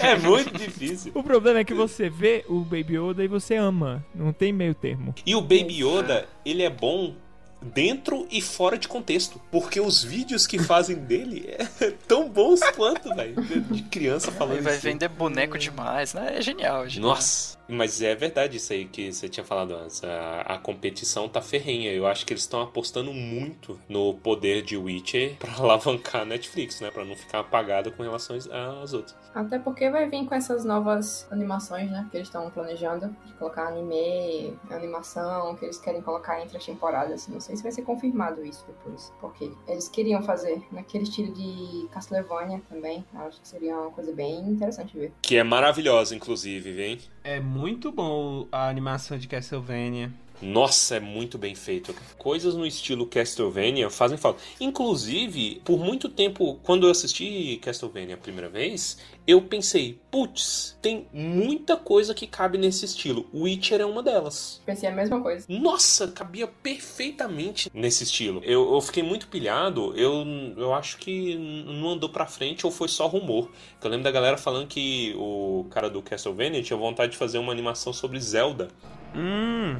[0.00, 1.12] é muito difícil.
[1.14, 4.04] O problema é que você vê o Baby Yoda e você ama.
[4.14, 5.14] Não tem meio termo.
[5.24, 7.14] E o Baby Yoda, ele é bom
[7.62, 9.40] dentro e fora de contexto.
[9.50, 13.34] Porque os vídeos que fazem dele é tão bons quanto, velho.
[13.70, 14.82] De criança falando Ele vai isso.
[14.82, 16.34] vender boneco demais, né?
[16.38, 17.10] É genial, é genial.
[17.12, 20.02] Nossa, mas é verdade isso aí que você tinha falado antes.
[20.04, 21.90] A, a competição tá ferrenha.
[21.90, 26.80] Eu acho que eles estão apostando muito no poder de Witcher pra alavancar a Netflix,
[26.80, 26.90] né?
[26.90, 29.16] Pra não ficar apagado com relação às outras.
[29.34, 32.06] Até porque vai vir com essas novas animações, né?
[32.10, 33.14] Que eles estão planejando.
[33.24, 37.26] De colocar anime, animação, que eles querem colocar entre as temporadas.
[37.28, 39.12] Não sei se vai ser confirmado isso depois.
[39.20, 43.04] Porque eles queriam fazer naquele estilo de Castlevania também.
[43.14, 45.12] Acho que seria uma coisa bem interessante ver.
[45.22, 46.98] Que é maravilhosa, inclusive, hein?
[47.24, 50.12] É muito bom a animação de Castlevania.
[50.42, 51.94] Nossa, é muito bem feito.
[52.18, 54.42] Coisas no estilo Castlevania fazem falta.
[54.60, 61.06] Inclusive, por muito tempo, quando eu assisti Castlevania a primeira vez, eu pensei, putz, tem
[61.12, 63.26] muita coisa que cabe nesse estilo.
[63.32, 64.60] Witcher é uma delas.
[64.66, 65.46] Pensei a mesma coisa.
[65.48, 68.40] Nossa, cabia perfeitamente nesse estilo.
[68.44, 69.94] Eu, eu fiquei muito pilhado.
[69.96, 70.24] Eu,
[70.56, 73.50] eu acho que não andou pra frente ou foi só rumor.
[73.82, 77.52] Eu lembro da galera falando que o cara do Castlevania tinha vontade de fazer uma
[77.52, 78.68] animação sobre Zelda.
[79.14, 79.76] Hum,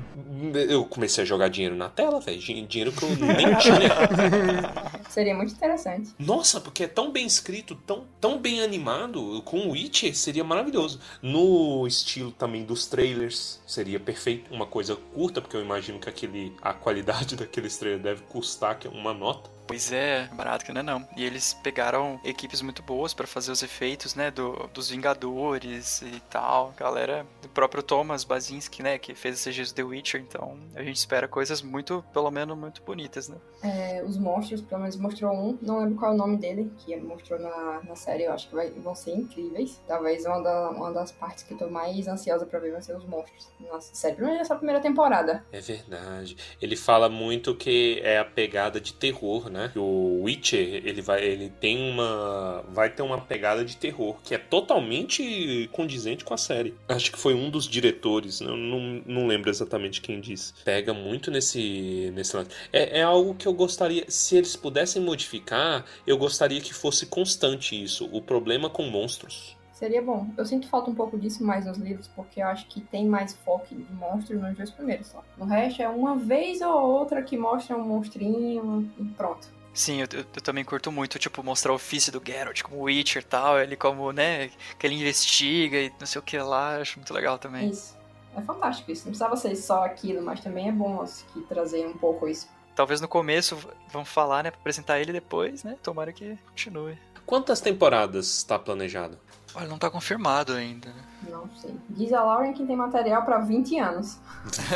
[0.69, 2.39] Eu comecei a jogar dinheiro na tela, velho.
[2.39, 5.02] Din- Dinheiro que eu nem tinha.
[5.09, 6.10] Seria muito interessante.
[6.19, 11.01] Nossa, porque é tão bem escrito, tão, tão bem animado, com o Witcher seria maravilhoso.
[11.23, 14.53] No estilo também dos trailers, seria perfeito.
[14.53, 18.89] Uma coisa curta, porque eu imagino que aquele, a qualidade daqueles trailers deve custar é
[18.89, 19.52] uma nota.
[19.67, 21.09] Pois é, barato que não é não.
[21.17, 26.21] E eles pegaram equipes muito boas para fazer os efeitos, né, do, dos Vingadores e
[26.31, 26.75] tal.
[26.77, 30.97] Galera, do próprio Thomas Basinski, né, que fez esses dias The Witcher, então a gente
[30.97, 33.37] espera coisas muito, pelo menos, muito bonitas, né?
[33.63, 36.97] É, os monstros, pelo menos mostrou um, não lembro qual é o nome dele, que
[36.97, 39.81] mostrou na, na série, eu acho que vai, vão ser incríveis.
[39.87, 42.97] Talvez uma, da, uma das partes que eu tô mais ansiosa pra ver vai ser
[42.97, 43.49] os monstros.
[43.61, 45.45] Nossa, sério, pelo menos nessa primeira temporada.
[45.53, 46.37] É verdade.
[46.61, 49.70] Ele fala muito que é a pegada de terror, né?
[49.77, 54.39] O Witcher, ele vai, ele tem uma, vai ter uma pegada de terror que é
[54.39, 56.74] totalmente condizente com a série.
[56.89, 58.49] Acho que foi um dos diretores, né?
[58.49, 60.55] não, não lembro exatamente quem disse.
[60.65, 62.51] Pega muito nesse, nesse lance.
[62.73, 67.81] É, é algo que eu gostaria, se eles pudessem modificar, eu gostaria que fosse constante
[67.81, 68.09] isso.
[68.12, 69.57] O problema com monstros.
[69.83, 70.29] Seria bom.
[70.39, 73.35] Eu sinto falta um pouco disso mais nos livros, porque eu acho que tem mais
[73.35, 75.25] foco de monstros nos dois primeiros só.
[75.37, 79.49] No resto é uma vez ou outra que mostra um monstrinho e pronto.
[79.75, 83.23] Sim, eu, eu, eu, também curto muito, tipo, mostrar o ofício do Geralt como Witcher
[83.23, 87.01] e tal, ele como, né, que ele investiga e não sei o que lá, acho
[87.01, 87.69] muito legal também.
[87.69, 87.99] Isso.
[88.37, 89.01] É fantástico isso.
[89.01, 92.47] Não precisava ser só aquilo, mas também é bom que trazer um pouco isso.
[92.77, 93.59] Talvez no começo
[93.93, 96.97] vão falar, né, pra apresentar ele depois, né, tomara que continue.
[97.27, 99.19] Quantas temporadas está planejado?
[99.55, 100.89] Olha, não tá confirmado ainda.
[100.89, 101.03] né?
[101.31, 101.74] Não sei.
[101.91, 104.19] Diz a Lauren que tem material pra 20 anos.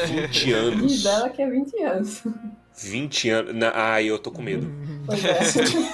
[0.06, 0.86] 20 anos.
[0.92, 2.22] Diz dela que é 20 anos.
[2.78, 3.54] 20 anos.
[3.54, 4.70] Na- Ai, eu tô com medo.
[5.06, 5.38] Pois é.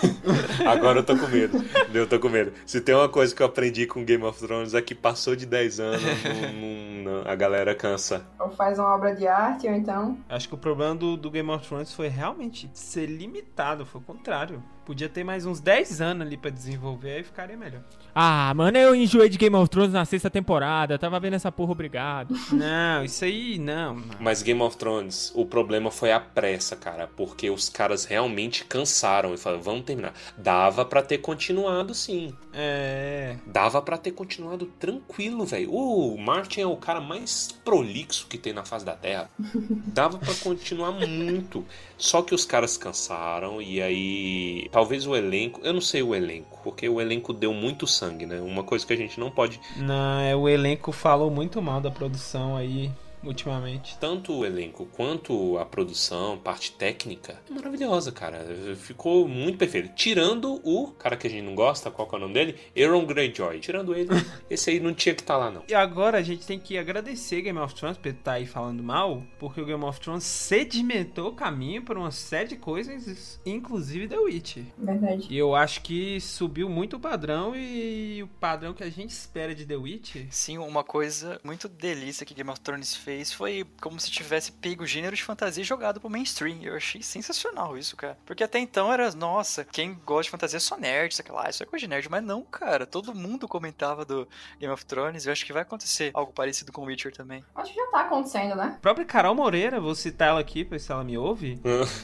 [0.68, 1.58] Agora eu tô com medo.
[1.94, 2.52] Eu tô com medo.
[2.66, 5.46] Se tem uma coisa que eu aprendi com Game of Thrones é que passou de
[5.46, 8.24] 10 anos, não- não- não- a galera cansa.
[8.38, 10.18] ou faz uma obra de arte, ou então.
[10.28, 14.04] Acho que o problema do, do Game of Thrones foi realmente ser limitado, foi o
[14.04, 14.62] contrário.
[14.84, 17.82] Podia ter mais uns 10 anos ali pra desenvolver, aí ficaria melhor.
[18.14, 20.98] Ah, mano, eu enjoei de Game of Thrones na sexta temporada.
[20.98, 22.34] Tava vendo essa porra, obrigado.
[22.52, 23.94] Não, isso aí não.
[23.96, 24.04] não.
[24.20, 27.08] Mas Game of Thrones, o problema foi a pressa, cara.
[27.16, 30.12] Porque os caras realmente cansaram e falaram, vamos terminar.
[30.36, 32.34] Dava pra ter continuado, sim.
[32.52, 33.36] É.
[33.46, 35.72] Dava pra ter continuado tranquilo, velho.
[35.72, 39.30] O Martin é o cara mais prolixo que tem na face da Terra.
[39.86, 41.64] Dava pra continuar muito.
[42.02, 46.58] Só que os caras cansaram e aí talvez o elenco, eu não sei o elenco,
[46.64, 48.40] porque o elenco deu muito sangue, né?
[48.40, 51.92] Uma coisa que a gente não pode Não, é, o elenco falou muito mal da
[51.92, 52.90] produção aí
[53.24, 53.96] ultimamente.
[53.98, 58.44] tanto o elenco quanto a produção, parte técnica, é maravilhosa, cara.
[58.76, 59.90] Ficou muito perfeito.
[59.94, 62.56] Tirando o cara que a gente não gosta, qual que é o nome dele?
[62.76, 63.60] Aaron Greyjoy.
[63.60, 64.08] Tirando ele,
[64.50, 65.62] esse aí não tinha que estar lá, não.
[65.68, 69.22] E agora a gente tem que agradecer Game of Thrones por estar aí falando mal,
[69.38, 74.18] porque o Game of Thrones sedimentou o caminho para uma série de coisas, inclusive The
[74.18, 74.58] Witch.
[74.76, 75.26] Verdade.
[75.30, 79.54] E eu acho que subiu muito o padrão e o padrão que a gente espera
[79.54, 80.16] de The Witch.
[80.30, 84.84] Sim, uma coisa muito delícia que Game of Thrones fez foi como se tivesse pego
[84.84, 86.58] o gênero de fantasia e jogado pro mainstream.
[86.62, 88.16] Eu achei sensacional isso, cara.
[88.24, 91.62] Porque até então era, nossa, quem gosta de fantasia é só nerd, sei lá, isso
[91.62, 92.08] é coisa de nerd.
[92.10, 94.26] Mas não, cara, todo mundo comentava do
[94.58, 95.26] Game of Thrones.
[95.26, 97.44] Eu acho que vai acontecer algo parecido com Witcher também.
[97.54, 98.74] Acho que já tá acontecendo, né?
[98.76, 101.60] A própria Carol Moreira, vou citar ela aqui pra ver se ela me ouve.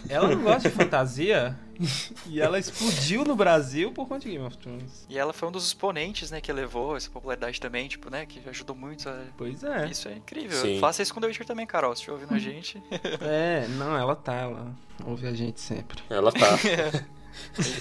[0.08, 1.58] ela não gosta de fantasia
[2.26, 5.06] e ela explodiu no Brasil por conta de Game of Thrones.
[5.08, 8.46] E ela foi um dos exponentes, né, que levou essa popularidade também, tipo, né, que
[8.48, 9.24] ajudou muito a...
[9.36, 9.86] Pois é.
[9.88, 10.60] Isso é incrível.
[10.60, 10.78] Sim.
[10.80, 12.82] Faça isso com The Witcher também, Carol, se ouvindo a gente.
[13.20, 14.74] É, não, ela tá, ela
[15.04, 16.02] ouve a gente sempre.
[16.10, 16.58] Ela tá.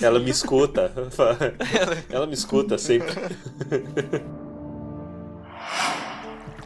[0.01, 0.93] Ela me escuta.
[2.09, 3.11] Ela me escuta sempre.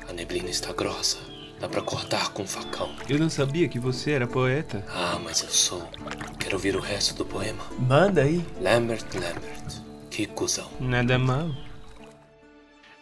[0.09, 1.19] A neblina está grossa.
[1.61, 2.89] Dá pra cortar com um facão.
[3.07, 4.83] Eu não sabia que você era poeta.
[4.89, 5.87] Ah, mas eu sou.
[6.39, 7.63] Quero ouvir o resto do poema.
[7.77, 8.43] Manda aí.
[8.59, 9.83] Lambert, Lambert.
[10.09, 10.67] Que cuzão.
[10.79, 11.51] Nada mal.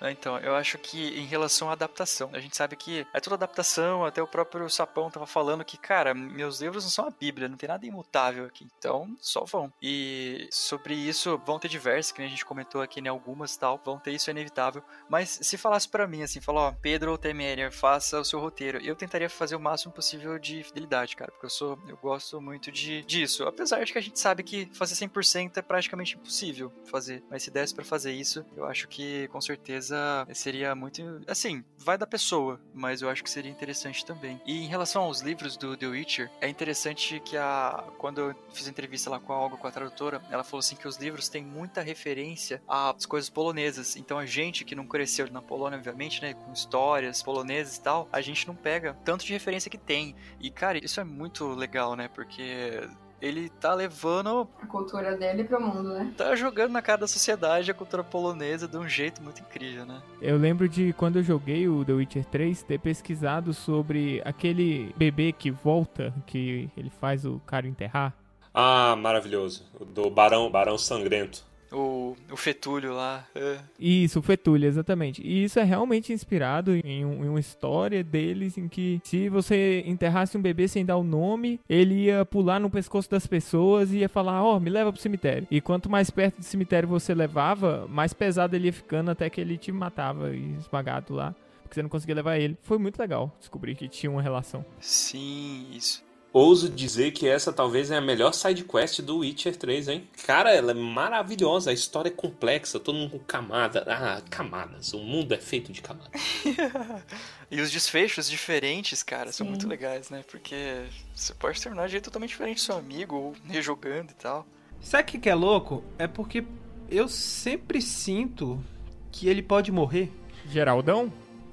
[0.01, 3.35] Ah, Então, eu acho que em relação à adaptação, a gente sabe que é toda
[3.35, 7.47] adaptação, até o próprio Sapão tava falando que, cara, meus livros não são a Bíblia,
[7.49, 9.71] não tem nada imutável aqui, então só vão.
[9.81, 13.99] E sobre isso, vão ter diversas, que a gente comentou aqui, né, algumas tal, vão
[13.99, 18.19] ter isso é inevitável, mas se falasse pra mim, assim, falou, ó, Pedro Temeria, faça
[18.19, 21.77] o seu roteiro, eu tentaria fazer o máximo possível de fidelidade, cara, porque eu sou,
[21.87, 25.61] eu gosto muito de, disso, apesar de que a gente sabe que fazer 100% é
[25.61, 29.88] praticamente impossível fazer, mas se desse pra fazer isso, eu acho que com certeza
[30.33, 31.21] seria muito.
[31.27, 34.41] Assim, vai da pessoa, mas eu acho que seria interessante também.
[34.45, 37.83] E em relação aos livros do The Witcher, é interessante que a.
[37.97, 40.87] Quando eu fiz entrevista lá com a Olga, com a tradutora, ela falou assim que
[40.87, 43.95] os livros têm muita referência às coisas polonesas.
[43.95, 48.07] Então a gente que não cresceu na Polônia, obviamente, né, com histórias polonesas e tal,
[48.11, 50.15] a gente não pega tanto de referência que tem.
[50.39, 52.07] E cara, isso é muito legal, né?
[52.07, 52.87] Porque
[53.21, 56.11] ele tá levando A cultura dele pro mundo, né?
[56.17, 60.01] tá jogando na cara da sociedade a cultura polonesa de um jeito muito incrível, né?
[60.21, 65.31] Eu lembro de quando eu joguei o The Witcher 3 ter pesquisado sobre aquele bebê
[65.31, 68.13] que volta, que ele faz o cara enterrar.
[68.53, 69.65] Ah, maravilhoso.
[69.79, 71.43] O Do Barão, Barão Sangrento.
[71.71, 73.27] O, o fetúlio lá.
[73.35, 73.59] é.
[73.79, 75.21] Isso, o Fetulha, exatamente.
[75.21, 79.83] E isso é realmente inspirado em, um- em uma história deles em que se você
[79.85, 83.97] enterrasse um bebê sem dar o nome, ele ia pular no pescoço das pessoas e
[83.99, 85.47] ia falar, ó, me leva pro cemitério.
[85.51, 89.39] E quanto mais perto do cemitério você levava, mais pesado ele ia ficando até que
[89.39, 91.35] ele te matava e esmagado lá.
[91.61, 92.57] Porque você não conseguia levar ele.
[92.63, 94.65] Foi muito legal descobrir que tinha uma relação.
[94.79, 96.03] Sim, isso.
[96.31, 100.07] Ouso dizer que essa talvez é a melhor side quest do Witcher 3, hein?
[100.25, 103.83] Cara, ela é maravilhosa, a história é complexa, todo mundo com camada.
[103.87, 104.93] Ah, camadas.
[104.93, 106.11] O mundo é feito de camadas.
[107.51, 109.49] E os desfechos diferentes, cara, são Sim.
[109.49, 110.23] muito legais, né?
[110.29, 110.85] Porque
[111.15, 114.45] você pode terminar de jeito totalmente diferente do seu amigo, ou rejogando e tal.
[114.79, 115.83] Sabe o que, que é louco?
[115.97, 116.45] É porque
[116.87, 118.63] eu sempre sinto
[119.11, 120.11] que ele pode morrer
[120.47, 121.11] Geraldão?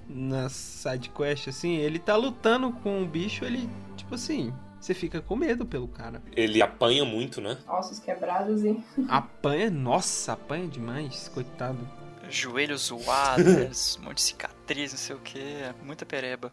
[0.09, 1.77] na side quest, assim.
[1.77, 4.53] Ele tá lutando com um bicho, ele, tipo assim,
[4.87, 6.23] você fica com medo pelo cara.
[6.37, 7.59] Ele apanha muito, né?
[7.69, 8.81] Ossos quebrados e.
[9.09, 11.79] Apanha, nossa, apanha demais, coitado.
[12.31, 15.39] Joelhos zoados, um monte de cicatriz, não sei o que,
[15.85, 16.53] muita pereba.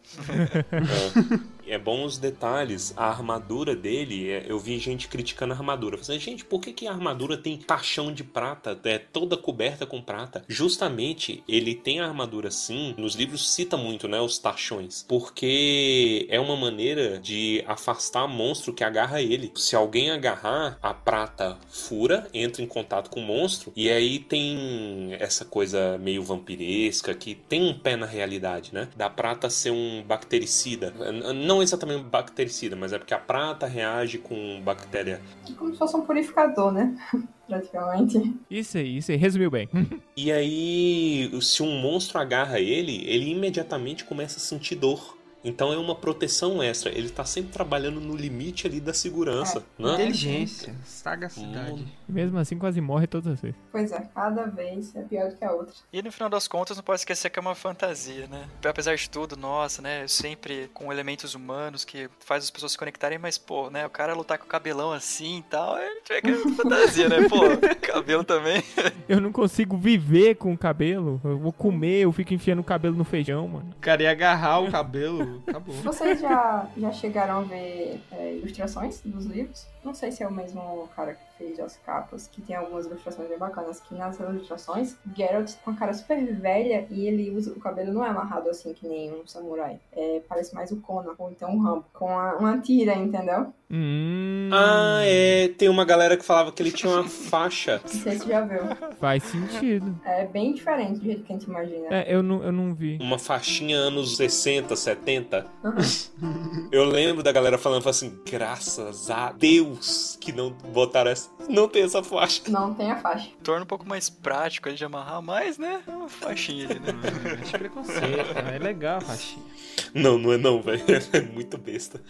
[1.65, 2.93] É bom os detalhes.
[2.95, 5.97] A armadura dele, é- eu vi gente criticando a armadura.
[5.97, 8.77] Falando, gente, por que, que a armadura tem tachão de prata?
[8.83, 10.43] É toda coberta com prata.
[10.47, 12.93] Justamente, ele tem a armadura assim.
[12.97, 14.19] Nos livros cita muito, né?
[14.19, 15.05] Os tachões.
[15.07, 19.51] Porque é uma maneira de afastar monstro que agarra ele.
[19.55, 23.71] Se alguém agarrar, a prata fura, entra em contato com o monstro.
[23.75, 28.89] E aí tem essa coisa meio vampiresca que tem um pé na realidade, né?
[28.95, 30.93] Da prata ser um bactericida.
[31.33, 35.21] Não exatamente um bactericida, mas é porque a prata reage com bactéria.
[35.49, 36.95] É como se fosse um purificador, né?
[37.47, 38.33] Praticamente.
[38.49, 39.17] Isso aí, isso aí.
[39.17, 39.69] Resumiu bem.
[40.15, 45.17] E aí, se um monstro agarra ele, ele imediatamente começa a sentir dor.
[45.43, 46.91] Então é uma proteção extra.
[46.91, 49.93] Ele tá sempre trabalhando no limite ali da segurança, né?
[49.93, 51.81] Inteligência, sagacidade.
[51.81, 51.85] Hum.
[52.07, 53.57] Mesmo assim, quase morre todas as vezes.
[53.71, 55.73] Pois é, cada vez é pior do que a outra.
[55.91, 58.47] E no final das contas, não pode esquecer que é uma fantasia, né?
[58.63, 60.07] Apesar de tudo, nossa, né?
[60.07, 63.85] Sempre com elementos humanos que faz as pessoas se conectarem, mas, pô, né?
[63.85, 67.27] O cara lutar com o cabelão assim e tal, é tiver que é fantasia, né?
[67.27, 67.41] Pô,
[67.81, 68.63] cabelo também.
[69.07, 71.19] Eu não consigo viver com o cabelo.
[71.23, 73.73] Eu vou comer, eu fico enfiando o cabelo no feijão, mano.
[73.77, 75.75] O cara ia agarrar o cabelo, acabou.
[75.75, 79.65] Vocês já, já chegaram a ver é, ilustrações dos livros?
[79.83, 83.27] Não sei se é o mesmo cara que fez as capas, que tem algumas ilustrações
[83.27, 83.79] bem bacanas.
[83.81, 87.51] Que nas ilustrações, Geralt com a cara super velha e ele usa.
[87.51, 89.79] O cabelo não é amarrado assim que nem um samurai.
[89.91, 91.85] É, parece mais o Conan, ou então o Rambo.
[91.93, 93.53] Com a- uma tira, entendeu?
[93.69, 95.47] Hum, Ah, é.
[95.57, 97.81] Tem uma galera que falava que ele tinha uma faixa.
[97.83, 98.61] Não sei se já viu.
[98.99, 99.99] faz sentido.
[100.05, 101.87] É bem diferente do jeito que a gente imagina.
[101.89, 102.97] É, eu não, eu não vi.
[103.01, 105.45] Uma faixinha anos 60, 70.
[105.63, 106.69] Uhum.
[106.71, 109.72] Eu lembro da galera falando falando assim: graças a Deus
[110.19, 111.29] que não botaram essa.
[111.49, 112.43] Não tem essa faixa.
[112.47, 113.29] Não tem a faixa.
[113.43, 115.81] Torna um pouco mais prático ali de amarrar mais, né?
[115.87, 116.93] É uma faixinha ali, né?
[117.41, 118.55] Acho preconceito, né?
[118.55, 119.45] é legal a faixinha.
[119.93, 120.83] Não, não é não, velho.
[121.13, 122.01] É muito besta.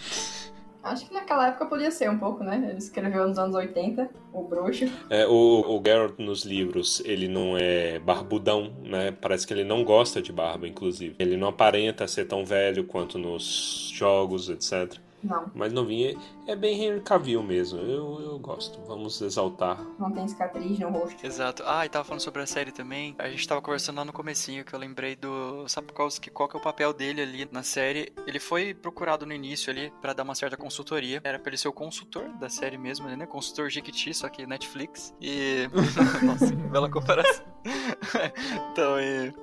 [0.83, 2.57] Acho que naquela época podia ser um pouco, né?
[2.69, 4.85] Ele escreveu nos anos 80, o bruxo.
[5.09, 9.11] É, o, o Geralt nos livros, ele não é barbudão, né?
[9.11, 11.15] Parece que ele não gosta de barba, inclusive.
[11.17, 14.99] Ele não aparenta ser tão velho quanto nos jogos, etc.
[15.23, 17.79] Não, Mas novinho é, é bem Henry Cavill mesmo.
[17.79, 18.79] Eu, eu gosto.
[18.85, 19.79] Vamos exaltar.
[19.97, 21.25] não tem cicatriz no rosto.
[21.25, 21.63] Exato.
[21.65, 23.15] Ah, e tava falando sobre a série também.
[23.17, 26.59] A gente tava conversando lá no comecinho, que eu lembrei do Sapkowski, qual que é
[26.59, 28.11] o papel dele ali na série.
[28.27, 31.21] Ele foi procurado no início ali pra dar uma certa consultoria.
[31.23, 33.25] Era pra ele ser o consultor da série mesmo, né?
[33.25, 35.13] Consultor Jiquiti, só que Netflix.
[35.21, 35.69] E...
[36.23, 37.45] Nossa, bela comparação.
[38.71, 39.33] então, e...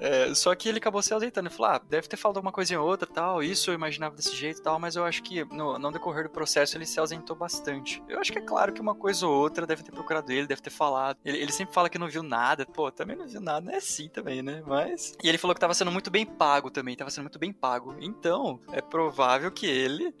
[0.00, 1.48] é, só que ele acabou se azeitando.
[1.48, 3.42] Ele falou, ah, deve ter falado alguma coisinha ou outra tal.
[3.42, 6.30] Isso eu imaginava desse jeito e tal, mas eu acho que no, no decorrer do
[6.30, 8.02] processo ele se ausentou bastante.
[8.08, 10.62] Eu acho que é claro que uma coisa ou outra deve ter procurado ele, deve
[10.62, 11.18] ter falado.
[11.24, 12.64] Ele, ele sempre fala que não viu nada.
[12.64, 14.62] Pô, também não viu nada, não é assim também, né?
[14.66, 15.14] Mas.
[15.22, 17.96] E ele falou que tava sendo muito bem pago também, tava sendo muito bem pago.
[18.00, 20.14] Então, é provável que ele.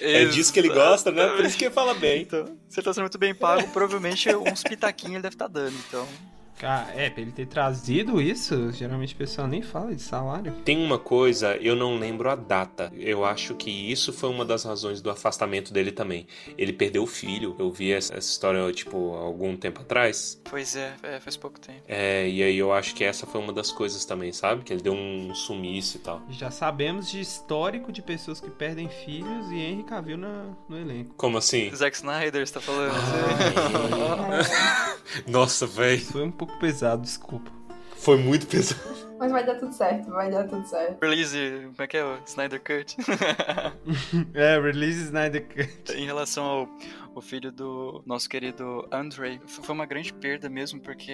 [0.00, 1.28] É disso que ele gosta, né?
[1.28, 2.22] Por isso que ele fala bem.
[2.22, 5.76] Então, se ele tá sendo muito bem pago, provavelmente uns pitaquinhos ele deve estar dando,
[5.88, 6.06] então.
[6.62, 10.52] Cara, é, pra ele ter trazido isso, geralmente o pessoal nem fala de salário.
[10.64, 12.92] Tem uma coisa, eu não lembro a data.
[12.94, 16.24] Eu acho que isso foi uma das razões do afastamento dele também.
[16.56, 17.56] Ele perdeu o filho.
[17.58, 20.40] Eu vi essa essa história, tipo, algum tempo atrás.
[20.48, 21.82] Pois é, é, faz pouco tempo.
[21.88, 24.62] É, e aí eu acho que essa foi uma das coisas também, sabe?
[24.62, 26.22] Que ele deu um sumiço e tal.
[26.30, 31.12] Já sabemos de histórico de pessoas que perdem filhos e Henry Cavill na, no elenco.
[31.16, 31.74] Como assim?
[31.74, 32.92] Zack Snyder, você tá falando?
[35.26, 36.00] Nossa, velho.
[36.00, 37.50] Foi um pouco pesado, desculpa.
[37.96, 38.80] Foi muito pesado.
[39.18, 41.00] Mas vai dar tudo certo, vai dar tudo certo.
[41.00, 42.96] Release, como é que é o Snyder Cut?
[44.34, 45.92] É, release Snyder Cut.
[45.96, 46.68] em relação ao
[47.14, 49.40] o filho do nosso querido Andre.
[49.46, 51.12] Foi uma grande perda mesmo, porque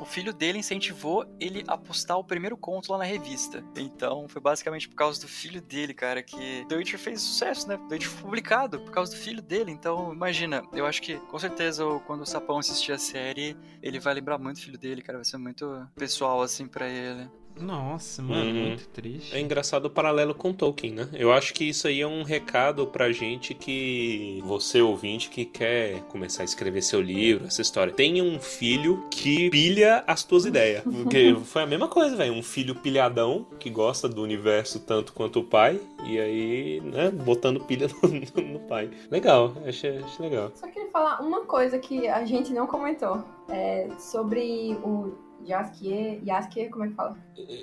[0.00, 3.64] o filho dele incentivou ele a postar o primeiro conto lá na revista.
[3.76, 7.76] Então, foi basicamente por causa do filho dele, cara, que The Witcher fez sucesso, né?
[7.88, 9.70] The Witcher foi publicado por causa do filho dele.
[9.70, 14.14] Então, imagina, eu acho que com certeza quando o Sapão assistir a série, ele vai
[14.14, 15.18] lembrar muito do filho dele, cara.
[15.18, 17.28] Vai ser muito pessoal assim para ele.
[17.60, 18.66] Nossa, mano, Uhum.
[18.68, 19.34] muito triste.
[19.36, 21.08] É engraçado o paralelo com Tolkien, né?
[21.12, 26.00] Eu acho que isso aí é um recado pra gente que você ouvinte que quer
[26.08, 27.92] começar a escrever seu livro, essa história.
[27.92, 30.82] Tenha um filho que pilha as tuas ideias.
[31.02, 32.32] Porque foi a mesma coisa, velho.
[32.32, 35.80] Um filho pilhadão que gosta do universo tanto quanto o pai.
[36.04, 38.90] E aí, né, botando pilha no, no pai.
[39.10, 40.50] Legal, achei, achei legal.
[40.54, 43.22] Só queria falar uma coisa que a gente não comentou.
[43.48, 45.12] É sobre o
[45.46, 46.20] Jaskier.
[46.24, 47.16] Jaskier, como é que fala?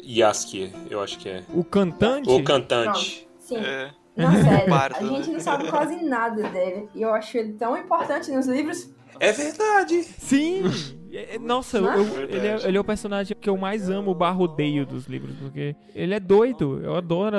[0.04, 1.44] Yaskier, eu acho que é.
[1.54, 2.30] O cantante?
[2.30, 3.28] O cantante.
[3.40, 3.58] Sim.
[3.58, 3.92] É.
[4.16, 5.34] Na série, Bardo, a gente né?
[5.34, 6.90] não sabe quase nada dele.
[6.94, 8.90] E eu acho ele tão importante nos livros.
[9.20, 10.04] É verdade.
[10.04, 10.64] Sim!
[11.12, 11.98] É, é, Nossa, Não é?
[11.98, 15.36] eu- ele, é, ele é o personagem que eu mais amo, barra odeio dos livros,
[15.38, 16.80] porque ele é doido.
[16.84, 17.36] Eu adoro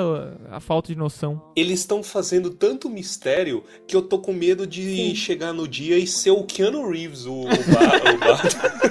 [0.49, 1.41] a, a falta de noção.
[1.55, 5.15] Eles estão fazendo tanto mistério que eu tô com medo de Sim.
[5.15, 8.90] chegar no dia e ser o Keanu Reeves, o, o, bar, o bardo.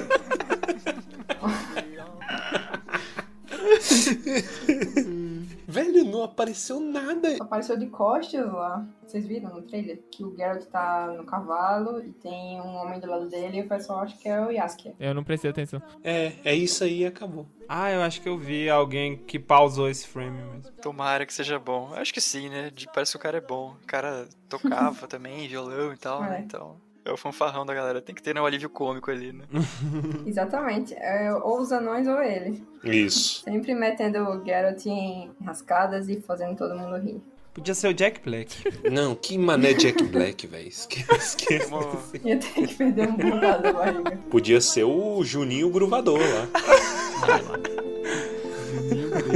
[5.67, 7.37] Velho, não apareceu nada.
[7.39, 8.85] Apareceu de costas lá.
[9.05, 9.99] Vocês viram no trailer?
[10.11, 13.67] Que o Geralt tá no cavalo e tem um homem do lado dele e o
[13.67, 14.93] pessoal acha que é o Jaskier.
[14.99, 15.81] Eu não prestei atenção.
[16.03, 17.45] É, é isso aí e acabou.
[17.69, 20.61] Ah, eu acho que eu vi alguém que pausou esse frame mesmo.
[20.81, 21.93] Tomara que seja bom.
[21.93, 22.69] Acho que sim, né?
[22.73, 23.75] De- Parece que o cara é bom.
[23.81, 26.39] O cara tocava também, violão e tal, né?
[26.39, 26.41] É.
[26.41, 26.75] Então.
[27.03, 28.01] É o fanfarrão da galera.
[28.01, 29.45] Tem que ter né, um alívio cômico ali, né?
[30.25, 30.93] Exatamente.
[30.93, 32.63] É, ou os anões ou ele.
[32.83, 33.41] Isso.
[33.43, 37.21] Sempre metendo o Geralt em rascadas e fazendo todo mundo rir.
[37.53, 38.63] Podia ser o Jack Black.
[38.89, 40.67] Não, que mané Jack Black, velho.
[40.67, 41.69] Esquece,
[42.23, 44.19] Ia ter que perder um bocado da barriga.
[44.29, 46.47] Podia ser o Juninho Gruvador lá.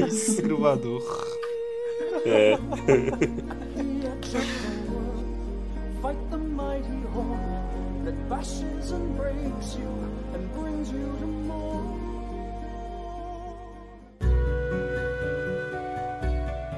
[0.08, 1.04] Esse gruvador.
[2.26, 2.58] É.
[6.02, 7.55] Fight the mighty horn
[8.06, 9.90] that bashes and breaks you
[10.34, 11.96] and brings you to more.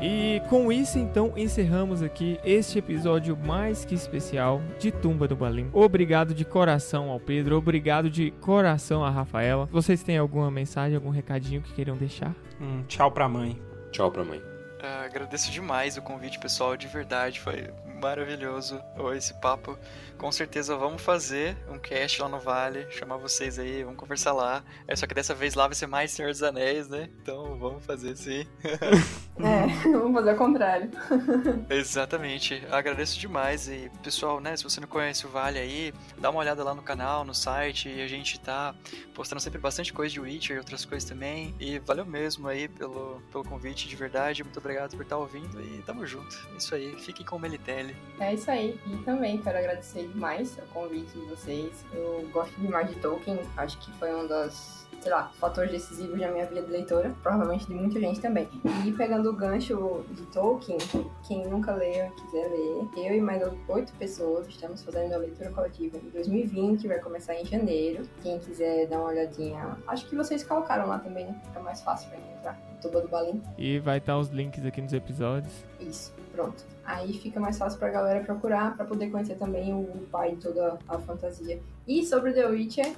[0.01, 5.69] E com isso, então, encerramos aqui este episódio mais que especial de Tumba do Balim.
[5.73, 9.67] Obrigado de coração ao Pedro, obrigado de coração à Rafaela.
[9.71, 12.33] Vocês têm alguma mensagem, algum recadinho que queiram deixar?
[12.61, 13.59] Hum, tchau pra mãe.
[13.91, 14.41] Tchau pra mãe.
[14.81, 17.67] Ah, agradeço demais o convite, pessoal, de verdade, foi
[18.01, 18.81] maravilhoso
[19.15, 19.77] esse papo.
[20.17, 24.63] Com certeza vamos fazer um cast lá no Vale, chamar vocês aí, vamos conversar lá.
[24.87, 27.09] É só que dessa vez lá vai ser mais Senhor dos Anéis, né?
[27.21, 28.45] Então vamos fazer sim.
[29.39, 30.89] É, vamos fazer o contrário.
[31.69, 32.65] Exatamente.
[32.71, 36.63] Agradeço demais e pessoal, né, se você não conhece o Vale aí, dá uma olhada
[36.63, 38.73] lá no canal, no site, e a gente tá
[39.13, 41.53] postando sempre bastante coisa de Witcher e outras coisas também.
[41.59, 44.43] E valeu mesmo aí pelo, pelo convite de verdade.
[44.43, 46.35] Muito obrigado por estar ouvindo e tamo junto.
[46.57, 47.86] Isso aí, fiquem com o Melitelli.
[48.19, 48.79] É isso aí.
[48.87, 51.85] E também quero agradecer demais o convite de vocês.
[51.93, 53.39] Eu gosto demais de Tolkien.
[53.55, 57.15] Acho que foi um dos, sei lá, fatores decisivos da minha vida de leitora.
[57.21, 58.49] Provavelmente de muita gente também.
[58.85, 60.79] E pegando o gancho de Tolkien,
[61.27, 65.97] quem nunca leu, quiser ler, eu e mais oito pessoas estamos fazendo a leitura coletiva
[65.97, 66.87] em 2020.
[66.87, 68.03] Vai começar em janeiro.
[68.23, 71.39] Quem quiser dar uma olhadinha, acho que vocês colocaram lá também, né?
[71.45, 72.59] Fica mais fácil pra encontrar.
[72.81, 73.41] Tuba do Balim.
[73.57, 75.53] E vai estar os links aqui nos episódios.
[75.79, 76.63] Isso, pronto.
[76.87, 80.79] Aí fica mais fácil pra galera procurar, pra poder conhecer também o pai de toda
[80.87, 81.59] a fantasia.
[81.85, 82.93] E sobre The Witcher,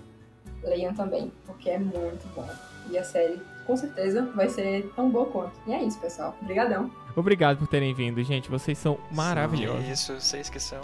[0.64, 2.48] leiam também, porque é muito bom.
[2.92, 5.54] E a série, com certeza, vai ser tão boa quanto.
[5.66, 6.36] E é isso, pessoal.
[6.40, 6.92] Obrigadão.
[7.20, 8.50] Obrigado por terem vindo, gente.
[8.50, 9.86] Vocês são maravilhosos.
[9.86, 10.82] Que isso, vocês que são.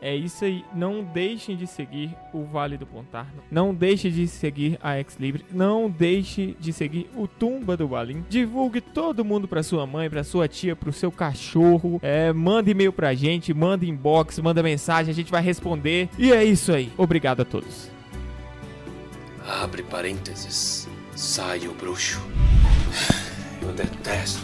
[0.00, 0.64] É isso aí.
[0.72, 3.42] Não deixem de seguir o Vale do Pontarno.
[3.50, 5.44] Não deixe de seguir a Ex Libre.
[5.50, 8.24] Não deixe de seguir o Tumba do Balim.
[8.28, 11.98] Divulgue todo mundo pra sua mãe, pra sua tia, pro seu cachorro.
[12.02, 16.08] É, manda e-mail pra gente, manda inbox, manda mensagem, a gente vai responder.
[16.16, 16.92] E é isso aí.
[16.96, 17.90] Obrigado a todos.
[19.62, 20.88] Abre parênteses.
[21.16, 22.20] Sai o bruxo.
[23.60, 24.40] Eu detesto